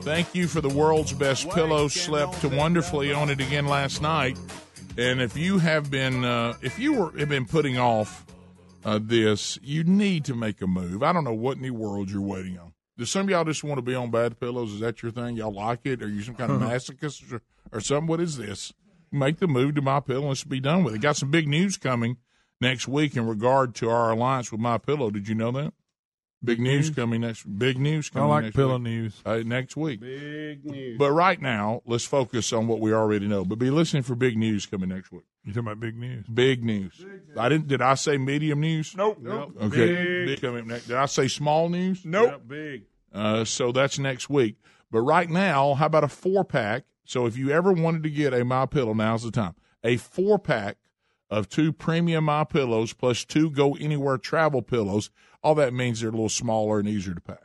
Thank 0.00 0.34
you 0.34 0.48
for 0.48 0.62
the 0.62 0.70
world's 0.70 1.12
best 1.12 1.50
pillow. 1.50 1.88
Slept 1.88 2.42
wonderfully 2.44 3.12
on 3.12 3.28
it 3.28 3.40
again 3.40 3.66
last 3.66 4.00
night. 4.00 4.38
And 4.96 5.20
if 5.20 5.36
you 5.36 5.58
have 5.58 5.90
been, 5.90 6.24
uh, 6.24 6.54
if 6.62 6.78
you 6.78 6.94
were 6.94 7.18
have 7.18 7.28
been 7.28 7.46
putting 7.46 7.78
off 7.78 8.24
uh, 8.84 8.98
this, 9.02 9.58
you 9.62 9.84
need 9.84 10.24
to 10.26 10.34
make 10.34 10.60
a 10.60 10.66
move. 10.66 11.02
I 11.02 11.12
don't 11.12 11.24
know 11.24 11.34
what 11.34 11.56
in 11.56 11.62
the 11.62 11.70
world 11.70 12.10
you're 12.10 12.20
waiting 12.20 12.58
on. 12.58 12.72
Does 12.98 13.10
some 13.10 13.22
of 13.22 13.30
y'all 13.30 13.44
just 13.44 13.64
want 13.64 13.78
to 13.78 13.82
be 13.82 13.94
on 13.94 14.10
bad 14.10 14.38
pillows? 14.38 14.72
Is 14.72 14.80
that 14.80 15.02
your 15.02 15.12
thing? 15.12 15.36
Y'all 15.36 15.52
like 15.52 15.80
it? 15.84 16.02
Are 16.02 16.08
you 16.08 16.22
some 16.22 16.34
kind 16.34 16.52
of 16.52 16.60
masochist 16.62 17.32
or, 17.32 17.42
or 17.72 17.80
something? 17.80 18.06
What 18.06 18.20
is 18.20 18.36
this? 18.36 18.72
Make 19.10 19.38
the 19.38 19.46
move 19.48 19.74
to 19.76 19.82
my 19.82 20.00
pillow 20.00 20.20
and 20.20 20.28
let's 20.28 20.44
be 20.44 20.60
done 20.60 20.84
with 20.84 20.94
it. 20.94 21.00
Got 21.00 21.16
some 21.16 21.30
big 21.30 21.48
news 21.48 21.76
coming 21.76 22.16
next 22.60 22.88
week 22.88 23.16
in 23.16 23.26
regard 23.26 23.74
to 23.76 23.90
our 23.90 24.10
alliance 24.12 24.52
with 24.52 24.60
my 24.60 24.78
pillow. 24.78 25.10
Did 25.10 25.28
you 25.28 25.34
know 25.34 25.52
that? 25.52 25.72
Big 26.44 26.58
news 26.58 26.90
coming 26.90 27.20
next. 27.20 27.44
Big 27.44 27.78
news 27.78 28.10
I 28.12 28.14
coming. 28.14 28.28
like 28.30 28.44
next 28.44 28.56
pillow 28.56 28.74
week. 28.74 28.82
news. 28.82 29.22
Uh, 29.24 29.42
next 29.44 29.76
week. 29.76 30.00
Big 30.00 30.64
news. 30.64 30.98
But 30.98 31.12
right 31.12 31.40
now, 31.40 31.82
let's 31.86 32.04
focus 32.04 32.52
on 32.52 32.66
what 32.66 32.80
we 32.80 32.92
already 32.92 33.28
know. 33.28 33.44
But 33.44 33.58
be 33.60 33.70
listening 33.70 34.02
for 34.02 34.16
big 34.16 34.36
news 34.36 34.66
coming 34.66 34.88
next 34.88 35.12
week. 35.12 35.22
You 35.44 35.52
talking 35.52 35.66
about 35.66 35.80
big 35.80 35.96
news? 35.96 36.24
Big 36.32 36.62
news. 36.62 37.04
I 37.36 37.48
didn't. 37.48 37.66
Did 37.68 37.82
I 37.82 37.94
say 37.94 38.16
medium 38.16 38.60
news? 38.60 38.94
Nope. 38.96 39.18
Nope. 39.20 39.56
Okay. 39.60 40.24
Big. 40.26 40.40
coming 40.40 40.60
up 40.60 40.66
next. 40.66 40.86
Did 40.86 40.96
I 40.96 41.06
say 41.06 41.26
small 41.28 41.68
news? 41.68 42.04
Yep, 42.04 42.42
big. 42.46 42.84
Uh, 43.12 43.44
so 43.44 43.72
that's 43.72 43.98
next 43.98 44.30
week. 44.30 44.56
But 44.90 45.00
right 45.00 45.28
now, 45.28 45.74
how 45.74 45.86
about 45.86 46.04
a 46.04 46.08
four 46.08 46.44
pack? 46.44 46.84
So 47.04 47.26
if 47.26 47.36
you 47.36 47.50
ever 47.50 47.72
wanted 47.72 48.04
to 48.04 48.10
get 48.10 48.32
a 48.32 48.44
My 48.44 48.66
Pillow, 48.66 48.94
now's 48.94 49.24
the 49.24 49.32
time. 49.32 49.54
A 49.82 49.96
four 49.96 50.38
pack 50.38 50.76
of 51.28 51.48
two 51.48 51.72
premium 51.72 52.24
My 52.24 52.44
Pillows 52.44 52.92
plus 52.92 53.24
two 53.24 53.50
Go 53.50 53.74
Anywhere 53.74 54.18
travel 54.18 54.62
pillows. 54.62 55.10
All 55.42 55.56
that 55.56 55.74
means 55.74 56.00
they're 56.00 56.10
a 56.10 56.12
little 56.12 56.28
smaller 56.28 56.78
and 56.78 56.88
easier 56.88 57.14
to 57.14 57.20
pack. 57.20 57.42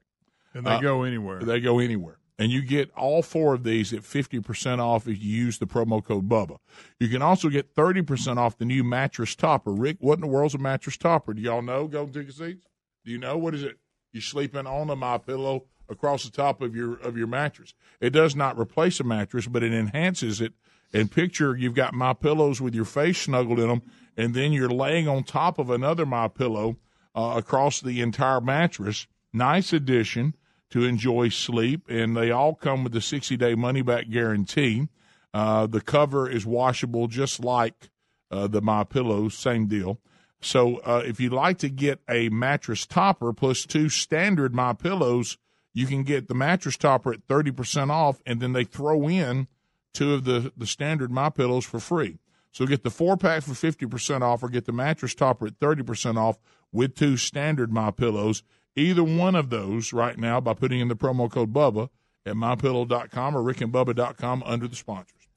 And 0.53 0.67
they 0.67 0.71
Uh, 0.71 0.81
go 0.81 1.03
anywhere. 1.03 1.39
They 1.39 1.59
go 1.59 1.79
anywhere. 1.79 2.16
And 2.39 2.51
you 2.51 2.61
get 2.61 2.91
all 2.95 3.23
four 3.23 3.55
of 3.55 3.63
these 3.63 3.91
at 3.93 4.01
50% 4.01 4.79
off 4.79 5.07
if 5.07 5.23
you 5.23 5.35
use 5.35 5.57
the 5.57 5.65
promo 5.65 6.03
code 6.03 6.29
BUBBA. 6.29 6.57
You 6.99 7.09
can 7.09 7.23
also 7.23 7.49
get 7.49 7.73
30% 7.73 8.37
off 8.37 8.57
the 8.57 8.65
new 8.65 8.83
mattress 8.83 9.35
topper. 9.35 9.71
Rick, 9.71 9.97
what 9.99 10.15
in 10.15 10.21
the 10.21 10.27
world's 10.27 10.53
a 10.53 10.59
mattress 10.59 10.97
topper? 10.97 11.33
Do 11.33 11.41
y'all 11.41 11.63
know? 11.63 11.87
Go 11.87 12.05
take 12.05 12.29
a 12.29 12.31
seat. 12.31 12.59
Do 13.03 13.11
you 13.11 13.17
know 13.17 13.37
what 13.37 13.55
is 13.55 13.63
it? 13.63 13.79
You're 14.11 14.21
sleeping 14.21 14.67
on 14.67 14.89
a 14.89 14.95
my 14.95 15.17
pillow 15.17 15.65
across 15.89 16.25
the 16.25 16.31
top 16.31 16.61
of 16.61 16.75
your 16.75 16.95
of 16.97 17.17
your 17.17 17.27
mattress. 17.27 17.73
It 17.99 18.11
does 18.11 18.35
not 18.35 18.59
replace 18.59 18.99
a 18.99 19.03
mattress, 19.03 19.47
but 19.47 19.63
it 19.63 19.73
enhances 19.73 20.41
it. 20.41 20.53
And 20.93 21.11
picture 21.11 21.55
you've 21.55 21.75
got 21.75 21.93
my 21.93 22.13
pillows 22.13 22.61
with 22.61 22.73
your 22.73 22.85
face 22.85 23.21
snuggled 23.21 23.59
in 23.59 23.67
them, 23.67 23.81
and 24.15 24.33
then 24.33 24.53
you're 24.53 24.69
laying 24.69 25.07
on 25.07 25.23
top 25.23 25.59
of 25.59 25.69
another 25.69 26.05
my 26.05 26.27
pillow 26.27 26.77
uh, 27.15 27.33
across 27.37 27.81
the 27.81 28.01
entire 28.01 28.41
mattress. 28.41 29.07
Nice 29.33 29.73
addition 29.73 30.35
to 30.69 30.83
enjoy 30.83 31.29
sleep, 31.29 31.89
and 31.89 32.15
they 32.15 32.31
all 32.31 32.53
come 32.53 32.83
with 32.83 32.93
the 32.93 33.01
60 33.01 33.37
day 33.37 33.55
money 33.55 33.81
back 33.81 34.09
guarantee. 34.09 34.87
Uh, 35.33 35.67
the 35.67 35.81
cover 35.81 36.29
is 36.29 36.45
washable, 36.45 37.07
just 37.07 37.43
like 37.43 37.89
uh, 38.31 38.47
the 38.47 38.61
My 38.61 38.83
Pillows, 38.83 39.37
same 39.37 39.67
deal. 39.67 39.99
So 40.41 40.77
uh, 40.77 41.03
if 41.05 41.19
you'd 41.19 41.33
like 41.33 41.57
to 41.59 41.69
get 41.69 41.99
a 42.09 42.29
mattress 42.29 42.85
topper 42.85 43.33
plus 43.33 43.65
two 43.65 43.89
standard 43.89 44.53
My 44.53 44.73
Pillows, 44.73 45.37
you 45.73 45.85
can 45.85 46.03
get 46.03 46.27
the 46.27 46.35
mattress 46.35 46.77
topper 46.77 47.13
at 47.13 47.27
30% 47.27 47.89
off, 47.89 48.21
and 48.25 48.39
then 48.39 48.53
they 48.53 48.63
throw 48.63 49.07
in 49.07 49.47
two 49.93 50.13
of 50.13 50.25
the, 50.25 50.51
the 50.55 50.67
standard 50.67 51.11
My 51.11 51.29
Pillows 51.29 51.65
for 51.65 51.79
free. 51.79 52.19
So 52.51 52.65
get 52.65 52.83
the 52.83 52.89
four 52.89 53.17
pack 53.17 53.43
for 53.43 53.51
50% 53.51 54.21
off 54.21 54.41
or 54.41 54.49
get 54.49 54.65
the 54.65 54.71
mattress 54.71 55.13
topper 55.13 55.47
at 55.47 55.59
30% 55.59 56.17
off 56.17 56.39
with 56.71 56.95
two 56.95 57.17
standard 57.17 57.71
My 57.71 57.91
Pillows. 57.91 58.43
Either 58.77 59.03
one 59.03 59.35
of 59.35 59.49
those 59.49 59.91
right 59.91 60.17
now 60.17 60.39
by 60.39 60.53
putting 60.53 60.79
in 60.79 60.87
the 60.87 60.95
promo 60.95 61.29
code 61.29 61.51
BUBBA 61.51 61.89
at 62.27 62.35
mypillow.com 62.35 63.35
or 63.35 63.41
rickandbubba.com 63.41 64.43
under 64.45 64.67
the 64.67 64.75
sponsors. 64.75 65.27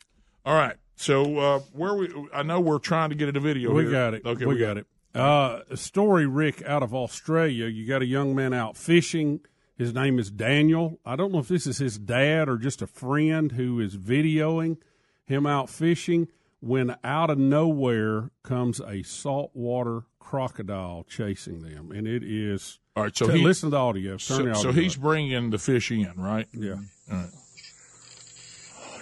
All 0.44 0.54
right. 0.54 0.76
So 0.94 1.38
uh, 1.38 1.58
where 1.72 1.94
we 1.94 2.12
I 2.34 2.42
know 2.42 2.60
we're 2.60 2.78
trying 2.78 3.08
to 3.08 3.14
get 3.14 3.30
it 3.30 3.36
a 3.36 3.40
video. 3.40 3.72
We 3.72 3.84
here. 3.84 3.90
got 3.90 4.14
it. 4.14 4.26
Okay, 4.26 4.44
we, 4.44 4.58
got 4.58 4.76
it. 4.76 4.86
Uh, 5.14 5.60
a 5.70 5.76
story, 5.78 6.26
Rick, 6.26 6.62
out 6.66 6.82
of 6.82 6.94
Australia. 6.94 7.66
You 7.66 7.88
got 7.88 8.02
a 8.02 8.06
young 8.06 8.34
man 8.34 8.52
out 8.52 8.76
fishing. 8.76 9.40
His 9.78 9.94
name 9.94 10.18
is 10.18 10.30
Daniel. 10.30 11.00
I 11.06 11.16
don't 11.16 11.32
know 11.32 11.38
if 11.38 11.48
this 11.48 11.66
is 11.66 11.78
his 11.78 11.98
dad 11.98 12.50
or 12.50 12.58
just 12.58 12.82
a 12.82 12.86
friend 12.86 13.52
who 13.52 13.80
is 13.80 13.96
videoing 13.96 14.76
him 15.24 15.46
out 15.46 15.70
fishing. 15.70 16.28
When 16.60 16.94
out 17.02 17.30
of 17.30 17.38
nowhere 17.38 18.30
comes 18.42 18.80
a 18.80 19.02
saltwater 19.02 20.02
crocodile 20.20 21.04
chasing 21.08 21.62
them, 21.62 21.90
and 21.90 22.06
it 22.06 22.22
is. 22.22 22.78
All 22.96 23.02
right, 23.04 23.16
so 23.16 23.26
T- 23.26 23.38
he- 23.38 23.44
listen 23.44 23.68
to 23.68 23.70
the 23.72 23.76
audio. 23.80 24.10
Turn 24.12 24.18
So, 24.18 24.44
the 24.44 24.54
so 24.54 24.72
he's 24.72 24.94
up. 24.96 25.02
bringing 25.02 25.50
the 25.50 25.58
fish 25.58 25.90
in, 25.90 26.12
right? 26.16 26.46
Yeah. 26.52 26.74
All 27.10 27.16
right. 27.18 27.30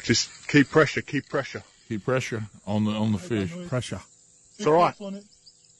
Just 0.05 0.31
keep 0.49 0.71
pressure, 0.71 1.03
keep 1.03 1.29
pressure. 1.29 1.63
Keep 1.89 2.05
pressure 2.05 2.45
on 2.67 2.85
the 2.85 2.93
on 2.93 3.13
the 3.13 3.19
fish. 3.19 3.53
Pressure. 3.69 4.01
It's 4.57 4.67
all 4.67 4.73
right. 4.75 4.95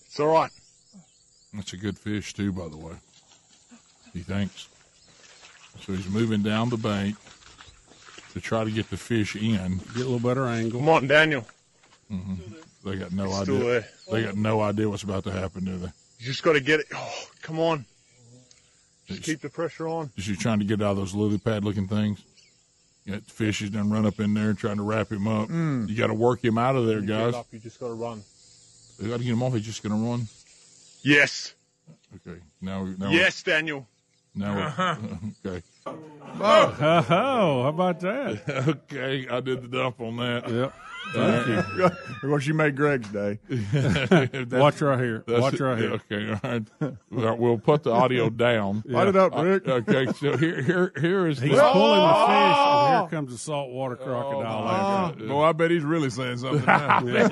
It's 0.07 0.21
all 0.21 0.27
right. 0.29 0.51
That's 1.55 1.73
a 1.73 1.77
good 1.79 1.99
fish 1.99 2.35
too, 2.35 2.53
by 2.53 2.69
the 2.69 2.77
way. 2.77 2.93
He 4.13 4.21
thinks. 4.21 4.69
So 5.81 5.93
he's 5.93 6.09
moving 6.09 6.43
down 6.43 6.71
the 6.71 6.77
bank 6.77 7.17
to 8.33 8.41
try 8.41 8.65
to 8.65 8.71
get 8.71 8.91
the 8.91 8.97
fish 8.97 9.37
in. 9.37 9.79
Get 9.95 9.97
a 9.97 10.09
little 10.09 10.19
better 10.19 10.47
angle. 10.47 10.81
Come 10.81 10.89
on, 10.89 11.07
Daniel. 11.07 11.47
hmm 12.09 12.35
They 12.85 12.97
got 12.97 13.13
no 13.13 13.25
It's 13.27 13.41
still 13.43 13.57
idea. 13.57 13.69
there. 13.71 13.89
They 14.11 14.25
got 14.25 14.37
no 14.37 14.61
idea 14.61 14.89
what's 14.89 15.03
about 15.03 15.25
to 15.25 15.33
happen, 15.33 15.65
do 15.65 15.77
they? 15.79 15.87
You 16.21 16.27
just 16.27 16.43
got 16.43 16.53
to 16.55 16.61
get 16.61 16.81
it. 16.81 16.87
Oh, 16.95 17.25
come 17.43 17.59
on. 17.61 17.85
Just 19.07 19.23
keep 19.23 19.41
the 19.41 19.49
pressure 19.49 19.89
on. 19.89 20.11
Is 20.17 20.27
he 20.27 20.37
trying 20.37 20.59
to 20.59 20.65
get 20.65 20.83
out 20.83 20.93
of 20.93 20.97
those 20.99 21.15
lily 21.15 21.39
pad 21.39 21.65
looking 21.65 21.89
things? 21.89 22.21
That 23.07 23.25
fish 23.25 23.63
is 23.63 23.71
done 23.71 23.91
run 23.91 24.05
up 24.05 24.21
in 24.21 24.35
there 24.35 24.53
trying 24.53 24.77
to 24.77 24.83
wrap 24.83 25.11
him 25.11 25.27
up. 25.27 25.49
Mm. 25.49 25.89
You 25.89 25.97
got 25.97 26.09
to 26.09 26.15
work 26.15 26.45
him 26.45 26.59
out 26.59 26.77
of 26.77 26.87
there, 26.87 27.01
You 27.01 27.07
guys. 27.07 27.35
up, 27.35 27.47
you 27.51 27.59
just 27.59 27.81
got 27.81 27.89
to 27.89 27.95
run. 27.95 28.23
They 28.99 29.09
got 29.09 29.19
to 29.19 29.25
get 29.25 29.33
him 29.33 29.43
off. 29.43 29.55
He's 29.55 29.65
just 29.65 29.83
going 29.83 29.99
to 29.99 30.11
run. 30.11 30.29
Yes. 31.03 31.55
Okay. 32.17 32.39
Now, 32.61 32.85
now 32.99 33.11
yes, 33.11 33.43
Daniel. 33.43 33.87
We, 34.35 34.43
now, 34.43 34.59
Uh-huh. 34.67 34.97
we- 35.45 35.51
okay. 35.51 35.63
Oh, 35.87 37.03
how 37.09 37.61
about 37.69 38.01
that? 38.01 38.43
okay, 38.91 39.27
I 39.29 39.41
did 39.41 39.63
the 39.63 39.69
dump 39.69 40.01
on 40.01 40.17
that. 40.19 40.49
Yep. 40.51 40.75
Thank 41.15 41.47
you. 41.47 41.85
of 41.85 42.21
course, 42.21 42.47
you 42.47 42.55
made 42.55 42.77
Greg's 42.77 43.09
day. 43.09 43.39
Watch 44.51 44.81
right 44.81 44.99
here. 44.99 45.25
That's 45.27 45.41
Watch 45.41 45.55
it. 45.55 45.61
right 45.61 45.79
here. 45.79 45.93
Okay, 46.11 46.31
all 46.31 46.41
right. 46.51 46.97
Well, 47.11 47.37
We'll 47.37 47.59
put 47.59 47.83
the 47.83 47.91
audio 47.93 48.29
down. 48.49 48.83
Light 48.87 49.09
it 49.09 49.17
up, 49.17 49.35
Rick. 49.35 49.67
Uh, 49.69 49.73
okay, 49.89 50.07
so 50.13 50.37
here, 50.37 50.61
here, 50.63 50.93
here 51.01 51.27
is. 51.27 51.39
He's 51.41 51.53
the, 51.57 51.71
pulling 51.73 52.01
the 52.01 52.09
fish, 52.09 52.57
Oh! 52.59 52.87
and 52.91 53.01
here 53.11 53.19
comes 53.19 53.33
the 53.33 53.39
saltwater 53.39 53.97
crocodile 53.97 54.69
after 54.69 55.25
it. 55.25 55.29
Boy, 55.29 55.43
I 55.45 55.53
bet 55.53 55.71
he's 55.71 55.85
really 55.85 56.11
saying 56.11 56.39
something 56.39 56.65
now. 56.67 57.05
Yeah. 57.07 57.29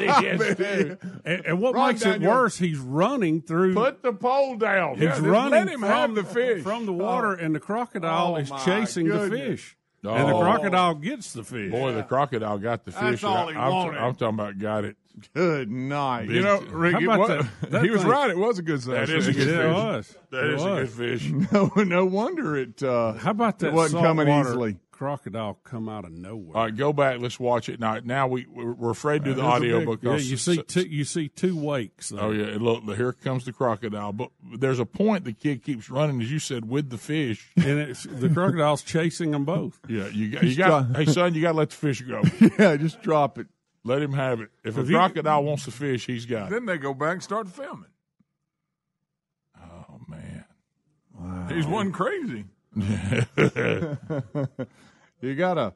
and, 1.24 1.46
and 1.46 1.60
what 1.60 1.74
Run, 1.74 1.88
makes 1.88 2.02
Daniel. 2.02 2.30
it 2.30 2.34
worse, 2.34 2.56
he's 2.58 2.78
running 2.78 3.42
through. 3.42 3.74
Put 3.74 4.02
the 4.02 4.12
pole 4.12 4.56
down. 4.56 4.94
He's 4.94 5.04
Yeah, 5.04 5.18
running 5.20 5.50
let 5.52 5.68
him 5.68 5.80
from, 5.80 5.88
have 5.88 6.14
the 6.14 6.24
fish. 6.24 6.62
from 6.62 6.86
the 6.86 6.92
water, 6.92 7.32
and 7.34 7.54
the 7.54 7.60
crocodile 7.60 8.34
Oh, 8.34 8.36
is 8.36 8.50
my 8.50 8.58
chasing 8.64 9.08
the 9.08 9.28
goodness. 9.28 9.74
Fish. 10.12 10.20
And 10.20 10.28
the 10.28 10.34
Oh. 10.34 10.40
crocodile 10.40 10.94
gets 10.94 11.32
the 11.32 11.44
fish. 11.44 11.70
Boy, 11.70 11.92
the 11.92 12.02
crocodile 12.02 12.58
got 12.58 12.84
the 12.84 12.92
fish. 12.92 13.00
That's 13.00 13.24
all 13.24 13.48
he 13.48 13.56
I, 13.56 13.66
am 13.66 13.72
wanted. 13.72 13.98
I'm 13.98 14.14
talking 14.14 14.34
about 14.34 14.58
got 14.58 14.84
it. 14.84 14.96
Good 15.34 15.70
night. 15.70 16.28
You 16.28 16.42
know, 16.42 16.60
Rick, 16.60 16.92
How 16.92 16.98
it 17.00 17.04
about 17.04 17.18
wa- 17.20 17.26
that- 17.28 17.70
that 17.70 17.82
he 17.84 17.90
was 17.90 18.02
thing- 18.02 18.10
right. 18.10 18.28
It 18.30 18.36
was 18.36 18.58
a 18.58 18.62
good 18.62 18.82
size. 18.82 19.08
That 19.08 19.16
is 19.16 19.28
a 19.28 19.32
fish. 19.32 19.44
good 19.44 19.48
Yeah, 19.48 19.62
fish. 19.62 19.64
it 19.64 19.72
was. 19.72 20.18
That 20.30 20.44
It 20.44 20.54
is 20.54 20.62
a 20.62 20.66
good 20.66 20.80
was. 20.80 20.94
fish. 20.94 21.32
No, 21.52 21.70
no 21.84 22.04
wonder 22.04 22.56
it. 22.56 22.82
Uh, 22.82 23.12
How 23.14 23.30
about 23.30 23.58
that 23.60 23.68
It 23.68 23.72
wasn't 23.72 24.02
coming 24.02 24.26
saltwater 24.26 24.48
easily. 24.50 24.76
Crocodile 24.96 25.58
come 25.64 25.88
out 25.88 26.04
of 26.04 26.12
nowhere? 26.12 26.56
All 26.56 26.64
right, 26.64 26.74
go 26.76 26.92
back. 26.92 27.20
Let's 27.20 27.38
watch 27.38 27.68
it 27.68 27.78
now. 27.78 27.98
Now 28.02 28.26
we 28.26 28.46
we're, 28.46 28.72
we're 28.72 28.90
afraid 28.90 29.24
to 29.24 29.34
do 29.34 29.40
uh, 29.40 29.44
the 29.44 29.50
audio 29.50 29.78
big- 29.80 30.00
because 30.00 30.24
yeah, 30.26 30.30
you 30.30 30.36
see 30.36 30.62
two, 30.62 30.86
you 30.86 31.04
see 31.04 31.28
two 31.28 31.56
wakes. 31.56 32.08
There. 32.08 32.20
Oh 32.22 32.30
yeah, 32.30 32.46
and 32.46 32.62
look, 32.62 32.84
here 32.96 33.12
comes 33.12 33.44
the 33.44 33.52
crocodile. 33.52 34.12
But 34.12 34.30
there's 34.58 34.78
a 34.78 34.86
point 34.86 35.24
the 35.24 35.32
kid 35.32 35.62
keeps 35.62 35.90
running, 35.90 36.20
as 36.22 36.30
you 36.32 36.38
said, 36.38 36.68
with 36.68 36.90
the 36.90 36.98
fish. 36.98 37.50
and 37.56 37.78
it's 37.78 38.04
the 38.04 38.28
crocodile's 38.28 38.82
chasing 38.82 39.30
them 39.32 39.44
both. 39.44 39.78
Yeah, 39.88 40.08
you 40.08 40.30
got, 40.30 40.42
you 40.42 40.56
got. 40.56 40.96
hey 40.96 41.06
son, 41.06 41.34
you 41.34 41.42
got 41.42 41.52
to 41.52 41.58
let 41.58 41.70
the 41.70 41.76
fish 41.76 42.00
go. 42.02 42.22
yeah, 42.58 42.76
just 42.76 43.02
drop 43.02 43.38
it. 43.38 43.46
Let 43.84 44.02
him 44.02 44.14
have 44.14 44.40
it. 44.40 44.48
If 44.64 44.74
a 44.76 44.80
Have 44.80 44.90
you- 44.90 44.96
crocodile 44.96 45.44
wants 45.44 45.64
the 45.66 45.70
fish, 45.70 46.06
he's 46.06 46.26
got 46.26 46.46
it. 46.48 46.50
Then 46.50 46.66
they 46.66 46.78
go 46.78 46.92
back 46.94 47.12
and 47.12 47.22
start 47.22 47.48
filming. 47.48 47.90
Oh 49.60 50.00
man, 50.08 50.44
He's 51.48 51.66
one 51.66 51.92
crazy. 51.92 52.44
you 55.20 55.34
gotta, 55.34 55.72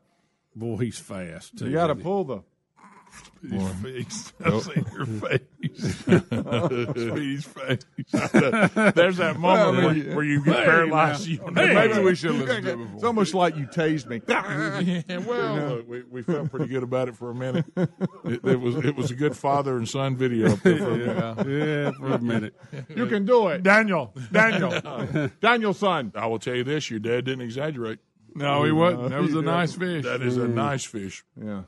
Boy, 0.54 0.76
he's 0.76 0.98
fast. 0.98 1.58
Too, 1.58 1.66
you 1.66 1.72
gotta 1.72 1.94
pull 1.94 2.24
the. 2.24 2.42
His 3.42 3.72
face. 3.82 4.32
I 4.44 4.48
Oh. 4.50 4.60
see 4.60 4.84
your 4.92 5.06
face. 5.06 5.40
Speedy's 7.10 7.44
face. 7.44 7.84
There's 8.94 9.16
that 9.16 9.36
moment 9.38 9.84
where, 9.84 9.94
you- 9.94 10.14
where 10.16 10.24
you 10.24 10.44
get 10.44 10.56
Hey, 10.56 10.64
paralyzed. 10.64 11.26
You 11.26 11.36
don't 11.38 11.56
Hey, 11.56 11.68
know 11.68 11.74
maybe 11.74 11.98
we 12.04 12.14
should 12.14 12.32
listen 12.32 12.62
to 12.64 12.70
it 12.72 12.76
before. 12.78 12.94
It's 12.96 13.04
almost 13.04 13.34
like 13.34 13.56
you 13.56 13.66
tased 13.66 14.06
me. 14.06 14.20
yeah, 14.28 15.18
well, 15.18 15.54
look, 15.76 15.88
we, 15.88 16.02
we 16.02 16.22
felt 16.22 16.50
pretty 16.50 16.66
good 16.66 16.82
about 16.82 17.08
it 17.08 17.16
for 17.16 17.30
a 17.30 17.34
minute. 17.34 17.64
It, 17.76 18.40
it 18.44 18.60
was 18.60 18.76
it 18.76 18.96
was 18.96 19.10
a 19.10 19.14
good 19.14 19.36
father 19.36 19.76
and 19.76 19.88
son 19.88 20.16
video. 20.16 20.52
Up 20.52 20.60
there 20.60 20.76
for 20.78 20.92
a. 20.92 21.44
Yeah, 21.48 21.90
for 21.92 22.12
a 22.12 22.20
minute. 22.20 22.54
You 22.94 23.06
can 23.06 23.24
do 23.24 23.48
it, 23.48 23.62
Daniel. 23.62 24.14
Daniel. 24.32 25.30
Daniel's 25.40 25.78
son. 25.78 26.12
I 26.14 26.26
will 26.26 26.38
tell 26.38 26.54
you 26.54 26.64
this: 26.64 26.90
your 26.90 27.00
dad 27.00 27.24
didn't 27.24 27.42
exaggerate. 27.42 27.98
No, 28.34 28.64
he 28.64 28.72
wasn't. 28.72 29.10
That 29.10 29.20
was 29.22 29.34
a 29.34 29.42
nice 29.42 29.74
fish. 29.74 30.04
That 30.04 30.22
is 30.22 30.36
a 30.36 30.40
mm. 30.40 30.54
nice 30.54 30.84
fish. 30.84 31.24
Yeah. 31.42 31.62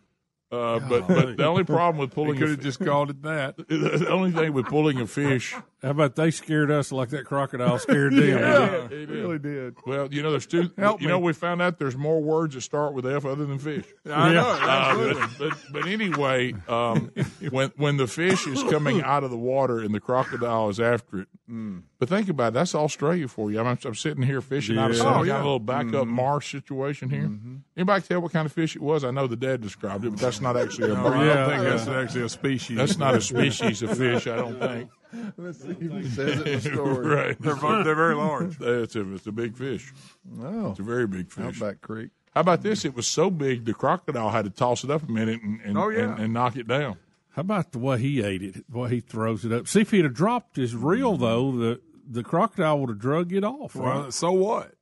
Uh, 0.53 0.79
but 0.81 1.09
but 1.09 1.37
the 1.39 1.47
only 1.47 1.65
problem 1.79 1.99
with 1.99 2.15
pulling 2.15 2.39
could 2.39 2.51
have 2.51 2.61
just 2.61 2.79
called 2.79 3.09
it 3.09 3.23
that. 3.23 3.57
the 3.69 4.07
only 4.11 4.31
thing 4.31 4.53
with 4.53 4.67
pulling 4.67 5.01
a 5.01 5.07
fish. 5.07 5.57
How 5.83 5.91
about 5.91 6.15
they 6.15 6.31
scared 6.31 6.71
us 6.71 6.93
like 6.93 7.09
that 7.09 7.25
crocodile 7.25 7.77
scared 7.81 8.13
them? 8.13 8.23
Yeah, 8.29 8.89
it 8.89 9.09
really 9.09 9.39
did. 9.41 9.75
Well, 9.85 10.13
you 10.13 10.23
know, 10.23 10.31
there's 10.31 10.47
two. 10.47 10.71
Help 10.79 11.01
you 11.01 11.09
me. 11.09 11.13
know, 11.13 11.19
we 11.19 11.33
found 11.33 11.61
out 11.61 11.79
there's 11.81 11.97
more 11.97 12.23
words 12.23 12.55
that 12.55 12.61
start 12.61 12.95
with 12.95 13.05
F 13.05 13.25
other 13.25 13.45
than 13.47 13.59
fish. 13.59 13.85
I 14.07 14.33
know. 14.33 14.49
Uh, 14.49 14.59
Absolutely. 14.63 15.23
but, 15.39 15.51
but 15.51 15.59
but 15.73 15.87
anyway, 15.89 16.55
um, 16.69 17.11
when 17.51 17.73
when 17.77 17.97
the 17.97 18.07
fish 18.07 18.47
is 18.47 18.63
coming 18.65 19.03
out 19.05 19.25
of 19.25 19.31
the 19.31 19.37
water 19.37 19.81
and 19.81 19.93
the 19.93 19.99
crocodile 20.01 20.69
is 20.69 20.79
after 20.79 21.23
it. 21.23 21.29
Mm. 21.51 21.83
But 21.99 22.09
think 22.09 22.29
about 22.29 22.49
it, 22.49 22.55
that's 22.55 22.75
Australia 22.75 23.27
for 23.29 23.51
you. 23.51 23.61
I'm, 23.61 23.79
I'm 23.85 23.95
sitting 23.95 24.23
here 24.23 24.41
fishing 24.41 24.79
out 24.79 24.91
of 24.91 24.97
Yeah. 24.97 25.03
some 25.03 25.13
Oh, 25.13 25.17
kind 25.17 25.27
yeah. 25.27 25.39
of 25.39 25.45
little 25.45 25.59
backup 25.61 26.07
marsh 26.07 26.51
situation 26.53 27.11
here. 27.11 27.31
Anybody 27.77 28.03
tell 28.07 28.21
what 28.21 28.33
kind 28.33 28.47
of 28.47 28.53
fish 28.53 28.75
it 28.77 28.83
was? 28.83 29.05
I 29.05 29.11
know 29.11 29.27
the 29.27 29.37
dad 29.37 29.61
described 29.61 30.05
it, 30.05 30.11
but 30.11 30.21
that's 30.21 30.41
not 30.41 30.57
actually 30.57 30.91
a 30.93 30.95
No, 30.95 31.07
I 31.09 31.25
don't 31.25 31.49
think 31.51 31.63
that's 31.65 31.87
actually 31.89 32.23
a 32.23 32.29
species. 32.29 32.77
That's 32.77 32.99
not 32.99 33.15
a 33.17 33.21
species 33.21 33.83
of 33.83 33.97
fish. 33.99 34.27
I 34.29 34.37
don't 34.37 34.59
think. 34.59 34.91
Let's 35.37 35.59
see 35.63 35.71
if 35.71 35.79
he 35.81 36.09
says 36.11 36.41
it 36.41 36.47
in 36.47 36.55
the 36.55 36.61
story. 36.73 37.07
right. 37.07 37.41
They're, 37.43 37.55
vo- 37.55 37.83
they're 37.85 37.95
very 37.95 38.15
large. 38.27 38.59
That's 38.59 38.97
a, 38.97 39.15
it's 39.15 39.27
a 39.27 39.33
big 39.33 39.57
fish. 39.57 39.93
Oh, 40.41 40.71
It's 40.71 40.81
a 40.81 40.83
very 40.83 41.07
big 41.07 41.31
fish. 41.31 41.45
Outback 41.45 41.81
Creek. 41.81 42.11
How 42.35 42.41
about 42.41 42.63
this? 42.63 42.85
It 42.87 42.95
was 42.95 43.07
so 43.07 43.29
big, 43.31 43.67
the 43.67 43.75
crocodile 43.75 44.31
had 44.31 44.45
to 44.47 44.51
toss 44.51 44.85
it 44.85 44.91
up 44.91 45.07
a 45.07 45.13
minute 45.13 45.43
and, 45.43 45.61
and, 45.63 45.77
Oh, 45.77 45.89
yeah. 45.91 46.13
and, 46.13 46.19
and 46.21 46.33
knock 46.33 46.57
it 46.57 46.67
down. 46.67 46.97
How 47.33 47.41
about 47.41 47.73
the 47.73 47.79
way 47.79 47.99
he 47.99 48.23
ate 48.23 48.43
it? 48.43 48.71
The 48.71 48.79
way 48.79 48.89
he 48.91 49.01
throws 49.01 49.45
it 49.45 49.53
up. 49.53 49.69
See, 49.69 49.83
if 49.83 49.91
he'd 49.91 50.05
have 50.05 50.15
dropped 50.15 50.57
his 50.57 50.75
reel 50.75 51.17
though, 51.17 51.53
the 51.53 51.81
the 52.09 52.23
crocodile 52.23 52.81
would 52.81 52.89
have 52.91 52.99
drug 52.99 53.33
it 53.33 53.45
off. 53.45 53.75
Well, 53.75 54.03
Right? 54.05 54.13
so 54.13 54.33
what? 54.33 54.73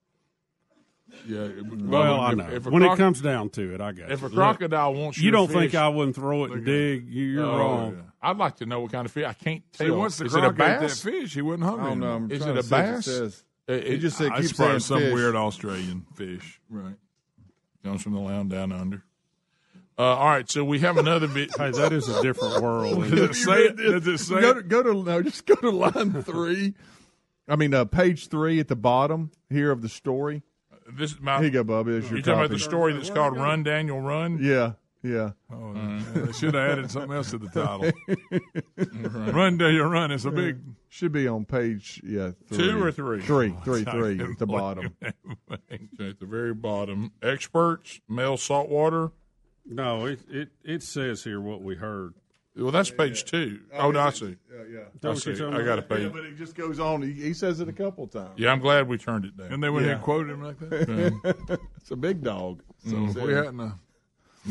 Yeah. 1.26 1.41
it- 1.43 1.64
Well, 1.66 2.20
I 2.20 2.31
if- 2.33 2.37
know. 2.39 2.49
If 2.51 2.66
a 2.66 2.70
when 2.70 2.83
croc- 2.83 2.99
it 2.99 3.03
comes 3.03 3.20
down 3.20 3.51
to 3.51 3.74
it, 3.74 3.81
I 3.81 3.93
guess. 3.93 4.11
if 4.11 4.22
a 4.22 4.31
crocodile 4.31 4.95
wants 4.95 5.18
you 5.18 5.24
your 5.24 5.33
don't 5.33 5.49
fish, 5.49 5.57
think 5.57 5.74
I 5.74 5.89
wouldn't 5.89 6.16
throw 6.16 6.45
it 6.45 6.53
and 6.53 6.64
dig? 6.64 7.09
You, 7.09 7.24
you're 7.26 7.45
Oh, 7.45 7.59
wrong. 7.59 8.10
Yeah. 8.23 8.31
I'd 8.31 8.37
like 8.37 8.57
to 8.57 8.66
know 8.66 8.81
what 8.81 8.93
kind 8.93 9.07
of 9.07 9.12
fish. 9.12 9.25
I 9.27 9.33
can't 9.33 9.62
tell. 9.73 9.87
See, 9.87 9.91
once 9.91 10.18
the 10.18 10.25
is 10.27 10.35
it 10.35 10.39
a 10.39 10.53
croc 10.53 10.53
ate 10.53 10.59
that 10.59 10.81
bass? 10.81 11.03
fish, 11.03 11.35
he 11.35 11.43
wasn't 11.43 11.64
hungry. 11.64 11.85
I 11.85 11.89
don't 11.91 12.01
know. 12.01 12.07
anymore. 12.16 12.25
I'm 12.27 12.31
Is 12.33 12.47
it 12.47 12.59
a 12.59 12.68
bass? 12.68 12.99
It 12.99 13.03
says. 13.11 13.45
It, 13.68 13.87
He 13.87 13.99
just 13.99 14.18
said 14.18 14.33
I 14.33 14.37
keep 14.37 14.45
it's 14.47 14.57
saying 14.57 14.81
some 14.81 14.99
fish. 14.99 15.14
weird 15.14 15.37
Australian 15.37 16.07
fish. 16.14 16.61
right. 16.68 16.95
Comes 17.85 18.03
from 18.03 18.12
the 18.12 18.21
land 18.21 18.51
down 18.51 18.73
under. 18.73 19.05
Uh, 19.99 20.03
all 20.03 20.29
right, 20.29 20.51
so 20.51 20.64
we 20.64 20.79
have 20.81 20.97
another 20.97 21.29
bit. 21.29 21.51
Hey, 21.59 21.71
that 21.73 21.93
is 21.93 22.09
a 22.09 22.23
different 22.23 22.62
world. 22.62 23.03
Does 23.11 23.12
it 23.21 23.35
say 23.37 23.53
it? 23.64 23.77
Does 23.77 24.07
it 24.07 24.18
say 24.18 24.41
Go 24.41 24.55
to, 24.55 24.62
go 24.62 24.83
to 24.83 24.95
no, 25.03 25.23
just 25.23 25.45
go 25.47 25.55
to 25.57 25.71
line 25.71 26.23
three. 26.23 26.75
I 27.49 27.57
mean, 27.57 27.75
uh, 27.75 27.85
page 27.85 28.29
three 28.29 28.61
at 28.61 28.68
the 28.68 28.77
bottom 28.77 29.31
here 29.51 29.71
of 29.71 29.83
the 29.83 29.89
story. 29.89 30.43
This 30.93 31.12
is 31.12 31.21
my. 31.21 31.37
Here 31.37 31.45
you 31.47 31.51
go, 31.51 31.64
Bubba. 31.64 31.87
There's 31.87 32.09
your 32.09 32.16
You 32.18 32.23
talking 32.23 32.39
about 32.41 32.51
the 32.51 32.59
story 32.59 32.93
that's 32.95 33.11
called 33.11 33.37
"Run 33.37 33.62
Daniel 33.62 34.01
Run"? 34.01 34.39
Yeah, 34.43 34.73
yeah. 35.03 35.30
Oh, 35.53 35.72
yeah. 35.74 36.03
They 36.14 36.32
should 36.32 36.55
have 36.55 36.70
added 36.70 36.90
something 36.90 37.12
else 37.12 37.30
to 37.30 37.38
the 37.38 37.48
title. 37.48 37.90
Run, 39.32 39.59
Daniel, 39.59 39.86
run. 39.88 40.11
It's 40.11 40.24
a 40.24 40.30
big. 40.30 40.59
Should 40.88 41.12
be 41.12 41.28
on 41.28 41.44
page 41.44 42.01
yeah 42.05 42.32
three. 42.48 42.59
Two 42.59 42.82
or 42.82 42.90
three? 42.92 43.20
Three, 43.22 43.55
three, 43.64 43.84
three 43.84 44.20
at 44.20 44.38
the 44.38 44.46
bottom. 44.46 44.96
at 45.01 45.59
the 45.98 46.16
very 46.26 46.53
bottom. 46.55 47.12
Experts, 47.22 48.01
male 48.09 48.36
saltwater. 48.36 49.12
No, 49.64 50.07
it, 50.07 50.20
it 50.28 50.48
it 50.64 50.82
says 50.82 51.22
here 51.22 51.40
what 51.40 51.62
we 51.62 51.76
heard. 51.76 52.14
Well, 52.57 52.72
that's 52.72 52.90
page 52.90 53.24
two. 53.24 53.61
Oh, 53.72 53.92
no, 53.92 54.01
I 54.01 54.11
see. 54.11 54.36
Yeah, 54.53 54.62
yeah. 54.70 54.80
That 55.01 55.11
I 55.12 55.14
see. 55.14 55.30
I 55.32 55.36
got 55.36 55.48
a 55.51 55.72
about? 55.74 55.88
page. 55.88 56.01
Yeah, 56.03 56.09
but 56.09 56.24
it 56.24 56.36
just 56.36 56.57
goes 56.57 56.80
on. 56.80 57.01
He, 57.03 57.12
he 57.12 57.32
says 57.32 57.61
it 57.61 57.68
a 57.68 57.72
couple 57.72 58.09
times. 58.09 58.32
Yeah, 58.36 58.51
I'm 58.51 58.59
glad 58.59 58.88
we 58.88 58.98
turned 58.98 59.24
it 59.24 59.36
down. 59.36 59.53
And 59.53 59.62
they 59.62 59.70
went 59.70 59.86
Yeah. 59.86 59.92
and 59.92 60.03
quoted 60.03 60.32
him 60.32 60.42
like 60.42 60.59
that. 60.59 61.61
It's 61.80 61.90
a 61.92 61.96
big 61.96 62.22
dog. 62.22 62.62
So 62.84 62.96
Mm. 62.96 63.16
If 63.16 63.22
we 63.22 63.32
hadn't 63.32 63.61
uh, 63.61 63.70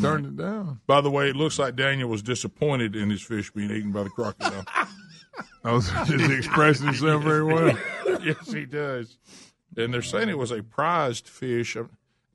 turned 0.02 0.26
it 0.26 0.38
down. 0.38 0.82
By 0.88 1.02
the 1.02 1.10
way, 1.12 1.30
it 1.30 1.36
looks 1.36 1.58
like 1.60 1.76
Daniel 1.76 2.10
was 2.10 2.22
disappointed 2.22 2.96
in 2.96 3.10
his 3.10 3.22
fish 3.22 3.52
being 3.52 3.72
eaten 3.72 3.92
by 3.92 4.04
the 4.04 4.10
crocodile. 4.10 4.66
I 5.64 5.72
was 5.74 5.90
just 6.08 6.12
expressing 6.32 6.88
himself 6.88 7.24
very 7.24 7.44
well. 7.44 7.78
yes, 8.24 8.52
he 8.52 8.66
does. 8.66 9.18
And 9.78 9.94
they're 9.94 10.02
saying 10.02 10.30
it 10.30 10.38
was 10.38 10.52
a 10.52 10.64
prized 10.64 11.28
fish. 11.28 11.76
Uh, 11.78 11.84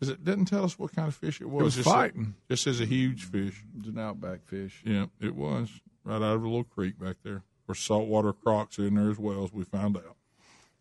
Is 0.00 0.09
it 0.09 0.24
didn't 0.24 0.46
tell 0.46 0.64
us 0.64 0.78
what 0.78 0.94
kind 0.94 1.09
of 1.09 1.14
fish 1.14 1.40
it 1.40 1.48
was. 1.48 1.61
It 1.61 1.64
was 1.64 1.74
Just 1.76 1.88
said- 1.88 1.94
fighting. 1.94 2.34
Just 2.50 2.62
says 2.64 2.80
a 2.80 2.86
huge 2.86 3.24
fish. 3.24 3.62
It's 3.78 3.88
an 3.88 3.98
outback 3.98 4.44
fish. 4.46 4.82
Yeah, 4.84 5.07
it 5.20 5.34
was 5.34 5.70
right 6.05 6.16
out 6.16 6.22
of 6.22 6.42
a 6.42 6.46
little 6.46 6.64
creek 6.64 6.98
back 6.98 7.16
there. 7.22 7.42
Where 7.66 7.74
saltwater 7.74 8.32
crocs 8.34 8.78
are 8.78 8.86
in 8.86 8.94
there 8.94 9.11
as 9.11 9.18
well, 9.18 9.42
as 9.44 9.52
we 9.52 9.64
found 9.64 9.96
out. 9.96 10.16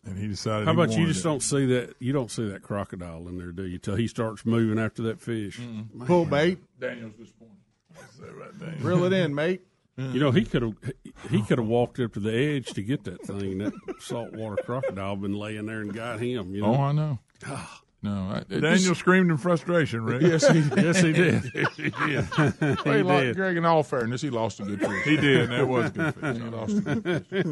And 0.05 0.17
he 0.17 0.27
decided. 0.27 0.67
How 0.67 0.73
he 0.73 0.81
about 0.81 0.97
you 0.97 1.07
just 1.07 1.21
it. 1.21 1.23
don't 1.23 1.41
see 1.41 1.65
that? 1.67 1.95
You 1.99 2.11
don't 2.11 2.29
see 2.29 2.47
that 2.49 2.61
crocodile 2.61 3.27
in 3.27 3.37
there, 3.37 3.51
do 3.51 3.63
you? 3.63 3.77
Till 3.77 3.95
he 3.95 4.07
starts 4.07 4.45
moving 4.45 4.77
after 4.77 5.01
that 5.03 5.21
fish. 5.21 5.61
Pull 6.05 6.25
bait. 6.25 6.59
Daniel's 6.79 7.13
disappointed. 7.13 8.81
Reel 8.81 9.03
it 9.05 9.13
in, 9.13 9.33
mate. 9.33 9.61
You 9.95 10.19
know, 10.19 10.31
he 10.31 10.43
could 10.43 10.63
have 10.63 10.73
he 11.29 11.43
could 11.43 11.59
have 11.59 11.67
walked 11.67 11.99
up 11.99 12.13
to 12.13 12.19
the 12.19 12.33
edge 12.33 12.67
to 12.73 12.81
get 12.81 13.03
that 13.03 13.21
thing. 13.21 13.59
That 13.59 13.73
saltwater 13.99 14.61
crocodile 14.63 15.15
been 15.15 15.33
laying 15.33 15.67
there 15.67 15.81
and 15.81 15.93
got 15.93 16.19
him. 16.19 16.55
You 16.55 16.65
oh, 16.65 16.71
know? 16.71 16.77
Oh, 16.77 16.81
I 16.81 16.91
know. 16.91 17.19
Ah. 17.45 17.82
No, 18.03 18.31
I, 18.33 18.43
Daniel 18.49 18.75
just- 18.75 18.99
screamed 18.99 19.31
in 19.31 19.37
frustration, 19.37 20.03
Rick. 20.03 20.21
Yes, 20.23 20.45
he, 20.47 20.59
Yes, 20.75 20.99
he 21.01 21.13
did. 21.13 21.41
he 21.43 21.49
did. 21.49 21.79
He 21.79 21.89
Well, 22.59 22.75
he 22.83 23.01
lost, 23.03 23.23
did. 23.23 23.35
Greg, 23.37 23.55
in 23.55 23.63
all 23.65 23.81
fairness, 23.81 24.21
he 24.21 24.29
lost 24.29 24.59
a 24.59 24.63
good 24.63 24.81
fish. 24.81 25.05
He 25.05 25.15
did. 25.15 25.49
That 25.49 25.65
was 25.67 25.89
good. 25.91 26.13
fish. 26.15 26.35
He 26.37 26.43
lost 26.43 26.77
a 26.77 26.81
good 26.95 27.25
fish. 27.27 27.45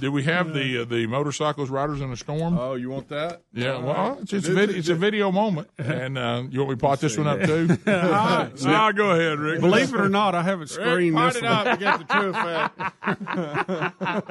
Did 0.00 0.10
we 0.10 0.24
have 0.24 0.52
the 0.52 0.82
uh, 0.82 0.84
the 0.84 1.06
motorcycles 1.06 1.70
riders 1.70 2.00
in 2.02 2.12
a 2.12 2.16
storm? 2.16 2.58
Oh, 2.58 2.74
you 2.74 2.90
want 2.90 3.08
that? 3.08 3.40
yeah, 3.54 3.78
well, 3.78 4.18
it's, 4.20 4.32
it's, 4.34 4.46
a 4.48 4.52
vid- 4.52 4.70
it's 4.70 4.88
a 4.90 4.94
video 4.94 5.30
moment, 5.32 5.70
and 5.78 6.18
uh, 6.18 6.42
you 6.50 6.58
want 6.60 6.70
me 6.70 6.76
to 6.76 6.80
pot 6.80 7.00
this 7.00 7.16
one 7.16 7.26
up 7.28 7.40
too? 7.42 7.78
I- 7.86 8.50
Ah, 8.66 8.92
go 8.96 9.10
ahead, 9.12 9.38
Rick. 9.38 9.60
believe 9.60 9.94
it 9.94 10.00
or 10.00 10.08
not, 10.10 10.34
I 10.34 10.42
haven't 10.42 10.68
screened 10.68 11.16
Pot 11.16 11.32
this 11.32 11.42
it 11.42 11.46
one. 11.46 11.66
up 11.66 11.78
to 11.78 11.84
get 11.84 11.98
the 11.98 12.04
true 12.14 12.32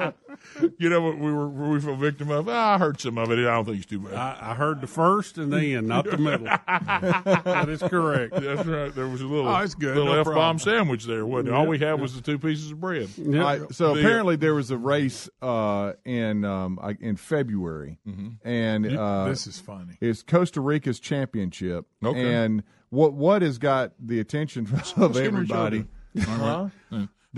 effect. 0.04 0.18
you 0.78 0.88
know 0.88 1.00
what 1.00 1.18
we 1.18 1.32
were 1.32 1.48
we 1.48 1.80
fell 1.80 1.96
victim 1.96 2.30
of? 2.30 2.48
Ah, 2.48 2.74
I 2.74 2.78
heard 2.78 3.00
some 3.00 3.16
of 3.18 3.30
it. 3.30 3.38
I 3.38 3.42
don't 3.54 3.64
think 3.64 3.78
it's 3.78 3.86
too 3.86 4.00
bad. 4.00 4.14
I, 4.14 4.50
I 4.50 4.54
heard 4.54 4.80
the 4.80 4.86
first 4.86 5.38
and 5.38 5.52
the 5.52 5.74
end, 5.74 5.88
not 5.88 6.04
the 6.04 6.18
middle. 6.18 6.46
that 6.66 7.66
is 7.68 7.80
correct. 7.82 8.34
That's 8.34 8.66
right. 8.66 8.94
There 8.94 9.08
was 9.08 9.20
a 9.22 9.26
little, 9.26 9.48
Oh, 9.48 9.56
it's 9.58 9.74
good. 9.74 9.96
little 9.96 10.12
No 10.14 10.20
f 10.20 10.26
bomb 10.26 10.58
sandwich 10.58 11.04
there, 11.04 11.24
wasn't 11.26 11.48
it? 11.48 11.54
All 11.54 11.66
we 11.66 11.78
had 11.78 12.00
was 12.00 12.14
the 12.14 12.20
two 12.20 12.38
pieces 12.38 12.70
of 12.72 12.80
bread. 12.80 13.08
Yep. 13.16 13.34
All 13.34 13.58
right, 13.58 13.74
so 13.74 13.94
The- 13.94 14.00
apparently 14.00 14.36
there 14.36 14.54
was 14.54 14.70
a 14.70 14.76
race 14.76 15.28
uh, 15.42 15.92
in 16.04 16.44
um, 16.44 16.78
in 17.00 17.16
February, 17.16 17.98
and 18.44 18.96
uh, 18.96 19.28
this 19.28 19.46
is 19.46 19.58
funny. 19.58 19.96
it's 20.00 20.22
Costa 20.22 20.60
Rica's 20.60 21.00
championship. 21.00 21.86
Okay. 22.04 22.34
And 22.34 22.62
what 22.90 23.12
what 23.14 23.42
has 23.42 23.58
got 23.58 23.92
the 23.98 24.20
attention 24.20 24.66
of 24.96 25.16
everybody? 25.16 25.86
Joe 26.16 26.22
doing? 26.24 26.24
Huh? 26.26 26.68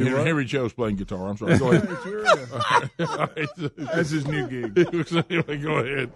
Henry, 0.04 0.24
Henry 0.24 0.44
Joe's 0.44 0.72
playing 0.72 0.96
guitar. 0.96 1.28
I'm 1.28 1.36
sorry. 1.36 1.58
Go 1.58 1.72
ahead. 1.72 1.88
That's 3.76 4.10
his 4.10 4.26
new 4.26 4.46
gig. 4.46 4.78
anyway, 5.30 5.56
go 5.58 5.78
ahead. 5.78 6.12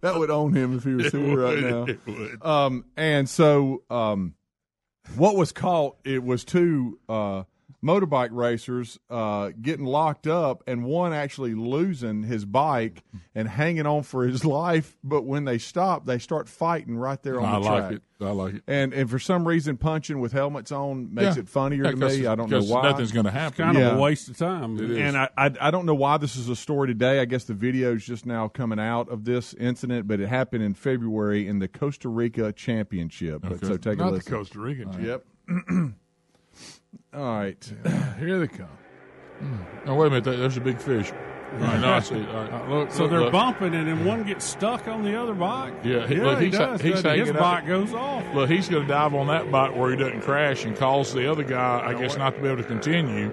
That 0.00 0.16
would 0.16 0.30
own 0.30 0.54
him 0.54 0.76
if 0.76 0.84
he 0.84 0.94
was 0.94 1.12
here 1.12 1.40
right 1.40 1.58
now. 1.58 1.84
it 1.84 2.00
would. 2.06 2.44
Um, 2.44 2.84
and 2.96 3.28
so, 3.28 3.82
um, 3.90 4.34
what 5.16 5.36
was 5.36 5.52
caught? 5.52 5.96
It 6.04 6.22
was 6.22 6.44
two 6.44 6.98
uh, 7.08 7.44
motorbike 7.84 8.30
racers 8.32 8.98
uh, 9.10 9.50
getting 9.60 9.84
locked 9.86 10.26
up, 10.26 10.62
and 10.66 10.84
one 10.84 11.12
actually 11.12 11.54
losing 11.54 12.22
his 12.24 12.44
bike 12.44 13.02
and 13.34 13.48
hanging 13.48 13.86
on 13.86 14.02
for 14.02 14.26
his 14.26 14.44
life. 14.46 14.96
But 15.04 15.24
when 15.24 15.44
they 15.44 15.58
stop, 15.58 16.06
they 16.06 16.18
start 16.18 16.48
fighting 16.48 16.96
right 16.96 17.22
there 17.22 17.40
on 17.40 17.44
I 17.46 17.52
the 17.52 17.58
like 17.60 17.78
track. 17.88 17.92
it. 17.92 18.02
I 18.18 18.30
like 18.30 18.54
it. 18.54 18.62
And 18.66 18.94
and 18.94 19.10
for 19.10 19.18
some 19.18 19.46
reason, 19.46 19.76
punching 19.76 20.18
with 20.20 20.32
helmets 20.32 20.72
on 20.72 21.12
makes 21.14 21.36
Yeah. 21.36 21.42
it 21.42 21.48
funnier 21.50 21.84
Yeah, 21.84 21.90
to 21.90 21.96
'cause- 21.98 22.18
me. 22.18 22.26
I 22.26 22.34
don't 22.34 22.50
know 22.50 22.62
why. 22.62 22.82
Nothing's 22.82 23.12
going 23.12 23.26
to 23.26 23.30
happen. 23.30 23.56
Kind 23.66 23.76
of 23.76 23.98
a 23.98 24.00
waste 24.00 24.28
of 24.30 24.38
time. 24.38 24.78
It 24.78 24.90
is. 24.90 24.96
And 24.98 25.16
I, 25.18 25.28
I 25.36 25.50
I 25.60 25.70
don't 25.70 25.84
know 25.84 25.94
why 25.94 26.16
this 26.16 26.34
is 26.36 26.48
a 26.48 26.56
story 26.56 26.88
today. 26.88 27.20
I 27.20 27.26
guess 27.26 27.44
the 27.44 27.52
video 27.54 27.94
is 27.94 28.06
just 28.06 28.24
now 28.24 28.48
coming 28.48 28.80
out 28.80 29.10
of 29.10 29.24
this 29.24 29.52
incident, 29.54 30.08
but 30.08 30.18
it 30.20 30.28
happened 30.28 30.62
in 30.64 30.72
February 30.72 31.46
in 31.46 31.58
the 31.58 31.68
Costa 31.68 32.08
Rica 32.08 32.52
Championship. 32.52 33.42
But 33.42 33.52
Okay. 33.52 33.66
So 33.66 33.76
take 33.76 33.94
a 33.98 34.02
Not 34.02 34.06
the 34.06 34.16
listen. 34.16 34.32
Costa 34.32 34.60
Rican. 34.60 35.04
Yep. 35.04 35.24
All 37.14 37.38
right. 37.38 37.72
Here 38.18 38.38
they 38.38 38.48
come. 38.48 38.68
Oh, 39.86 39.94
wait 39.94 40.06
a 40.06 40.10
minute. 40.10 40.24
there- 40.24 40.36
There's 40.36 40.56
a 40.56 40.60
big 40.60 40.80
fish. 40.80 41.12
Right, 41.52 41.80
no, 41.80 41.92
I 41.92 42.00
see. 42.00 42.16
All 42.16 42.44
right, 42.48 42.68
look, 42.68 42.90
so 42.90 43.02
look, 43.02 43.10
they're 43.10 43.20
look. 43.20 43.32
bumping, 43.32 43.72
and 43.74 43.86
then 43.86 44.04
one 44.04 44.24
gets 44.24 44.44
stuck 44.44 44.88
on 44.88 45.04
the 45.04 45.14
other 45.18 45.32
bike. 45.32 45.74
Yeah, 45.84 46.04
he, 46.06 46.16
yeah, 46.16 46.24
look, 46.24 46.40
he 46.40 46.50
does. 46.50 46.80
he's 46.80 46.94
doesn't 47.02 47.18
his 47.18 47.30
up. 47.30 47.38
bike 47.38 47.66
goes 47.66 47.94
off. 47.94 48.24
Look, 48.34 48.50
he's 48.50 48.68
going 48.68 48.82
to 48.82 48.88
dive 48.88 49.14
on 49.14 49.28
that 49.28 49.50
bike 49.50 49.74
where 49.76 49.90
he 49.90 49.96
doesn't 49.96 50.22
crash 50.22 50.64
and 50.64 50.76
cause 50.76 51.14
the 51.14 51.30
other 51.30 51.44
guy, 51.44 51.82
I 51.86 51.94
guess, 51.94 52.16
not 52.16 52.34
to 52.34 52.40
be 52.42 52.48
able 52.48 52.58
to 52.62 52.68
continue. 52.68 53.30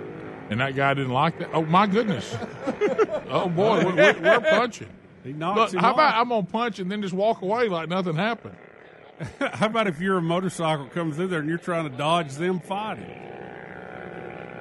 And 0.51 0.59
that 0.61 0.76
guy 0.76 0.93
didn't 0.93 1.11
like 1.11 1.39
that. 1.39 1.49
Oh 1.53 1.64
my 1.64 1.88
goodness! 1.88 2.38
oh 3.30 3.49
boy, 3.49 3.84
we're, 3.84 3.95
we're, 3.95 4.22
we're 4.22 4.39
punching. 4.41 4.89
He 5.24 5.34
knocks 5.34 5.57
Look, 5.57 5.74
him 5.74 5.80
how 5.80 5.93
about. 5.93 6.16
I'm 6.16 6.30
gonna 6.30 6.45
punch 6.45 6.80
and 6.80 6.91
then 6.91 7.01
just 7.01 7.14
walk 7.16 7.41
away 7.41 7.68
like 7.68 7.89
nothing 7.89 8.16
happened? 8.16 8.55
How 9.39 9.68
about 9.68 9.88
if 9.88 10.01
you're 10.01 10.18
a 10.18 10.22
motorcycle 10.22 10.88
coming 10.88 11.14
through 11.14 11.28
there 11.28 11.39
and 11.39 11.47
you're 11.47 11.57
trying 11.59 11.89
to 11.89 11.95
dodge 11.95 12.34
them 12.34 12.59
fighting? 12.59 13.05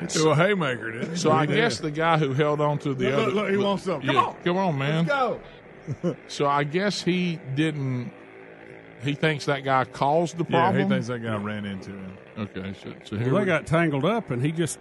To 0.09 0.31
a 0.31 0.35
haymaker, 0.35 0.93
didn't 0.93 1.11
he? 1.11 1.17
So 1.17 1.31
I 1.33 1.47
did. 1.47 1.57
guess 1.57 1.79
the 1.79 1.91
guy 1.91 2.19
who 2.19 2.33
held 2.35 2.61
on 2.61 2.79
to 2.81 2.95
the 2.95 3.05
Look, 3.07 3.15
other 3.15 3.25
look, 3.27 3.35
look, 3.35 3.51
he 3.51 3.57
wants 3.57 3.83
something. 3.85 4.07
Come 4.07 4.17
Yeah, 4.17 4.23
on. 4.25 4.37
come 4.45 4.57
on, 4.57 4.79
man. 4.79 5.07
Let's 5.07 5.09
go. 5.09 5.41
So 6.29 6.47
I 6.47 6.63
guess 6.65 7.03
he 7.03 7.41
didn't. 7.55 8.13
He 9.03 9.15
thinks 9.15 9.47
that 9.47 9.65
guy 9.65 9.85
caused 9.85 10.39
the 10.39 10.45
Yeah, 10.45 10.51
problem. 10.61 10.83
he 10.85 10.89
thinks 10.89 11.09
that 11.09 11.19
guy 11.25 11.37
ran 11.37 11.65
into 11.65 11.91
him. 11.91 12.17
Okay, 12.39 12.73
so, 12.81 12.93
so 13.05 13.17
Well, 13.17 13.25
they 13.25 13.31
we 13.33 13.45
got 13.45 13.67
tangled 13.67 14.05
up, 14.05 14.31
and 14.31 14.41
he 14.45 14.53
just 14.53 14.79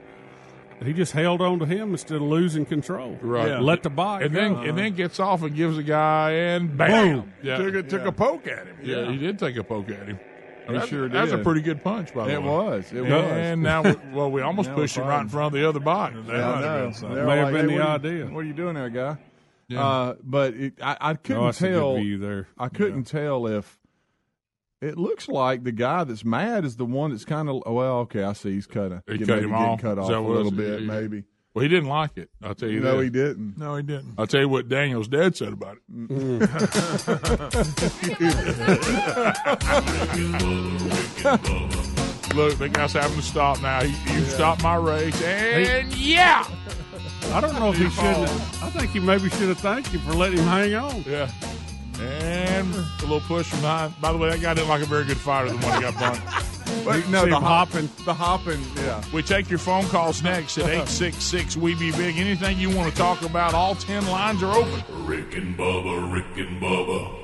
he 0.84 0.94
just 0.94 1.12
held 1.14 1.42
on 1.42 1.58
to 1.60 1.66
him 1.66 1.92
instead 1.92 2.18
of 2.18 2.22
losing 2.24 2.66
control. 2.66 3.18
Right. 3.22 3.60
Let 3.60 3.82
the 3.84 3.90
bike 3.90 4.24
and 4.26 4.36
then 4.36 4.54
go. 4.54 4.62
and 4.62 4.78
then 4.78 4.94
gets 4.94 5.20
off 5.20 5.42
and 5.44 5.56
gives 5.56 5.78
the 5.78 5.84
guy 5.84 6.32
and 6.32 6.78
bam, 6.78 7.22
Boom. 7.22 7.34
Yeah. 7.42 7.58
Took 7.58 7.76
a, 7.76 7.84
took 7.84 8.06
a 8.06 8.12
poke 8.12 8.48
at 8.48 8.68
him. 8.68 8.78
Yeah, 8.84 9.12
he 9.12 9.18
did 9.18 9.38
take 9.40 9.56
a 9.58 9.64
poke 9.64 9.90
at 9.90 10.08
him. 10.08 10.20
He 10.68 10.74
That- 10.74 10.88
sure 10.88 11.10
That's 11.10 11.32
a 11.32 11.38
pretty 11.40 11.62
good 11.62 11.84
punch, 11.84 12.14
by 12.14 12.24
the 12.28 12.28
way. 12.30 12.34
It 12.36 12.42
way. 12.42 12.48
was. 12.48 12.94
It 12.94 13.02
was. 13.02 13.12
And 13.12 13.62
now, 13.64 13.84
well, 14.14 14.32
we 14.32 14.42
almost 14.42 14.72
pushed 14.74 14.96
him 14.98 15.06
right 15.08 15.22
in 15.22 15.30
front 15.30 15.54
of 15.56 15.60
the 15.62 15.68
other 15.68 15.80
bike. 15.80 16.14
That 16.14 16.28
That 16.28 16.56
might 16.56 16.64
have 16.64 16.82
been 16.84 16.94
something. 16.94 17.26
May 17.26 17.38
have 17.38 17.46
like, 17.46 17.54
been 17.54 17.70
"Hey, 17.70 17.76
the 17.78 17.82
what 17.84 17.90
idea." 18.06 18.26
You, 18.26 18.34
what 18.34 18.40
are 18.40 18.48
you 18.48 18.54
doing 18.54 18.76
there, 18.76 18.90
guy? 18.90 19.18
Yeah. 19.68 19.86
Uh, 19.88 20.16
but 20.24 20.54
it, 20.54 20.74
I, 20.82 20.98
I 21.00 21.14
couldn't 21.16 21.42
Oh, 21.44 21.48
a 21.48 21.52
good 21.54 21.72
tell. 21.74 22.20
there. 22.20 22.48
I 22.58 22.68
couldn't 22.70 23.06
tell 23.06 23.48
if 23.48 23.80
it 24.82 24.98
looks 24.98 25.28
like 25.30 25.64
the 25.64 25.72
guy 25.72 26.04
that's 26.04 26.26
mad 26.26 26.66
is 26.66 26.76
the 26.76 26.86
one 26.86 27.12
that's 27.12 27.24
kind 27.26 27.48
of. 27.50 27.64
Well, 27.66 28.00
okay, 28.00 28.24
I 28.24 28.34
see. 28.34 28.52
He's 28.54 28.68
kind 28.68 28.94
of 28.94 29.04
He 29.08 29.20
cut 29.20 29.40
him 29.40 29.54
off. 29.54 29.80
cut 29.82 29.98
off 30.00 30.10
a 30.10 30.20
little 30.20 30.52
bit, 30.52 30.82
Yeah. 30.82 30.88
maybe. 30.88 31.24
Well, 31.54 31.64
he 31.64 31.68
didn't 31.68 31.90
like 31.90 32.18
it. 32.18 32.30
I'll 32.42 32.56
tell 32.56 32.70
you 32.70 32.80
No, 32.80 32.98
that. 32.98 33.04
he 33.04 33.10
didn't. 33.10 33.58
No, 33.58 33.76
he 33.76 33.84
didn't. 33.84 34.14
I'll 34.18 34.26
tell 34.28 34.40
you 34.42 34.48
what 34.50 34.70
Daniel's 34.70 35.10
dad 35.10 35.36
said 35.36 35.52
about 35.52 35.78
it. 35.78 35.82
Mm. 35.92 36.42
Look, 42.36 42.58
that 42.60 42.72
guy's 42.74 42.94
having 42.94 43.18
to 43.18 43.22
stop 43.22 43.62
now. 43.62 43.84
He, 43.84 44.14
you 44.14 44.24
stopped 44.26 44.64
my 44.64 44.76
race, 44.78 45.22
and 45.22 45.94
yeah, 45.96 46.48
I 47.34 47.42
don't 47.42 47.54
know 47.56 47.72
if 47.72 47.78
he 47.78 47.90
shouldn't. 47.90 48.30
I 48.64 48.70
think 48.70 48.92
he 48.92 49.00
maybe 49.02 49.30
should 49.32 49.50
have 49.50 49.60
thanked 49.60 49.92
you 49.92 50.00
for 50.00 50.14
letting 50.14 50.38
him 50.40 50.46
hang 50.46 50.74
on. 50.76 51.04
yeah. 51.06 51.30
And 52.02 52.74
a 52.74 53.02
little 53.02 53.20
push 53.22 53.48
from 53.50 53.62
behind. 53.62 54.00
By 54.02 54.12
the 54.12 54.18
way, 54.18 54.30
that 54.32 54.42
guy 54.42 54.54
didn't 54.54 54.70
like 54.70 54.82
a 54.82 54.86
very 54.86 55.06
good 55.06 55.18
fighter, 55.18 55.50
the 55.50 55.58
one 55.58 55.76
who 55.76 55.92
got 55.92 56.00
bumped. 56.00 56.48
But 56.86 57.08
no, 57.10 57.26
See 57.26 57.30
the 57.30 57.40
hopping. 57.40 57.90
the 58.06 58.14
hopping, 58.14 58.60
yeah. 58.78 59.04
We 59.14 59.22
take 59.22 59.50
your 59.52 59.60
phone 59.60 59.84
calls 59.90 60.24
next 60.24 60.58
at 60.58 60.66
866 60.66 61.56
We 61.58 61.76
Be 61.76 61.92
Big. 61.92 62.18
Anything 62.18 62.58
you 62.58 62.76
want 62.76 62.90
to 62.90 62.98
talk 62.98 63.22
about, 63.22 63.54
all 63.54 63.76
10 63.76 64.08
lines 64.08 64.42
are 64.42 64.52
open. 64.56 64.82
Rick 65.06 65.36
and 65.36 65.56
Bubba, 65.56 66.12
Rick 66.12 66.38
and 66.38 66.60
Bubba. 66.62 67.18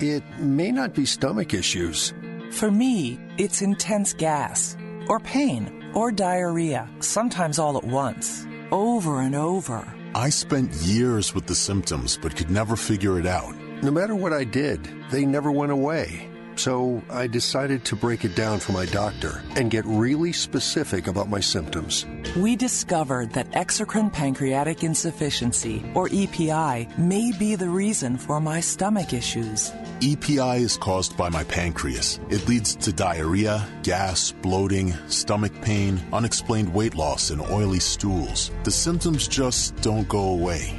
It 0.00 0.22
may 0.38 0.70
not 0.70 0.94
be 0.94 1.04
stomach 1.04 1.54
issues. 1.54 2.12
For 2.50 2.70
me, 2.70 3.20
it's 3.36 3.62
intense 3.62 4.12
gas, 4.12 4.76
or 5.08 5.20
pain, 5.20 5.90
or 5.94 6.10
diarrhea, 6.10 6.88
sometimes 7.00 7.58
all 7.58 7.76
at 7.76 7.84
once, 7.84 8.46
over 8.72 9.20
and 9.20 9.34
over. 9.34 9.86
I 10.14 10.30
spent 10.30 10.72
years 10.74 11.34
with 11.34 11.46
the 11.46 11.54
symptoms 11.54 12.18
but 12.20 12.34
could 12.34 12.50
never 12.50 12.74
figure 12.74 13.18
it 13.18 13.26
out. 13.26 13.54
No 13.82 13.90
matter 13.90 14.14
what 14.14 14.32
I 14.32 14.44
did, 14.44 14.88
they 15.10 15.24
never 15.24 15.52
went 15.52 15.72
away. 15.72 16.28
So 16.56 17.00
I 17.08 17.28
decided 17.28 17.84
to 17.84 17.94
break 17.94 18.24
it 18.24 18.34
down 18.34 18.58
for 18.58 18.72
my 18.72 18.86
doctor 18.86 19.44
and 19.54 19.70
get 19.70 19.84
really 19.86 20.32
specific 20.32 21.06
about 21.06 21.28
my 21.28 21.38
symptoms. 21.38 22.04
We 22.36 22.56
discovered 22.56 23.32
that 23.34 23.52
exocrine 23.52 24.12
pancreatic 24.12 24.82
insufficiency, 24.82 25.88
or 25.94 26.08
EPI, 26.10 26.88
may 26.98 27.30
be 27.38 27.54
the 27.54 27.68
reason 27.68 28.18
for 28.18 28.40
my 28.40 28.58
stomach 28.58 29.12
issues. 29.12 29.70
EPI 30.00 30.62
is 30.62 30.76
caused 30.76 31.16
by 31.16 31.28
my 31.28 31.42
pancreas. 31.42 32.20
It 32.30 32.46
leads 32.46 32.76
to 32.76 32.92
diarrhea, 32.92 33.68
gas, 33.82 34.30
bloating, 34.30 34.92
stomach 35.08 35.52
pain, 35.60 36.00
unexplained 36.12 36.72
weight 36.72 36.94
loss, 36.94 37.30
and 37.30 37.40
oily 37.40 37.80
stools. 37.80 38.52
The 38.62 38.70
symptoms 38.70 39.26
just 39.26 39.74
don't 39.82 40.08
go 40.08 40.28
away. 40.30 40.78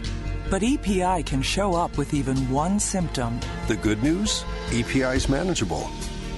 But 0.49 0.63
EPI 0.63 1.23
can 1.23 1.41
show 1.41 1.75
up 1.75 1.97
with 1.97 2.13
even 2.13 2.37
one 2.49 2.79
symptom. 2.79 3.41
The 3.67 3.75
good 3.75 4.01
news? 4.01 4.45
EPI 4.71 5.15
is 5.17 5.27
manageable. 5.27 5.89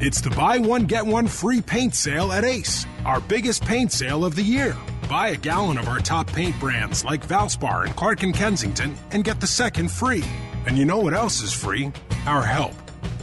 It's 0.00 0.20
the 0.20 0.30
buy 0.30 0.58
one, 0.58 0.84
get 0.84 1.04
one 1.04 1.26
free 1.26 1.60
paint 1.60 1.92
sale 1.92 2.30
at 2.30 2.44
Ace, 2.44 2.86
our 3.04 3.20
biggest 3.20 3.64
paint 3.64 3.90
sale 3.90 4.24
of 4.24 4.36
the 4.36 4.42
year. 4.42 4.76
Buy 5.08 5.30
a 5.30 5.36
gallon 5.36 5.76
of 5.76 5.88
our 5.88 5.98
top 5.98 6.28
paint 6.28 6.56
brands 6.60 7.04
like 7.04 7.26
Valspar 7.26 7.84
and 7.84 7.96
Clark 7.96 8.22
and 8.22 8.32
Kensington 8.32 8.94
and 9.10 9.24
get 9.24 9.40
the 9.40 9.46
second 9.48 9.90
free. 9.90 10.22
And 10.66 10.78
you 10.78 10.84
know 10.84 10.98
what 10.98 11.14
else 11.14 11.42
is 11.42 11.52
free? 11.52 11.90
Our 12.26 12.42
help. 12.44 12.74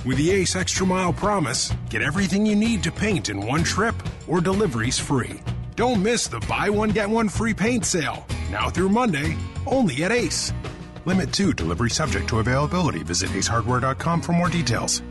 With 0.05 0.17
the 0.17 0.32
Ace 0.32 0.57
Extra 0.57 0.86
Mile 0.86 1.13
Promise, 1.13 1.71
get 1.89 2.01
everything 2.01 2.45
you 2.45 2.57
need 2.57 2.84
to 2.84 2.91
paint 2.91 3.30
in 3.30 3.39
one 3.47 3.63
trip 3.63 3.95
or 4.28 4.41
deliveries 4.41 4.99
free. 4.99 5.39
Don't 5.78 6.03
miss 6.03 6.28
the 6.28 6.41
buy 6.41 6.69
one, 6.69 6.89
get 6.89 7.09
one 7.09 7.30
free 7.30 7.53
paint 7.53 7.86
sale. 7.86 8.26
Now 8.51 8.69
through 8.69 8.89
Monday, 8.89 9.38
only 9.65 10.03
at 10.03 10.11
Ace. 10.11 10.51
Limit 11.05 11.32
2 11.32 11.53
delivery 11.53 11.89
subject 11.89 12.28
to 12.28 12.39
availability. 12.39 13.01
Visit 13.01 13.30
acehardware.com 13.30 14.21
for 14.21 14.34
more 14.34 14.49
details. 14.49 15.01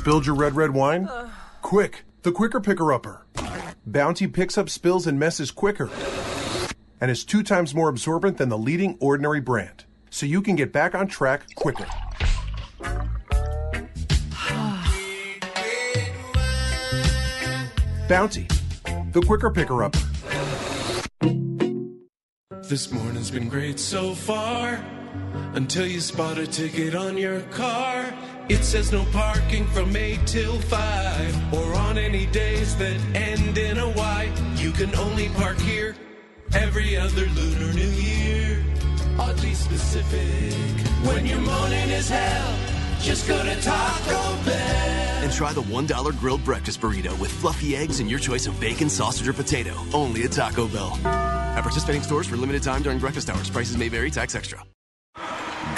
Spilled 0.00 0.24
your 0.24 0.34
red, 0.34 0.56
red 0.56 0.70
wine? 0.70 1.04
Uh. 1.08 1.28
Quick, 1.60 2.04
the 2.22 2.32
quicker 2.32 2.58
picker 2.58 2.90
upper. 2.90 3.26
Bounty 3.84 4.26
picks 4.26 4.56
up 4.56 4.70
spills 4.70 5.06
and 5.06 5.18
messes 5.18 5.50
quicker 5.50 5.90
and 7.02 7.10
is 7.10 7.22
two 7.22 7.42
times 7.42 7.74
more 7.74 7.90
absorbent 7.90 8.38
than 8.38 8.48
the 8.48 8.56
leading 8.56 8.96
ordinary 8.98 9.42
brand, 9.42 9.84
so 10.08 10.24
you 10.24 10.40
can 10.40 10.56
get 10.56 10.72
back 10.72 10.94
on 10.94 11.06
track 11.06 11.54
quicker. 11.54 11.84
Bounty, 18.08 18.48
the 19.12 19.22
quicker 19.26 19.50
picker 19.50 19.84
upper. 19.84 20.00
This 22.62 22.90
morning's 22.90 23.30
been 23.30 23.50
great 23.50 23.78
so 23.78 24.14
far 24.14 24.82
until 25.52 25.86
you 25.86 26.00
spot 26.00 26.38
a 26.38 26.46
ticket 26.46 26.94
on 26.94 27.18
your 27.18 27.42
car. 27.50 28.14
It 28.50 28.64
says 28.64 28.90
no 28.90 29.04
parking 29.12 29.64
from 29.68 29.94
8 29.94 30.26
till 30.26 30.58
5 30.58 31.54
or 31.54 31.72
on 31.72 31.96
any 31.96 32.26
days 32.26 32.76
that 32.78 32.98
end 33.14 33.56
in 33.56 33.78
a 33.78 33.88
Y. 33.88 34.32
You 34.56 34.72
can 34.72 34.92
only 34.96 35.28
park 35.28 35.56
here 35.58 35.94
every 36.52 36.96
other 36.96 37.26
Lunar 37.26 37.72
New 37.72 37.90
Year. 37.90 38.64
Oddly 39.20 39.54
specific. 39.54 40.52
When 41.06 41.26
your 41.26 41.40
morning 41.40 41.90
is 41.90 42.08
hell, 42.08 42.58
just 43.00 43.28
go 43.28 43.40
to 43.40 43.62
Taco 43.62 44.44
Bell. 44.44 45.22
And 45.22 45.32
try 45.32 45.52
the 45.52 45.62
$1 45.62 46.18
grilled 46.18 46.44
breakfast 46.44 46.80
burrito 46.80 47.16
with 47.20 47.30
fluffy 47.30 47.76
eggs 47.76 48.00
and 48.00 48.10
your 48.10 48.18
choice 48.18 48.48
of 48.48 48.58
bacon, 48.58 48.90
sausage, 48.90 49.28
or 49.28 49.32
potato. 49.32 49.74
Only 49.94 50.24
at 50.24 50.32
Taco 50.32 50.66
Bell. 50.66 50.98
At 51.04 51.62
participating 51.62 52.02
stores 52.02 52.26
for 52.26 52.36
limited 52.36 52.64
time 52.64 52.82
during 52.82 52.98
breakfast 52.98 53.30
hours. 53.30 53.48
Prices 53.48 53.76
may 53.76 53.88
vary, 53.88 54.10
tax 54.10 54.34
extra. 54.34 54.60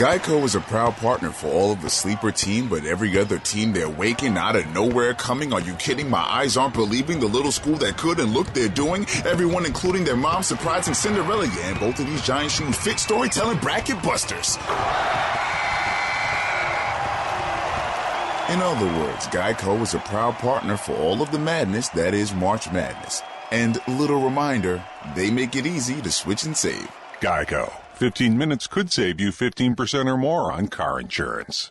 Geico 0.02 0.42
is 0.42 0.56
a 0.56 0.60
proud 0.60 0.96
partner 0.96 1.30
for 1.30 1.46
all 1.46 1.70
of 1.70 1.80
the 1.80 1.88
sleeper 1.88 2.32
team, 2.32 2.68
but 2.68 2.84
every 2.84 3.16
other 3.16 3.38
team 3.38 3.72
they're 3.72 3.88
waking 3.88 4.36
out 4.36 4.56
of 4.56 4.66
nowhere 4.74 5.14
coming. 5.14 5.52
Are 5.52 5.60
you 5.60 5.74
kidding? 5.74 6.10
My 6.10 6.18
eyes 6.18 6.56
aren't 6.56 6.74
believing 6.74 7.20
the 7.20 7.28
little 7.28 7.52
school 7.52 7.76
that 7.76 7.98
could 7.98 8.18
and 8.18 8.32
look 8.32 8.52
they're 8.52 8.68
doing. 8.68 9.06
Everyone, 9.24 9.64
including 9.64 10.02
their 10.02 10.16
mom, 10.16 10.42
surprising 10.42 10.92
Cinderella. 10.92 11.46
Yeah, 11.46 11.68
and 11.68 11.78
both 11.78 12.00
of 12.00 12.06
these 12.06 12.20
giant 12.22 12.50
shoes 12.50 12.76
fit 12.76 12.98
storytelling 12.98 13.58
bracket 13.58 14.02
busters. 14.02 14.56
In 18.50 18.60
other 18.60 18.86
words, 18.98 19.28
Geico 19.28 19.80
is 19.82 19.94
a 19.94 20.00
proud 20.00 20.34
partner 20.34 20.76
for 20.76 20.96
all 20.96 21.22
of 21.22 21.30
the 21.30 21.38
madness 21.38 21.90
that 21.90 22.12
is 22.12 22.34
March 22.34 22.72
Madness. 22.72 23.22
And 23.52 23.78
little 23.86 24.20
reminder, 24.20 24.82
they 25.14 25.30
make 25.30 25.54
it 25.54 25.64
easy 25.64 26.02
to 26.02 26.10
switch 26.10 26.42
and 26.42 26.56
save. 26.56 26.90
Geico. 27.20 27.81
15 28.02 28.36
minutes 28.36 28.66
could 28.66 28.90
save 28.90 29.20
you 29.20 29.30
15% 29.30 30.12
or 30.12 30.16
more 30.16 30.50
on 30.50 30.66
car 30.66 30.98
insurance. 30.98 31.70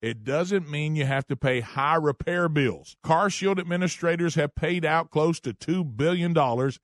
it 0.00 0.24
doesn't 0.24 0.70
mean 0.70 0.96
you 0.96 1.04
have 1.04 1.26
to 1.28 1.36
pay 1.36 1.60
high 1.60 1.96
repair 1.96 2.48
bills. 2.48 2.96
Car 3.02 3.30
Shield 3.30 3.58
administrators 3.58 4.34
have 4.34 4.54
paid 4.54 4.84
out 4.84 5.10
close 5.10 5.40
to 5.40 5.52
$2 5.52 5.96
billion 5.96 6.34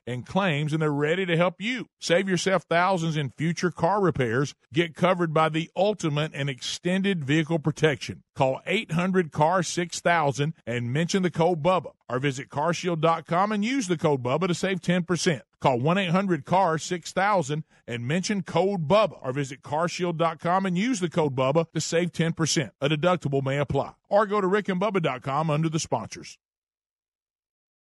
in 0.07 0.23
claims 0.23 0.73
and 0.73 0.83
they're 0.83 0.91
ready 0.91 1.27
to 1.27 1.37
help 1.37 1.57
you. 1.61 1.87
Save 2.01 2.29
yourself 2.29 2.65
thousands 2.69 3.17
in 3.17 3.31
future 3.37 3.71
car 3.71 4.01
repairs. 4.01 4.55
Get 4.73 4.95
covered 4.95 5.33
by 5.33 5.49
the 5.49 5.71
ultimate 5.77 6.33
and 6.35 6.51
extended 6.51 7.25
vehicle 7.25 7.59
protection. 7.59 8.23
Call 8.37 8.61
800 8.67 9.33
CAR 9.33 9.63
6000 9.63 10.53
and 10.67 10.93
mention 10.93 11.23
the 11.23 11.31
code 11.31 11.63
BUBBA 11.63 11.93
or 12.07 12.19
visit 12.19 12.51
carshield.com 12.51 13.51
and 13.51 13.65
use 13.65 13.89
the 13.89 13.97
code 13.97 14.23
BUBBA 14.23 14.49
to 14.49 14.55
save 14.55 14.83
10%. 14.83 15.41
Call 15.59 15.81
1 15.81 15.97
800 15.97 16.45
CAR 16.45 16.77
6000 16.77 17.65
and 17.89 18.07
mention 18.07 18.43
code 18.43 18.87
BUBBA 18.87 19.19
or 19.23 19.33
visit 19.33 19.63
carshield.com 19.63 20.67
and 20.67 20.77
use 20.77 21.01
the 21.01 21.09
code 21.09 21.35
BUBBA 21.35 21.73
to 21.73 21.81
save 21.81 22.13
10%. 22.13 22.71
A 22.83 22.89
deductible 22.91 23.43
may 23.43 23.57
apply. 23.57 23.93
Or 24.11 24.27
go 24.27 24.43
to 24.43 24.47
rickandbubba.com 24.47 25.49
under 25.49 25.71
the 25.71 25.81
sponsors. 25.81 26.37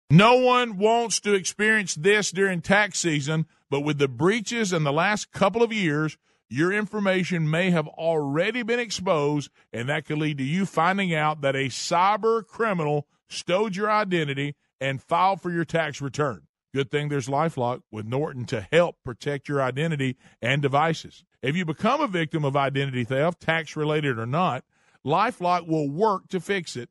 No 0.08 0.36
one 0.36 0.78
wants 0.78 1.18
to 1.20 1.34
experience 1.34 1.96
this 1.96 2.30
during 2.30 2.60
tax 2.60 3.00
season, 3.00 3.46
but 3.68 3.80
with 3.80 3.98
the 3.98 4.06
breaches 4.06 4.72
in 4.72 4.84
the 4.84 4.92
last 4.92 5.32
couple 5.32 5.64
of 5.64 5.72
years, 5.72 6.16
your 6.48 6.72
information 6.72 7.50
may 7.50 7.70
have 7.70 7.88
already 7.88 8.62
been 8.62 8.78
exposed, 8.78 9.50
and 9.72 9.88
that 9.88 10.04
could 10.04 10.18
lead 10.18 10.38
to 10.38 10.44
you 10.44 10.66
finding 10.66 11.14
out 11.14 11.40
that 11.40 11.56
a 11.56 11.68
cyber 11.68 12.46
criminal 12.46 13.06
stowed 13.28 13.74
your 13.74 13.90
identity 13.90 14.54
and 14.80 15.02
filed 15.02 15.40
for 15.40 15.50
your 15.50 15.64
tax 15.64 16.00
return. 16.00 16.42
Good 16.74 16.90
thing 16.90 17.08
there's 17.08 17.28
Lifelock 17.28 17.82
with 17.90 18.06
Norton 18.06 18.44
to 18.46 18.66
help 18.70 18.96
protect 19.02 19.48
your 19.48 19.62
identity 19.62 20.16
and 20.42 20.60
devices. 20.60 21.24
If 21.42 21.56
you 21.56 21.64
become 21.64 22.00
a 22.00 22.06
victim 22.06 22.44
of 22.44 22.56
identity 22.56 23.04
theft, 23.04 23.40
tax 23.40 23.76
related 23.76 24.18
or 24.18 24.26
not, 24.26 24.64
Lifelock 25.04 25.66
will 25.66 25.88
work 25.88 26.28
to 26.28 26.40
fix 26.40 26.76
it 26.76 26.90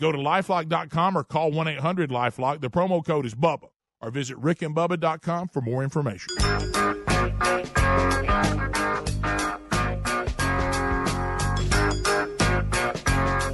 Go 0.00 0.10
to 0.10 0.18
lifelock.com 0.18 1.16
or 1.16 1.24
call 1.24 1.52
1 1.52 1.68
800 1.68 2.10
Lifelock. 2.10 2.60
The 2.60 2.70
promo 2.70 3.04
code 3.04 3.26
is 3.26 3.34
BUBBA. 3.34 3.68
Or 4.00 4.10
visit 4.10 4.40
rickandbubba.com 4.40 5.48
for 5.48 5.60
more 5.60 5.84
information. 5.84 6.28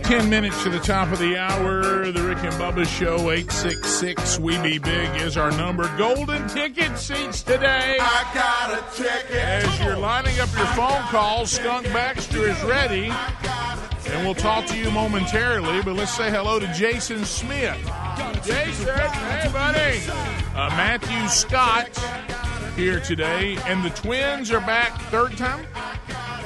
10 0.05 0.31
minutes 0.31 0.63
to 0.63 0.71
the 0.71 0.79
top 0.79 1.11
of 1.11 1.19
the 1.19 1.37
hour. 1.37 2.13
The 2.13 2.23
Rick 2.23 2.39
and 2.45 2.55
Bubba 2.55 2.87
Show, 2.87 3.33
866 3.33 4.39
We 4.39 4.57
Be 4.59 4.79
Big 4.79 5.17
is 5.17 5.37
our 5.37 5.51
number. 5.51 5.91
Golden 5.99 6.47
ticket 6.47 6.97
seats 6.97 7.43
today. 7.43 7.97
I 8.01 8.31
got 8.33 8.79
a 8.79 8.97
ticket. 8.97 9.35
As 9.35 9.81
you're 9.81 9.97
lining 9.97 10.39
up 10.39 10.57
your 10.57 10.67
phone 10.67 11.03
calls, 11.09 11.51
Skunk 11.51 11.87
Baxter 11.87 12.49
is 12.49 12.63
ready. 12.63 13.11
And 14.09 14.25
we'll 14.25 14.35
talk 14.35 14.67
to 14.67 14.77
you 14.79 14.91
momentarily, 14.91 15.83
but 15.83 15.95
let's 15.95 16.15
say 16.15 16.31
hello 16.31 16.59
to 16.59 16.73
Jason 16.73 17.25
Smith. 17.25 17.79
Jason, 18.45 18.87
hey, 18.89 19.51
buddy. 19.53 20.01
Uh, 20.55 20.71
Matthew 20.71 21.29
Scott 21.29 21.89
here 22.77 23.01
today. 23.01 23.57
And 23.67 23.85
the 23.85 23.91
twins 23.91 24.51
are 24.51 24.61
back 24.61 25.01
third 25.11 25.37
time? 25.37 25.67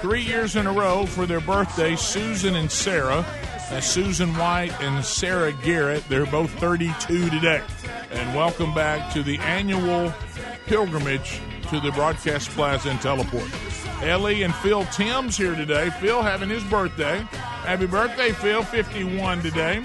Three 0.00 0.22
years 0.22 0.56
in 0.56 0.66
a 0.66 0.72
row 0.72 1.04
for 1.06 1.26
their 1.26 1.40
birthday, 1.40 1.96
Susan 1.96 2.56
and 2.56 2.70
Sarah. 2.70 3.24
Susan 3.80 4.34
White 4.34 4.72
and 4.80 5.04
Sarah 5.04 5.52
Garrett. 5.52 6.02
They're 6.08 6.26
both 6.26 6.50
32 6.58 7.30
today. 7.30 7.62
And 8.10 8.34
welcome 8.34 8.74
back 8.74 9.12
to 9.12 9.22
the 9.22 9.38
annual 9.38 10.12
pilgrimage 10.66 11.40
to 11.68 11.78
the 11.78 11.92
Broadcast 11.92 12.50
Plaza 12.50 12.90
and 12.90 13.00
Teleport. 13.00 13.48
Ellie 14.02 14.42
and 14.42 14.54
Phil 14.56 14.84
Timms 14.86 15.36
here 15.36 15.54
today. 15.54 15.90
Phil 16.00 16.22
having 16.22 16.48
his 16.48 16.64
birthday. 16.64 17.24
Happy 17.70 17.86
birthday, 17.86 18.32
Phil. 18.32 18.64
51 18.64 19.42
today. 19.42 19.80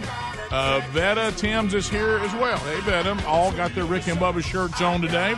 Uh, 0.50 0.82
Veta 0.90 1.32
Timms 1.38 1.76
is 1.76 1.88
here 1.88 2.18
as 2.18 2.34
well. 2.34 2.58
Hey, 2.58 2.80
Veta. 2.80 3.16
All 3.28 3.52
got 3.52 3.76
their 3.76 3.86
Rick 3.86 4.08
and 4.08 4.18
Bubba 4.18 4.44
shirts 4.44 4.82
on 4.82 5.02
today. 5.02 5.36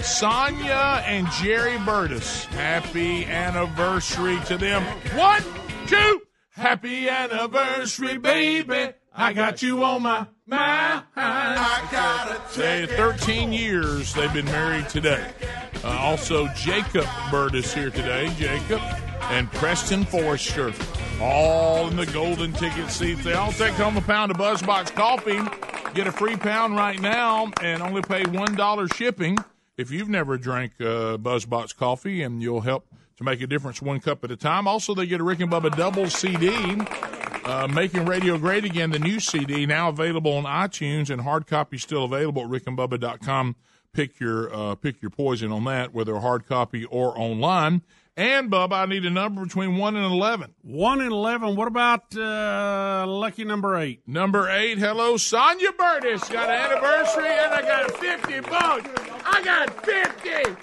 Sonia 0.00 1.02
and 1.04 1.28
Jerry 1.32 1.78
Burtis. 1.78 2.44
Happy 2.44 3.24
anniversary 3.24 4.38
to 4.46 4.56
them. 4.56 4.84
One, 5.16 5.42
two, 5.88 6.22
Happy 6.52 7.08
anniversary, 7.08 8.16
baby. 8.16 8.92
I 9.12 9.32
got 9.32 9.60
you 9.60 9.82
on 9.82 10.02
my 10.02 10.26
mind. 10.46 11.02
I 11.16 11.88
got 11.90 12.54
a 12.54 12.58
They, 12.58 12.86
13 12.86 13.52
years 13.52 14.14
they've 14.14 14.32
been 14.32 14.44
married 14.44 14.88
today. 14.88 15.32
Uh, 15.82 15.88
also, 15.88 16.46
Jacob 16.54 17.06
Bird 17.32 17.56
is 17.56 17.74
here 17.74 17.90
today. 17.90 18.32
Jacob 18.36 18.80
and 19.30 19.50
Preston 19.52 20.04
Forrester, 20.04 20.72
all 21.22 21.88
in 21.88 21.96
the 21.96 22.06
golden 22.06 22.52
ticket 22.52 22.90
seats. 22.90 23.22
They 23.22 23.34
all 23.34 23.52
take 23.52 23.74
home 23.74 23.96
a 23.96 24.00
pound 24.00 24.32
of 24.32 24.36
Buzzbox 24.36 24.92
coffee. 24.94 25.40
Get 25.94 26.06
a 26.06 26.12
free 26.12 26.36
pound 26.36 26.76
right 26.76 27.00
now 27.00 27.50
and 27.62 27.82
only 27.82 28.02
pay 28.02 28.24
$1 28.24 28.94
shipping 28.94 29.38
if 29.76 29.90
you've 29.90 30.08
never 30.08 30.36
drank 30.36 30.72
uh, 30.80 31.16
Buzzbox 31.18 31.76
coffee, 31.76 32.22
and 32.22 32.42
you'll 32.42 32.60
help 32.62 32.86
to 33.16 33.24
make 33.24 33.40
a 33.40 33.46
difference 33.46 33.80
one 33.80 34.00
cup 34.00 34.24
at 34.24 34.30
a 34.30 34.36
time. 34.36 34.66
Also, 34.66 34.94
they 34.94 35.06
get 35.06 35.20
a 35.20 35.24
Rick 35.24 35.40
and 35.40 35.50
Bubba 35.50 35.74
double 35.76 36.08
CD, 36.08 36.50
uh, 37.44 37.68
Making 37.68 38.04
Radio 38.06 38.36
Great 38.38 38.64
Again, 38.64 38.90
the 38.90 38.98
new 38.98 39.20
CD, 39.20 39.66
now 39.66 39.88
available 39.88 40.32
on 40.32 40.44
iTunes, 40.44 41.10
and 41.10 41.20
hard 41.22 41.46
copy 41.46 41.78
still 41.78 42.04
available 42.04 42.42
at 42.42 42.48
rickandbubba.com. 42.48 43.56
Pick 43.92 44.18
your 44.18 44.54
uh, 44.54 44.74
pick 44.74 45.02
your 45.02 45.10
poison 45.10 45.52
on 45.52 45.64
that, 45.64 45.92
whether 45.92 46.18
hard 46.18 46.46
copy 46.46 46.86
or 46.86 47.18
online. 47.18 47.82
And 48.14 48.50
Bubba, 48.50 48.72
I 48.74 48.86
need 48.86 49.06
a 49.06 49.10
number 49.10 49.42
between 49.42 49.78
one 49.78 49.96
and 49.96 50.04
eleven. 50.04 50.54
One 50.60 51.00
and 51.00 51.12
eleven. 51.12 51.56
What 51.56 51.66
about 51.66 52.14
uh, 52.14 53.06
lucky 53.08 53.44
number 53.44 53.76
eight? 53.76 54.02
Number 54.06 54.50
eight. 54.50 54.76
Hello, 54.76 55.16
Sonia 55.16 55.72
Burtis. 55.72 56.28
Got 56.28 56.50
an 56.50 56.72
anniversary, 56.72 57.30
and 57.30 57.54
I 57.54 57.62
got 57.62 57.90
fifty 57.92 58.40
bucks. 58.40 58.90
I 59.24 59.42
got 59.42 59.86
fifty. 59.86 60.56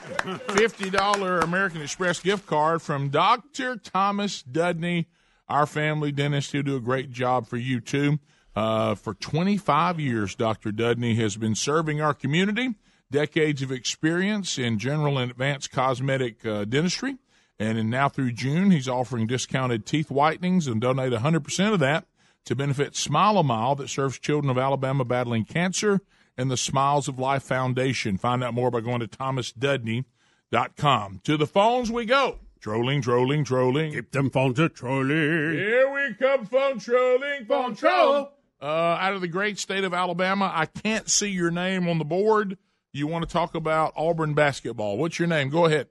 Fifty 0.54 0.90
dollar 0.92 1.40
American 1.40 1.82
Express 1.82 2.20
gift 2.20 2.46
card 2.46 2.82
from 2.84 3.10
Doctor 3.10 3.78
Thomas 3.78 4.44
Dudney, 4.44 5.08
our 5.48 5.66
family 5.66 6.12
dentist, 6.12 6.52
who 6.52 6.62
do 6.62 6.76
a 6.76 6.82
great 6.82 7.10
job 7.10 7.48
for 7.48 7.58
you 7.58 7.80
too. 7.80 8.20
Uh, 8.56 8.94
for 8.94 9.14
25 9.14 10.00
years, 10.00 10.36
Dr. 10.36 10.72
Dudney 10.72 11.16
has 11.16 11.38
been 11.38 11.56
serving 11.56 12.02
our 12.02 12.14
community. 12.14 12.76
Decades 13.10 13.62
of 13.62 13.72
experience 13.72 14.58
in 14.58 14.78
general 14.78 15.18
and 15.18 15.32
advanced 15.32 15.72
cosmetic 15.72 16.46
uh, 16.46 16.66
dentistry. 16.66 17.18
And 17.60 17.90
now 17.90 18.08
through 18.08 18.32
June, 18.32 18.72
he's 18.72 18.88
offering 18.88 19.28
discounted 19.28 19.86
teeth 19.86 20.08
whitenings 20.08 20.66
and 20.66 20.80
donate 20.80 21.12
100% 21.12 21.74
of 21.74 21.80
that 21.80 22.06
to 22.46 22.56
benefit 22.56 22.96
Smile 22.96 23.38
a 23.38 23.44
Mile 23.44 23.76
that 23.76 23.90
serves 23.90 24.18
children 24.18 24.50
of 24.50 24.58
Alabama 24.58 25.04
battling 25.04 25.44
cancer 25.44 26.00
and 26.38 26.50
the 26.50 26.56
Smiles 26.56 27.10
of 27.10 27.20
Life 27.20 27.44
Foundation. 27.44 28.18
Find 28.18 28.42
out 28.44 28.54
more 28.54 28.72
by 28.72 28.80
going 28.80 29.02
to 29.02 29.08
thomasdudney.com. 29.08 31.22
To 31.26 31.36
the 31.36 31.48
phones 31.48 31.92
we 31.92 32.06
go. 32.06 32.40
Trolling, 32.62 33.02
trolling, 33.02 33.44
trolling. 33.44 33.92
Keep 33.94 34.12
them 34.12 34.30
phones 34.30 34.60
a 34.60 34.70
trolling. 34.70 35.54
Here 35.54 35.94
we 35.94 36.14
come, 36.16 36.46
phone 36.46 36.80
trolling, 36.80 37.46
phone 37.46 37.76
troll. 37.76 38.32
Uh, 38.62 38.66
out 38.66 39.14
of 39.14 39.22
the 39.22 39.28
great 39.28 39.60
state 39.60 39.86
of 39.86 39.94
Alabama, 39.94 40.52
I 40.54 40.66
can't 40.66 41.10
see 41.10 41.30
your 41.30 41.52
name 41.52 41.88
on 41.88 41.98
the 41.98 42.06
board. 42.06 42.58
You 42.92 43.08
want 43.08 43.28
to 43.28 43.32
talk 43.32 43.56
about 43.56 43.94
Auburn 43.96 44.34
basketball? 44.34 44.98
What's 44.98 45.20
your 45.20 45.28
name? 45.28 45.50
Go 45.50 45.66
ahead. 45.66 45.88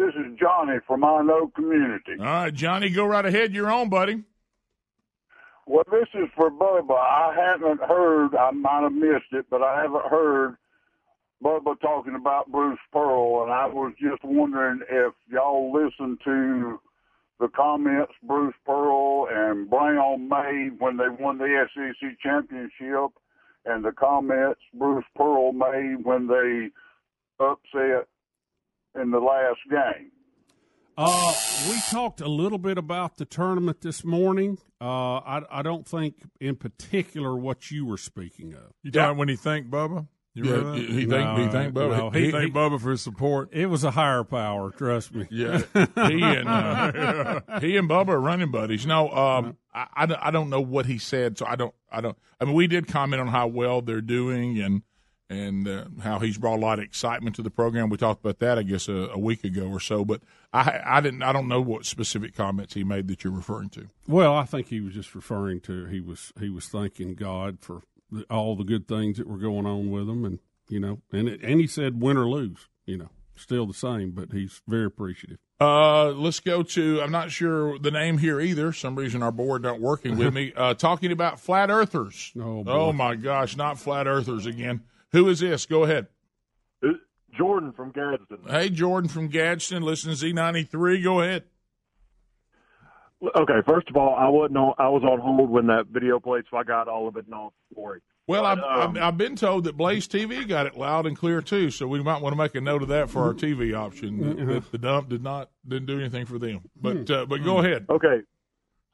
This 0.00 0.14
is 0.14 0.38
Johnny 0.40 0.78
from 0.86 1.04
I 1.04 1.20
Know 1.20 1.48
Community. 1.54 2.12
All 2.18 2.24
right, 2.24 2.54
Johnny, 2.54 2.88
go 2.88 3.04
right 3.04 3.26
ahead. 3.26 3.52
You're 3.52 3.70
on, 3.70 3.90
buddy. 3.90 4.22
Well, 5.66 5.84
this 5.92 6.08
is 6.14 6.30
for 6.34 6.50
Bubba. 6.50 6.96
I 6.96 7.34
haven't 7.36 7.82
heard, 7.82 8.34
I 8.34 8.50
might 8.50 8.80
have 8.84 8.94
missed 8.94 9.30
it, 9.32 9.44
but 9.50 9.62
I 9.62 9.82
haven't 9.82 10.06
heard 10.06 10.56
Bubba 11.44 11.78
talking 11.82 12.14
about 12.14 12.50
Bruce 12.50 12.78
Pearl, 12.94 13.42
and 13.42 13.52
I 13.52 13.66
was 13.66 13.92
just 14.00 14.24
wondering 14.24 14.80
if 14.90 15.12
y'all 15.30 15.70
listened 15.70 16.20
to 16.24 16.80
the 17.38 17.48
comments 17.48 18.12
Bruce 18.22 18.54
Pearl 18.64 19.28
and 19.30 19.68
Brown 19.68 20.30
made 20.30 20.76
when 20.78 20.96
they 20.96 21.10
won 21.10 21.36
the 21.36 21.66
SEC 21.74 22.18
championship, 22.22 23.10
and 23.66 23.84
the 23.84 23.92
comments 23.92 24.62
Bruce 24.72 25.04
Pearl 25.14 25.52
made 25.52 26.04
when 26.04 26.26
they 26.26 26.70
upset 27.38 28.08
in 29.00 29.10
the 29.10 29.18
last 29.18 29.58
game. 29.70 30.10
Uh, 30.98 31.32
we 31.68 31.76
talked 31.90 32.20
a 32.20 32.28
little 32.28 32.58
bit 32.58 32.76
about 32.76 33.16
the 33.16 33.24
tournament 33.24 33.80
this 33.80 34.04
morning. 34.04 34.58
Uh, 34.80 35.16
I, 35.18 35.42
I 35.50 35.62
don't 35.62 35.86
think 35.86 36.16
in 36.40 36.56
particular 36.56 37.36
what 37.36 37.70
you 37.70 37.86
were 37.86 37.96
speaking 37.96 38.52
of. 38.54 38.72
You 38.82 38.90
talking 38.90 39.16
when 39.16 39.28
he 39.28 39.36
thanked 39.36 39.70
Bubba? 39.70 40.06
You 40.34 40.44
Yeah, 40.44 40.50
remember 40.52 40.78
that? 40.78 40.88
he 40.90 41.06
thanked- 41.06 41.40
he 41.40 41.48
thanked 41.48 41.74
Bubba. 41.76 41.96
No, 41.98 42.10
he, 42.10 42.24
he, 42.26 42.30
thanked 42.30 42.46
he- 42.48 42.52
Bubba 42.52 42.80
for 42.80 42.90
his 42.90 43.00
support. 43.02 43.48
it 43.52 43.66
was 43.66 43.82
a 43.82 43.90
higher 43.92 44.24
power. 44.24 44.70
Trust 44.72 45.14
me. 45.14 45.26
Yeah, 45.30 45.62
he 45.74 46.22
and 46.22 46.48
uh, 46.48 47.40
he 47.60 47.76
and 47.78 47.88
Bubba 47.88 48.08
are 48.10 48.20
running 48.20 48.50
buddies. 48.50 48.86
No, 48.86 49.08
um, 49.10 49.56
I, 49.74 49.86
I, 49.94 50.06
don't- 50.06 50.20
I 50.22 50.30
don't 50.30 50.50
know 50.50 50.60
what 50.60 50.84
he 50.86 50.98
said, 50.98 51.38
so 51.38 51.46
I 51.46 51.56
don't 51.56 51.74
I 51.90 52.00
don't. 52.02 52.16
I 52.40 52.44
mean, 52.44 52.54
we 52.54 52.66
did 52.66 52.86
comment 52.88 53.20
on 53.20 53.28
how 53.28 53.46
well 53.48 53.80
they're 53.80 54.00
doing 54.02 54.60
and 54.60 54.82
and 55.30 55.68
uh, 55.68 55.84
how 56.02 56.18
he's 56.18 56.36
brought 56.36 56.56
a 56.56 56.60
lot 56.60 56.80
of 56.80 56.84
excitement 56.84 57.36
to 57.36 57.42
the 57.42 57.50
program. 57.50 57.88
We 57.88 57.96
talked 57.96 58.20
about 58.20 58.40
that, 58.40 58.58
I 58.58 58.62
guess, 58.64 58.88
a, 58.88 59.10
a 59.12 59.18
week 59.18 59.44
ago 59.44 59.68
or 59.68 59.80
so. 59.80 60.04
But 60.04 60.20
I 60.52 60.80
I 60.84 61.00
didn't 61.00 61.22
I 61.22 61.32
don't 61.32 61.48
know 61.48 61.60
what 61.60 61.86
specific 61.86 62.34
comments 62.34 62.74
he 62.74 62.84
made 62.84 63.08
that 63.08 63.22
you're 63.24 63.32
referring 63.32 63.70
to. 63.70 63.86
Well, 64.06 64.34
I 64.34 64.44
think 64.44 64.68
he 64.68 64.80
was 64.80 64.92
just 64.92 65.14
referring 65.14 65.60
to 65.62 65.86
he 65.86 66.00
was 66.00 66.32
he 66.38 66.50
was 66.50 66.66
thanking 66.66 67.14
God 67.14 67.60
for 67.60 67.82
the, 68.10 68.24
all 68.24 68.56
the 68.56 68.64
good 68.64 68.88
things 68.88 69.16
that 69.18 69.28
were 69.28 69.38
going 69.38 69.66
on 69.66 69.90
with 69.90 70.08
him, 70.08 70.24
and 70.24 70.40
you 70.68 70.80
know, 70.80 71.00
and 71.12 71.28
it, 71.28 71.40
and 71.42 71.60
he 71.60 71.66
said 71.68 72.02
win 72.02 72.16
or 72.16 72.28
lose, 72.28 72.68
you 72.84 72.98
know, 72.98 73.10
still 73.36 73.66
the 73.66 73.74
same, 73.74 74.10
but 74.10 74.32
he's 74.32 74.60
very 74.66 74.86
appreciative. 74.86 75.38
Uh, 75.60 76.06
let's 76.12 76.40
go 76.40 76.62
to. 76.62 77.02
I'm 77.02 77.12
not 77.12 77.30
sure 77.30 77.78
the 77.78 77.90
name 77.90 78.18
here 78.18 78.40
either. 78.40 78.72
Some 78.72 78.96
reason 78.96 79.22
our 79.22 79.30
board 79.30 79.62
not 79.62 79.78
working 79.78 80.16
with 80.16 80.34
me. 80.34 80.52
Uh, 80.60 80.74
talking 80.74 81.12
about 81.12 81.38
flat 81.40 81.70
earthers. 81.70 82.32
Oh, 82.36 82.64
boy. 82.64 82.70
oh 82.70 82.92
my 82.92 83.14
gosh, 83.14 83.56
not 83.56 83.78
flat 83.78 84.06
earthers 84.06 84.46
again. 84.46 84.82
Who 85.12 85.28
is 85.28 85.40
this? 85.40 85.66
Go 85.66 85.84
ahead. 85.84 86.06
Jordan 87.36 87.72
from 87.72 87.92
Gadsden. 87.92 88.38
Hey, 88.48 88.70
Jordan 88.70 89.08
from 89.08 89.28
Gadsden. 89.28 89.82
Listen 89.82 90.14
to 90.14 90.16
Z93. 90.16 91.02
Go 91.02 91.20
ahead. 91.20 91.44
Okay, 93.22 93.60
first 93.68 93.88
of 93.88 93.96
all, 93.96 94.14
I 94.14 94.28
wasn't 94.28 94.56
on. 94.56 94.74
I 94.78 94.88
was 94.88 95.02
on 95.04 95.20
hold 95.20 95.50
when 95.50 95.66
that 95.66 95.86
video 95.88 96.18
played, 96.18 96.44
so 96.50 96.56
I 96.56 96.64
got 96.64 96.88
all 96.88 97.06
of 97.06 97.16
it 97.16 97.26
and 97.26 97.34
all 97.34 97.52
for 97.74 97.96
it. 97.96 98.02
Well, 98.26 98.46
I've, 98.46 98.58
um, 98.58 98.64
I've, 98.64 98.96
I've 98.96 99.18
been 99.18 99.36
told 99.36 99.64
that 99.64 99.76
Blaze 99.76 100.08
TV 100.08 100.46
got 100.48 100.66
it 100.66 100.76
loud 100.76 101.06
and 101.06 101.16
clear 101.16 101.42
too, 101.42 101.70
so 101.70 101.86
we 101.86 102.02
might 102.02 102.22
want 102.22 102.32
to 102.32 102.36
make 102.36 102.54
a 102.54 102.60
note 102.60 102.82
of 102.82 102.88
that 102.88 103.10
for 103.10 103.22
our 103.24 103.34
TV 103.34 103.76
option. 103.76 104.20
That, 104.20 104.46
that 104.46 104.72
the 104.72 104.78
dump 104.78 105.10
did 105.10 105.22
not 105.22 105.50
didn't 105.68 105.86
do 105.86 105.98
anything 105.98 106.24
for 106.24 106.38
them, 106.38 106.62
but 106.80 107.10
uh, 107.10 107.26
but 107.26 107.44
go 107.44 107.58
ahead. 107.58 107.86
Okay, 107.90 108.22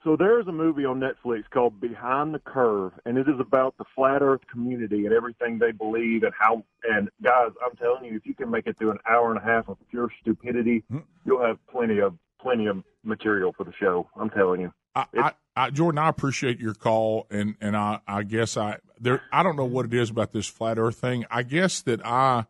so 0.07 0.15
there's 0.15 0.47
a 0.47 0.53
movie 0.53 0.85
on 0.85 1.01
Netflix 1.01 1.51
called 1.51 1.81
Behind 1.81 2.33
the 2.33 2.39
Curve, 2.39 2.93
and 3.05 3.19
it 3.19 3.29
is 3.29 3.41
about 3.41 3.77
the 3.77 3.85
flat 3.93 4.23
Earth 4.23 4.43
community 4.49 5.05
and 5.05 5.13
everything 5.13 5.59
they 5.59 5.73
believe 5.73 6.23
and 6.23 6.33
how. 6.39 6.63
And 6.89 7.11
guys, 7.21 7.51
I'm 7.61 7.75
telling 7.77 8.05
you, 8.05 8.15
if 8.15 8.25
you 8.25 8.33
can 8.33 8.49
make 8.49 8.69
it 8.69 8.79
through 8.79 8.93
an 8.93 8.99
hour 9.11 9.33
and 9.33 9.41
a 9.41 9.45
half 9.45 9.69
of 9.69 9.79
pure 9.91 10.09
stupidity, 10.21 10.85
hmm. 10.89 10.99
you'll 11.25 11.45
have 11.45 11.59
plenty 11.67 11.99
of 11.99 12.15
plenty 12.41 12.67
of 12.67 12.85
material 13.03 13.53
for 13.53 13.65
the 13.65 13.73
show. 13.81 14.09
I'm 14.15 14.31
telling 14.31 14.61
you. 14.61 14.73
I, 14.95 15.07
I, 15.19 15.33
I, 15.57 15.71
Jordan, 15.71 15.99
I 15.99 16.09
appreciate 16.09 16.61
your 16.61 16.75
call, 16.75 17.27
and 17.29 17.57
and 17.61 17.77
I, 17.77 17.99
I 18.07 18.23
guess 18.23 18.57
I 18.57 18.79
there. 19.01 19.23
I 19.33 19.43
don't 19.43 19.57
know 19.57 19.65
what 19.65 19.87
it 19.87 19.95
is 19.95 20.11
about 20.11 20.31
this 20.31 20.47
flat 20.47 20.79
Earth 20.79 20.99
thing. 20.99 21.25
I 21.33 21.43
guess 21.43 21.83
that 21.83 22.07
I. 22.07 22.47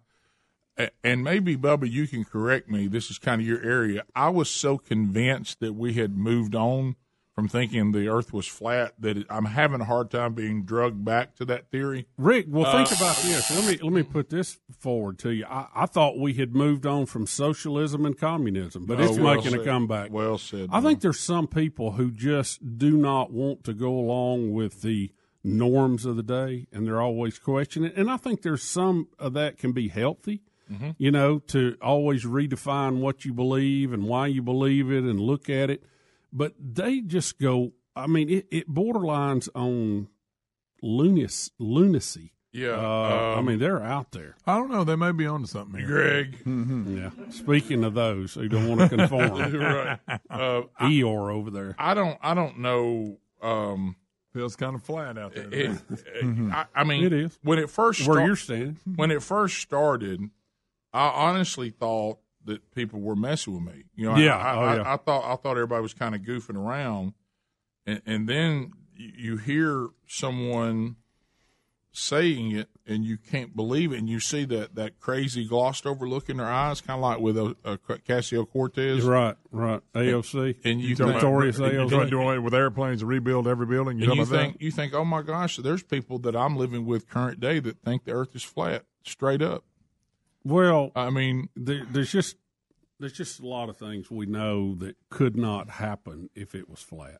and 1.02 1.24
maybe 1.24 1.56
Bubba, 1.56 1.90
you 1.90 2.06
can 2.06 2.22
correct 2.22 2.68
me. 2.68 2.86
This 2.86 3.10
is 3.10 3.16
kind 3.16 3.40
of 3.40 3.46
your 3.46 3.62
area. 3.62 4.02
I 4.14 4.28
was 4.28 4.50
so 4.50 4.76
convinced 4.76 5.60
that 5.60 5.72
we 5.72 5.94
had 5.94 6.18
moved 6.18 6.54
on 6.54 6.96
from 7.36 7.48
thinking 7.48 7.92
the 7.92 8.08
Earth 8.08 8.32
was 8.32 8.46
flat 8.46 8.94
that 8.98 9.18
it, 9.18 9.26
I'm 9.28 9.44
having 9.44 9.82
a 9.82 9.84
hard 9.84 10.10
time 10.10 10.32
being 10.32 10.64
drugged 10.64 11.04
back 11.04 11.36
to 11.36 11.44
that 11.44 11.70
theory. 11.70 12.06
Rick, 12.16 12.46
well, 12.48 12.64
think 12.72 12.90
Uh, 12.90 13.04
about 13.04 13.16
this. 13.16 13.50
Let 13.54 13.70
me 13.70 13.78
let 13.86 13.92
me 13.92 14.02
put 14.02 14.30
this 14.30 14.58
forward 14.80 15.18
to 15.18 15.30
you. 15.30 15.44
I, 15.44 15.66
I 15.74 15.86
thought 15.86 16.18
we 16.18 16.32
had 16.32 16.54
moved 16.54 16.86
on 16.86 17.04
from 17.04 17.26
socialism 17.26 18.06
and 18.06 18.18
communism, 18.18 18.86
but 18.86 18.98
Oh, 18.98 19.04
it's 19.04 19.18
well 19.18 19.34
making 19.34 19.54
a 19.54 19.62
comeback. 19.62 20.10
Well 20.10 20.38
said. 20.38 20.70
I 20.72 20.80
think 20.80 21.02
there's 21.02 21.20
some 21.20 21.46
people 21.46 21.92
who 21.92 22.10
just 22.10 22.78
do 22.78 22.96
not 22.96 23.30
want 23.30 23.64
to 23.64 23.74
go 23.74 23.90
along 23.98 24.54
with 24.54 24.80
the 24.80 25.12
norms 25.44 26.06
of 26.06 26.16
the 26.16 26.22
day, 26.22 26.66
and 26.72 26.86
they're 26.86 27.02
always 27.02 27.38
questioning. 27.38 27.92
And 27.94 28.10
I 28.10 28.16
think 28.16 28.40
there's 28.42 28.62
some 28.62 29.08
of 29.18 29.34
that 29.34 29.58
can 29.58 29.72
be 29.72 29.88
healthy. 29.88 30.40
Mhm. 30.72 30.94
You 30.98 31.10
know, 31.12 31.38
to 31.48 31.76
always 31.82 32.24
redefine 32.24 32.96
what 33.00 33.24
you 33.26 33.32
believe 33.34 33.92
and 33.92 34.04
why 34.04 34.26
you 34.26 34.40
believe 34.42 34.90
it, 34.90 35.04
and 35.04 35.20
look 35.20 35.50
at 35.50 35.68
it. 35.70 35.84
But 36.36 36.52
they 36.60 37.00
just 37.00 37.38
go. 37.38 37.72
I 37.96 38.06
mean, 38.06 38.28
it, 38.28 38.46
it 38.50 38.68
borderlines 38.68 39.48
on 39.54 40.08
lunacy. 40.82 41.50
lunacy. 41.58 42.32
Yeah, 42.52 42.70
Uh, 42.70 43.34
I 43.36 43.38
um, 43.38 43.44
mean, 43.46 43.58
they're 43.58 43.82
out 43.82 44.12
there. 44.12 44.34
I 44.46 44.56
don't 44.56 44.70
know. 44.70 44.82
They 44.84 44.96
may 44.96 45.12
be 45.12 45.26
onto 45.26 45.46
something 45.46 45.78
here. 45.78 45.86
Greg. 45.86 46.38
Yeah. 46.46 47.10
Speaking 47.30 47.84
of 47.84 47.92
those 47.94 48.32
who 48.34 48.48
don't 48.48 48.66
want 48.68 48.80
to 48.90 48.96
conform, 48.96 49.52
right. 49.58 49.98
Uh, 50.30 50.62
I- 50.78 51.02
over 51.02 51.50
there. 51.50 51.74
I 51.78 51.94
don't. 51.94 52.18
I 52.22 52.34
don't 52.34 52.58
know. 52.60 53.18
Um, 53.42 53.96
Feels 54.32 54.56
kind 54.56 54.74
of 54.74 54.82
flat 54.82 55.16
out 55.16 55.34
there. 55.34 55.48
it, 55.50 55.78
I, 56.52 56.66
I 56.74 56.84
mean, 56.84 57.04
It 57.04 57.12
is. 57.14 57.38
when 57.42 57.58
it 57.58 57.70
first 57.70 58.00
Where 58.06 58.16
start- 58.16 58.26
you're 58.26 58.36
standing. 58.36 58.76
When 58.96 59.10
it 59.10 59.22
first 59.22 59.58
started, 59.62 60.20
I 60.92 61.08
honestly 61.08 61.70
thought 61.70 62.18
that 62.46 62.74
people 62.74 63.00
were 63.00 63.16
messing 63.16 63.54
with 63.54 63.74
me. 63.74 63.84
You 63.94 64.10
know, 64.10 64.16
Yeah. 64.16 64.36
I, 64.36 64.54
Oh, 64.56 64.76
yeah. 64.76 64.92
I 64.94 64.96
thought 64.96 65.24
I 65.24 65.36
thought 65.36 65.52
everybody 65.52 65.82
was 65.82 65.94
kind 65.94 66.14
of 66.14 66.22
goofing 66.22 66.56
around, 66.56 67.12
and, 67.86 68.00
and 68.06 68.28
then 68.28 68.72
you, 68.94 69.12
you 69.16 69.36
hear 69.36 69.88
someone 70.06 70.96
saying 71.92 72.52
it 72.52 72.68
and 72.86 73.04
you 73.06 73.16
can't 73.16 73.56
believe 73.56 73.90
it, 73.92 73.98
and 73.98 74.08
you 74.08 74.20
see 74.20 74.44
that 74.44 74.74
that 74.74 75.00
crazy 75.00 75.46
glossed 75.48 75.86
over 75.86 76.06
look 76.08 76.28
in 76.28 76.36
their 76.36 76.46
eyes, 76.46 76.80
kind 76.82 76.98
of 76.98 77.02
like 77.02 77.18
with 77.20 77.38
a, 77.38 77.56
Ocasio-Cortez, 77.64 79.02
Right, 79.02 79.34
right. 79.50 79.80
AOC. 79.94 80.56
And 80.64 80.80
you 80.80 80.94
talking 80.94 81.12
think- 81.14 81.22
Notorious 81.22 81.58
AOC. 81.58 81.88
trying 81.88 82.04
to 82.04 82.10
do 82.10 82.20
away 82.20 82.38
with 82.38 82.54
airplanes 82.54 83.00
to 83.00 83.06
rebuild 83.06 83.48
every 83.48 83.66
building. 83.66 83.98
You 83.98 84.04
and 84.10 84.16
you 84.16 84.22
about 84.22 84.32
think 84.34 84.56
you 84.60 84.70
think, 84.70 84.94
oh 84.94 85.04
my 85.04 85.22
gosh, 85.22 85.56
there's 85.56 85.82
people 85.82 86.18
that 86.20 86.36
I'm 86.36 86.56
living 86.56 86.84
with 86.86 87.08
current 87.08 87.40
day 87.40 87.58
that 87.60 87.80
think 87.82 88.04
the 88.04 88.12
Earth 88.12 88.36
is 88.36 88.42
flat, 88.42 88.84
straight 89.02 89.42
up. 89.42 89.64
Well, 90.46 90.92
I 90.94 91.10
mean, 91.10 91.48
there, 91.56 91.84
there's 91.90 92.12
just 92.12 92.36
there's 93.00 93.12
just 93.12 93.40
a 93.40 93.46
lot 93.46 93.68
of 93.68 93.76
things 93.76 94.10
we 94.10 94.26
know 94.26 94.74
that 94.76 94.96
could 95.10 95.36
not 95.36 95.68
happen 95.68 96.30
if 96.34 96.54
it 96.54 96.68
was 96.70 96.80
flat. 96.80 97.18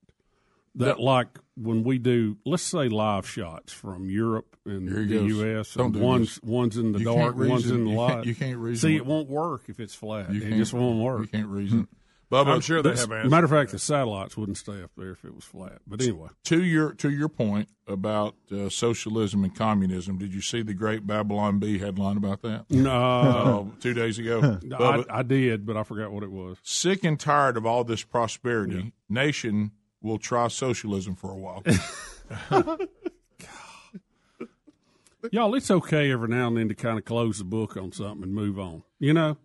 That 0.77 0.85
That- 0.85 1.01
like 1.01 1.29
when 1.57 1.83
we 1.83 1.99
do, 1.99 2.37
let's 2.47 2.63
say 2.63 2.89
live 2.89 3.29
shots 3.29 3.73
from 3.73 4.09
Europe 4.11 4.57
and 4.65 4.87
the 4.89 5.05
goes. 5.07 5.29
U.S. 5.39 5.75
Don't 5.75 5.87
and 5.87 5.95
do 5.95 6.01
one's 6.01 6.35
this. 6.37 6.45
one's 6.45 6.77
in 6.77 6.93
the 6.93 6.99
You 7.01 7.05
dark, 7.07 7.37
can't 7.37 7.49
one's 7.49 7.71
in 7.71 7.85
the 7.85 7.91
you 7.91 7.97
light. 7.97 8.27
you 8.27 8.35
can't 8.35 8.59
reason 8.59 8.89
See, 8.91 8.97
it 8.97 9.05
won't 9.07 9.29
work 9.29 9.65
if 9.69 9.81
it's 9.81 9.95
flat. 9.95 10.31
You 10.33 10.43
it 10.43 10.57
just 10.57 10.73
won't 10.75 11.01
work. 11.01 11.21
You 11.23 11.27
can't 11.27 11.49
reason. 11.49 11.89
Bubba, 12.31 12.49
I'm 12.49 12.61
sure 12.61 12.83
they 12.83 12.91
this- 12.91 13.03
have 13.03 13.13
answers. 13.13 13.31
Matter 13.31 13.45
of 13.45 13.51
fact, 13.51 13.71
the 13.71 13.79
satellites 13.79 14.37
wouldn't 14.37 14.59
stay 14.59 14.83
up 14.83 14.91
there 14.97 15.13
if 15.13 15.25
it 15.25 15.33
was 15.35 15.45
flat. 15.45 15.79
But 15.87 16.03
anyway, 16.03 16.29
to 16.45 16.63
your 16.65 16.93
to 16.95 17.09
your 17.11 17.29
point 17.29 17.69
about 17.87 18.35
uh, 18.51 18.69
socialism 18.69 19.45
and 19.45 19.55
communism, 19.55 20.19
did 20.19 20.35
you 20.35 20.41
see 20.41 20.63
the 20.63 20.75
great 20.75 21.07
Babylon 21.07 21.61
Bee 21.61 21.79
headline 21.79 22.17
about 22.17 22.43
that? 22.43 22.65
No. 22.71 23.71
Uh, 23.73 23.81
two 23.81 23.95
days 23.95 24.19
ago. 24.19 24.39
I, 24.43 24.67
Bubba, 24.67 25.05
I 25.09 25.23
did, 25.23 25.65
but 25.65 25.77
I 25.77 25.85
forgot 25.85 26.11
what 26.11 26.25
it 26.25 26.33
was. 26.33 26.59
sick 26.65 27.05
and 27.05 27.19
tired 27.19 27.57
of 27.57 27.65
all 27.65 27.85
this 27.85 28.03
prosperity, 28.03 28.93
nation 29.09 29.71
will 30.03 30.19
try 30.19 30.49
socialism 30.49 31.15
for 31.15 31.31
a 31.31 31.37
while. 31.37 31.63
Y'all, 35.33 35.55
it's 35.55 35.71
okay 35.71 36.13
every 36.13 36.29
now 36.29 36.47
and 36.49 36.57
then 36.57 36.69
to 36.69 36.75
kind 36.75 36.99
of 36.99 37.05
close 37.05 37.39
the 37.39 37.45
book 37.45 37.77
on 37.77 37.91
something 37.91 38.23
and 38.23 38.33
move 38.35 38.59
on. 38.61 38.85
You 39.01 39.13
know, 39.13 39.37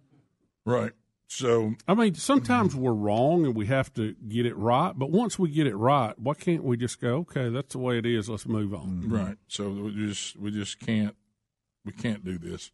right? 0.65 0.91
So, 1.33 1.75
I 1.87 1.93
mean, 1.93 2.15
sometimes 2.15 2.75
we're 2.75 2.91
wrong 2.91 3.45
and 3.45 3.55
we 3.55 3.65
have 3.67 3.93
to 3.93 4.15
get 4.27 4.45
it 4.45 4.57
right. 4.57 4.91
But 4.93 5.11
once 5.11 5.39
we 5.39 5.49
get 5.49 5.65
it 5.65 5.77
right, 5.77 6.13
why 6.19 6.33
can't 6.33 6.61
we 6.61 6.75
just 6.75 6.99
go, 6.99 7.19
okay, 7.19 7.47
that's 7.47 7.71
the 7.71 7.79
way 7.79 7.97
it 7.97 8.05
is. 8.05 8.29
Let's 8.29 8.45
move 8.45 8.73
on. 8.73 9.07
Right. 9.07 9.37
So 9.47 9.69
we 9.69 9.95
just 9.95 10.35
we 10.35 10.51
just 10.51 10.81
can't 10.81 11.15
we 11.85 11.93
can't 11.93 12.25
do 12.25 12.37
this. 12.37 12.71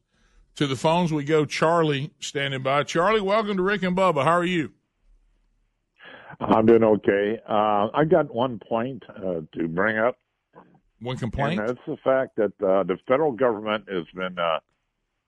To 0.55 0.65
the 0.65 0.75
phones 0.75 1.13
we 1.13 1.23
go. 1.23 1.45
Charlie 1.45 2.09
standing 2.19 2.63
by. 2.63 2.81
Charlie, 2.81 3.21
welcome 3.21 3.57
to 3.57 3.63
Rick 3.63 3.83
and 3.83 3.95
Bubba. 3.95 4.23
How 4.23 4.31
are 4.31 4.43
you? 4.43 4.71
I'm 6.39 6.65
doing 6.65 6.83
okay. 6.83 7.39
Uh, 7.47 7.89
I 7.93 8.05
got 8.09 8.33
one 8.33 8.59
point 8.67 9.03
uh, 9.07 9.41
to 9.53 9.67
bring 9.67 9.99
up. 9.99 10.17
One 10.99 11.17
complaint? 11.17 11.59
And 11.59 11.69
that's 11.69 11.85
the 11.85 11.97
fact 12.03 12.37
that 12.37 12.53
uh, 12.67 12.81
the 12.81 12.97
federal 13.07 13.33
government 13.33 13.85
has 13.87 14.05
been, 14.15 14.39
uh, 14.39 14.59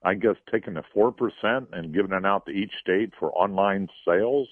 I 0.03 0.13
guess, 0.13 0.35
taking 0.51 0.75
the 0.75 0.83
4% 0.95 1.67
and 1.73 1.93
giving 1.93 2.13
it 2.13 2.25
out 2.25 2.45
to 2.45 2.51
each 2.51 2.71
state 2.79 3.11
for 3.19 3.31
online 3.31 3.89
sales. 4.07 4.47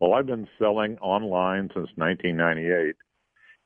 Well, 0.00 0.14
I've 0.14 0.26
been 0.26 0.48
selling 0.58 0.98
online 0.98 1.68
since 1.74 1.88
1998, 1.94 2.96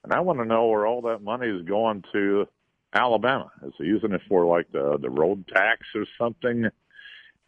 and 0.04 0.12
I 0.12 0.20
want 0.20 0.38
to 0.40 0.44
know 0.44 0.66
where 0.66 0.86
all 0.86 1.00
that 1.02 1.22
money 1.22 1.48
is 1.48 1.62
going 1.66 2.04
to 2.12 2.46
Alabama. 2.92 3.50
Is 3.66 3.72
it 3.80 3.86
using 3.86 4.12
it 4.12 4.20
for 4.28 4.44
like 4.44 4.70
the 4.72 4.98
the 5.00 5.10
road 5.10 5.48
tax 5.48 5.86
or 5.94 6.04
something? 6.18 6.66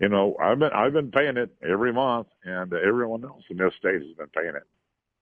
You 0.00 0.08
know, 0.08 0.36
I've 0.40 0.58
been 0.58 0.72
I've 0.72 0.92
been 0.92 1.10
paying 1.10 1.36
it 1.36 1.50
every 1.62 1.92
month, 1.92 2.28
and 2.44 2.72
everyone 2.72 3.24
else 3.24 3.44
in 3.50 3.58
this 3.58 3.74
state 3.78 4.00
has 4.00 4.16
been 4.16 4.28
paying 4.28 4.54
it. 4.54 4.62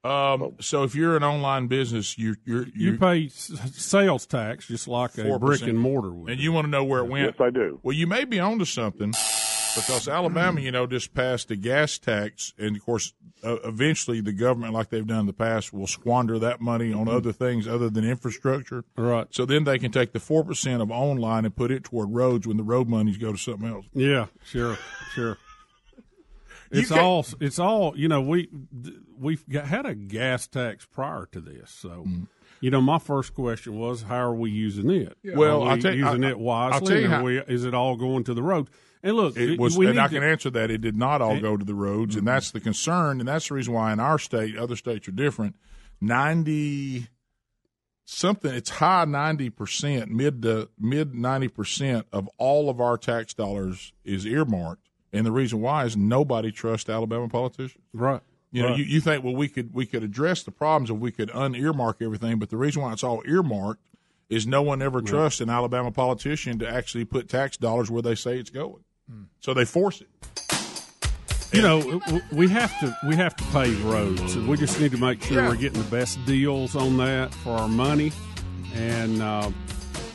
Um, 0.07 0.55
so 0.61 0.83
if 0.85 0.95
you're 0.95 1.17
an 1.17 1.25
online 1.25 1.67
business, 1.67 2.17
you 2.19 2.37
you're, 2.45 2.65
You 2.67 2.73
you're 2.93 2.99
pay 2.99 3.29
sales 3.29 4.27
tax 4.27 4.67
just 4.69 4.87
like 4.89 5.17
a 5.19 5.23
4%. 5.23 5.41
brick 5.41 5.63
and 5.63 5.79
mortar 5.79 6.11
would. 6.13 6.31
and 6.31 6.41
you 6.41 6.53
want 6.53 6.67
to 6.67 6.71
know 6.71 6.85
where 6.85 7.01
it 7.01 7.09
went. 7.09 7.27
Yes, 7.27 7.41
I 7.41 7.51
do. 7.51 7.81
Well, 7.83 7.95
you 7.97 8.07
may 8.07 8.25
be 8.25 8.39
onto 8.41 8.65
something 8.65 9.11
because 9.75 10.09
Alabama, 10.09 10.61
you 10.61 10.71
know, 10.71 10.87
just 10.87 11.13
passed 11.15 11.51
a 11.51 11.57
gas 11.57 11.99
tax, 11.99 12.55
and 12.59 12.77
of 12.77 12.83
course, 12.85 13.13
uh, 13.45 13.57
eventually 13.65 14.21
the 14.23 14.33
government, 14.33 14.73
like 14.73 14.89
they've 14.89 15.07
done 15.07 15.21
in 15.21 15.27
the 15.27 15.33
past, 15.35 15.73
will 15.73 15.87
squander 15.87 16.39
that 16.39 16.61
money 16.61 16.93
on 16.93 17.09
other 17.09 17.33
things 17.33 17.69
other 17.69 17.91
than 17.91 18.03
infrastructure. 18.03 18.85
Right. 18.97 19.27
So 19.31 19.45
then 19.45 19.65
they 19.65 19.79
can 19.79 19.93
take 19.93 20.13
the 20.13 20.21
four 20.21 20.45
percent 20.45 20.81
of 20.81 20.91
online 20.91 21.45
and 21.45 21.55
put 21.55 21.71
it 21.71 21.85
toward 21.85 22.11
roads 22.15 22.47
when 22.47 22.57
the 22.57 22.63
road 22.63 22.89
monies 22.89 23.19
go 23.19 23.33
to 23.33 23.39
something 23.39 23.69
else. 23.69 23.85
Yeah, 23.93 24.27
sure, 24.45 24.79
sure. 25.15 25.37
You 26.73 26.81
It's 26.81 26.89
can't- 26.89 27.01
all. 27.01 27.27
It's 27.41 27.59
all. 27.59 27.97
You 27.97 28.09
know, 28.09 28.21
we 28.21 28.49
we've 29.19 29.49
got, 29.49 29.67
had 29.67 29.87
a 29.87 29.95
gas 29.95 30.47
tax 30.47 30.85
prior 30.87 31.27
to 31.33 31.41
this, 31.41 31.71
so 31.71 32.05
Mm. 32.07 32.27
you 32.61 32.71
know, 32.71 32.81
my 32.81 32.99
first 32.99 33.35
question 33.35 33.77
was, 33.79 34.03
how 34.03 34.17
are 34.17 34.35
we 34.35 34.51
using 34.51 34.91
it? 34.91 35.17
Well, 35.25 35.63
are 35.63 35.65
we 35.65 35.71
I'll 35.71 35.79
tell 35.79 35.95
using 35.95 36.25
I- 36.25 36.31
it 36.31 36.39
wisely. 36.39 36.75
I'll 36.75 36.81
tell 36.87 37.01
you 37.01 37.09
how- 37.09 37.23
we, 37.25 37.39
is 37.39 37.65
it 37.65 37.75
all 37.75 37.97
going 37.97 38.25
to 38.25 38.35
the 38.35 38.43
road? 38.43 38.69
And 39.03 39.15
look, 39.15 39.37
It 39.37 39.61
was, 39.61 39.79
we 39.79 39.87
and 39.87 39.95
need 39.97 40.01
I 40.03 40.09
can 40.09 40.23
to- 40.23 40.27
answer 40.27 40.51
that. 40.51 40.71
It 40.71 40.81
did 40.81 40.97
not 40.97 41.23
all 41.23 41.39
go 41.41 41.57
to 41.57 41.65
the 41.65 41.75
roads, 41.75 42.17
and 42.17 42.27
that's 42.27 42.51
the 42.51 42.59
concern, 42.61 43.21
and 43.21 43.29
that's 43.29 43.49
the 43.49 43.55
reason 43.55 43.73
why 43.73 43.93
in 43.93 44.01
our 44.01 44.19
state, 44.19 44.57
other 44.57 44.75
states 44.75 45.07
are 45.07 45.13
different. 45.13 45.55
Ninety 46.01 47.07
something, 48.05 48.53
it's 48.53 48.71
high 48.71 49.05
ninety 49.05 49.51
percent, 49.51 50.11
mid 50.11 50.43
to 50.43 50.69
mid 50.79 51.15
ninety 51.15 51.49
percent 51.49 52.07
of 52.13 52.29
all 52.39 52.69
of 52.69 52.81
our 52.81 52.97
tax 52.99 53.33
dollars 53.35 53.93
is 54.05 54.27
earmarked, 54.27 54.89
and 55.13 55.25
the 55.27 55.33
reason 55.33 55.61
why 55.61 55.85
is 55.85 55.97
nobody 55.97 56.51
trusts 56.53 56.89
Alabama 56.91 57.29
politicians. 57.29 57.83
Right. 57.93 58.21
You 58.53 58.63
know, 58.63 58.69
Right. 58.71 58.79
you, 58.79 58.85
you 58.85 59.01
think 59.01 59.25
well 59.25 59.35
we 59.35 59.49
could 59.49 59.75
we 59.75 59.87
could 59.87 60.03
address 60.03 60.43
the 60.43 60.51
problems 60.51 60.91
if 60.91 60.97
we 60.97 61.11
could 61.13 61.31
unearmark 61.35 62.01
everything, 62.01 62.39
but 62.39 62.51
the 62.51 62.57
reason 62.57 62.83
why 62.83 62.93
it's 62.93 63.05
all 63.05 63.23
earmarked 63.27 63.83
is 64.29 64.47
no 64.47 64.61
one 64.63 64.83
ever 64.83 65.01
trusts 65.03 65.41
an 65.41 65.49
Alabama 65.51 65.91
politician 65.93 66.59
to 66.59 66.69
actually 66.69 67.05
put 67.05 67.29
tax 67.29 67.57
dollars 67.57 67.91
where 67.91 68.03
they 68.03 68.15
say 68.15 68.39
it's 68.39 68.51
going. 68.51 68.83
So 69.41 69.55
they 69.55 69.65
force 69.65 70.01
it. 70.01 70.09
You 71.53 71.63
know, 71.63 72.01
we 72.33 72.49
have 72.49 72.77
to 72.81 72.97
we 73.07 73.15
have 73.17 73.37
to 73.37 73.45
pave 73.45 73.85
roads, 73.85 74.37
we 74.37 74.57
just 74.57 74.81
need 74.81 74.91
to 74.91 74.99
make 74.99 75.23
sure 75.23 75.43
Yeah. 75.43 75.49
we're 75.49 75.57
getting 75.57 75.81
the 75.83 75.89
best 75.91 76.19
deals 76.27 76.75
on 76.75 76.97
that 76.99 77.33
for 77.33 77.51
our 77.51 77.69
money, 77.69 78.11
and 78.75 79.23
uh, 79.23 79.51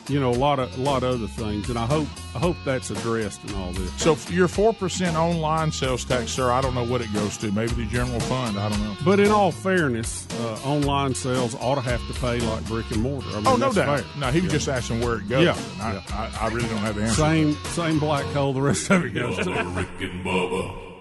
you 0.08 0.18
know 0.20 0.30
a 0.30 0.34
lot 0.34 0.58
of 0.58 0.76
a 0.78 0.80
lot 0.82 1.02
of 1.02 1.14
other 1.14 1.26
things. 1.28 1.68
And 1.70 1.78
I 1.78 1.86
hope 1.86 2.08
I 2.34 2.38
hope 2.38 2.56
that's 2.64 2.90
addressed 2.90 3.44
in 3.44 3.54
all 3.56 3.72
this. 3.72 3.92
So 4.02 4.16
your 4.32 4.48
four 4.48 4.72
percent 4.72 5.16
online 5.16 5.70
sales 5.72 6.04
tax, 6.04 6.30
sir, 6.32 6.50
I 6.50 6.60
don't 6.60 6.74
know 6.74 6.84
what 6.84 7.00
it 7.00 7.12
goes 7.12 7.36
to. 7.38 7.52
Maybe 7.52 7.72
the 7.72 7.86
general 7.86 8.20
fund. 8.20 8.58
I 8.58 8.68
don't 8.68 8.80
know. 8.82 8.96
But 9.04 9.20
in 9.20 9.30
all 9.30 9.52
fairness, 9.52 10.26
uh, 10.40 10.58
online 10.64 11.14
sales 11.14 11.54
ought 11.56 11.76
to 11.76 11.80
have 11.82 12.04
to 12.08 12.14
pay 12.20 12.40
like 12.40 12.64
brick 12.66 12.90
and 12.90 13.02
mortar. 13.02 13.28
I 13.30 13.34
mean, 13.36 13.46
oh 13.46 13.56
no 13.56 13.72
doubt. 13.72 14.00
fair. 14.00 14.20
No, 14.20 14.30
he 14.30 14.40
was 14.40 14.52
Yeah. 14.52 14.58
just 14.58 14.68
asking 14.68 15.00
where 15.00 15.16
it 15.16 15.28
goes. 15.28 15.44
Yeah, 15.44 15.56
I, 15.80 15.92
yeah. 15.94 16.02
I, 16.40 16.46
I 16.46 16.48
really 16.48 16.68
don't 16.68 16.78
have 16.78 16.96
the 16.96 17.02
answer. 17.02 17.14
Same 17.14 17.54
same 17.66 17.98
black 17.98 18.24
hole 18.26 18.52
the 18.52 18.60
rest 18.62 18.90
of 18.90 19.04
it 19.04 19.10
goes 19.14 19.36
to. 19.38 19.50
Rick 19.50 19.88
and 20.00 20.24
Bubba. 20.24 20.91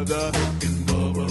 Without 0.00 0.36
him, 0.62 0.82
brother. 0.84 1.26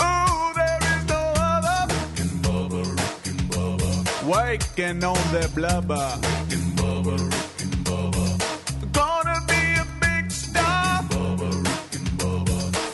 Oh, 0.00 0.52
there 0.54 0.78
is 0.94 1.04
no 1.08 1.22
other 1.36 1.94
in 2.22 2.30
bubble 2.42 2.90
in 3.28 3.38
baba. 3.48 3.90
waking 4.26 5.02
on 5.04 5.32
their 5.32 5.48
blubber. 5.48 6.08
In 6.54 6.64
bubber, 6.76 7.22
in 7.62 7.70
baba. 7.82 8.24
Gonna 8.92 9.40
be 9.48 9.62
a 9.82 9.86
big 10.00 10.30
star. 10.30 11.02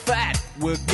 Fat 0.09 0.41
will 0.61 0.77
get 0.77 0.93
you 0.93 0.94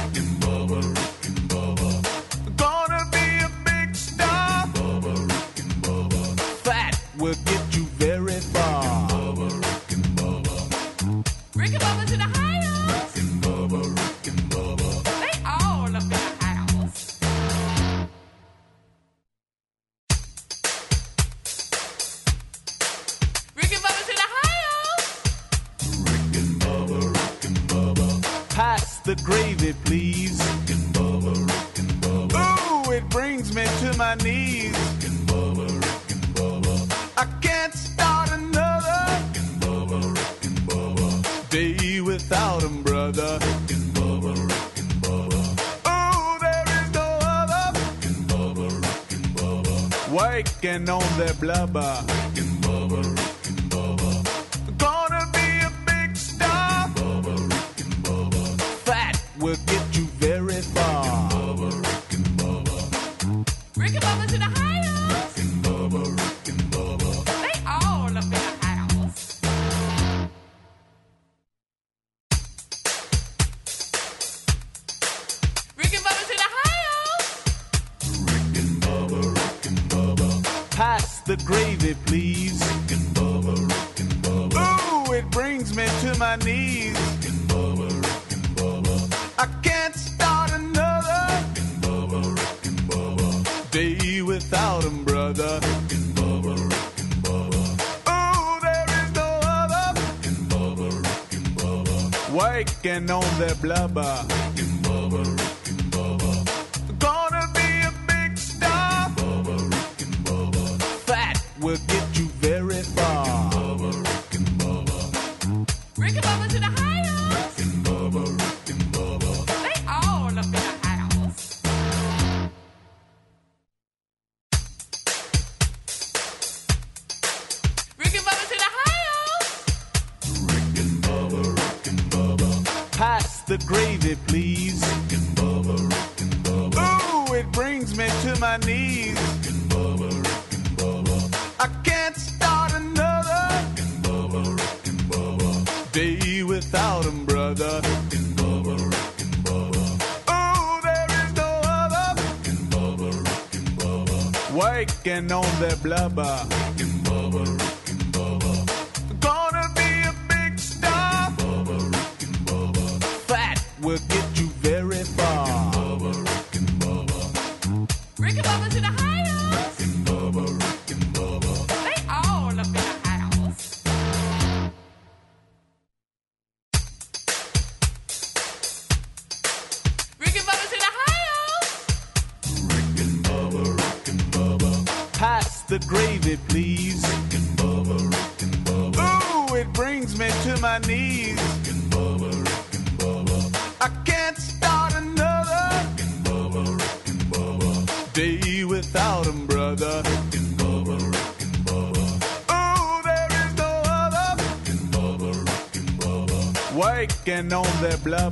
I 89.41 89.47
can't 89.63 89.95
start 89.95 90.51
another 90.51 91.25
Rick 91.31 91.57
and 91.63 91.81
Bubba, 91.81 92.21
Rick 92.35 92.65
and 92.65 92.79
Bubba. 92.81 93.71
day 93.71 94.21
without 94.21 94.83
him, 94.83 95.03
brother. 95.03 95.59
Rick 95.63 95.93
and 95.97 96.15
Bubba, 96.15 96.55
Rick 96.69 96.99
and 96.99 97.13
Bubba. 97.23 97.63
Oh, 98.05 98.59
there 98.61 98.85
is 99.01 99.15
no 99.15 99.39
other 99.41 99.99
Rick 99.99 100.27
and 100.27 100.37
Bubba, 100.51 100.89
Rick 100.93 101.33
and 101.33 101.47
Bubba. 101.57 102.31
Waking 102.39 103.09
on 103.09 103.23
the 103.39 103.57
blubber. 103.63 104.50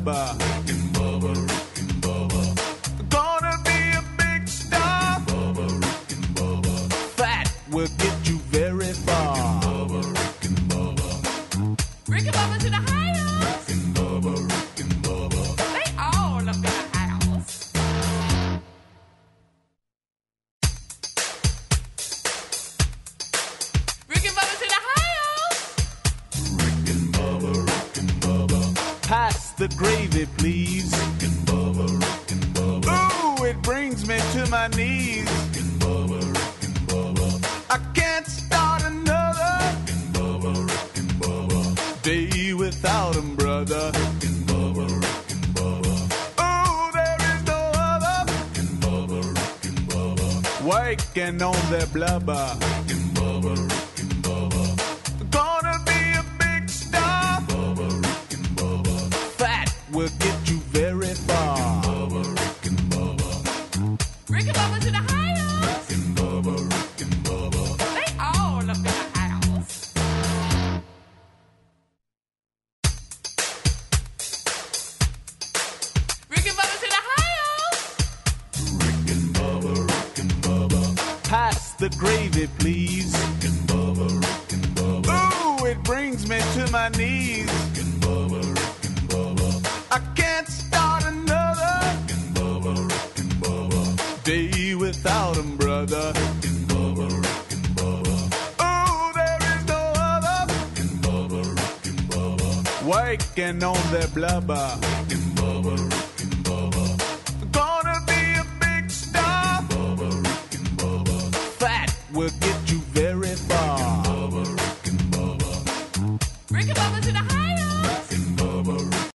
Curitiba. 0.10 0.89
on 51.42 51.72
their 51.72 51.86
blubber. 51.88 52.79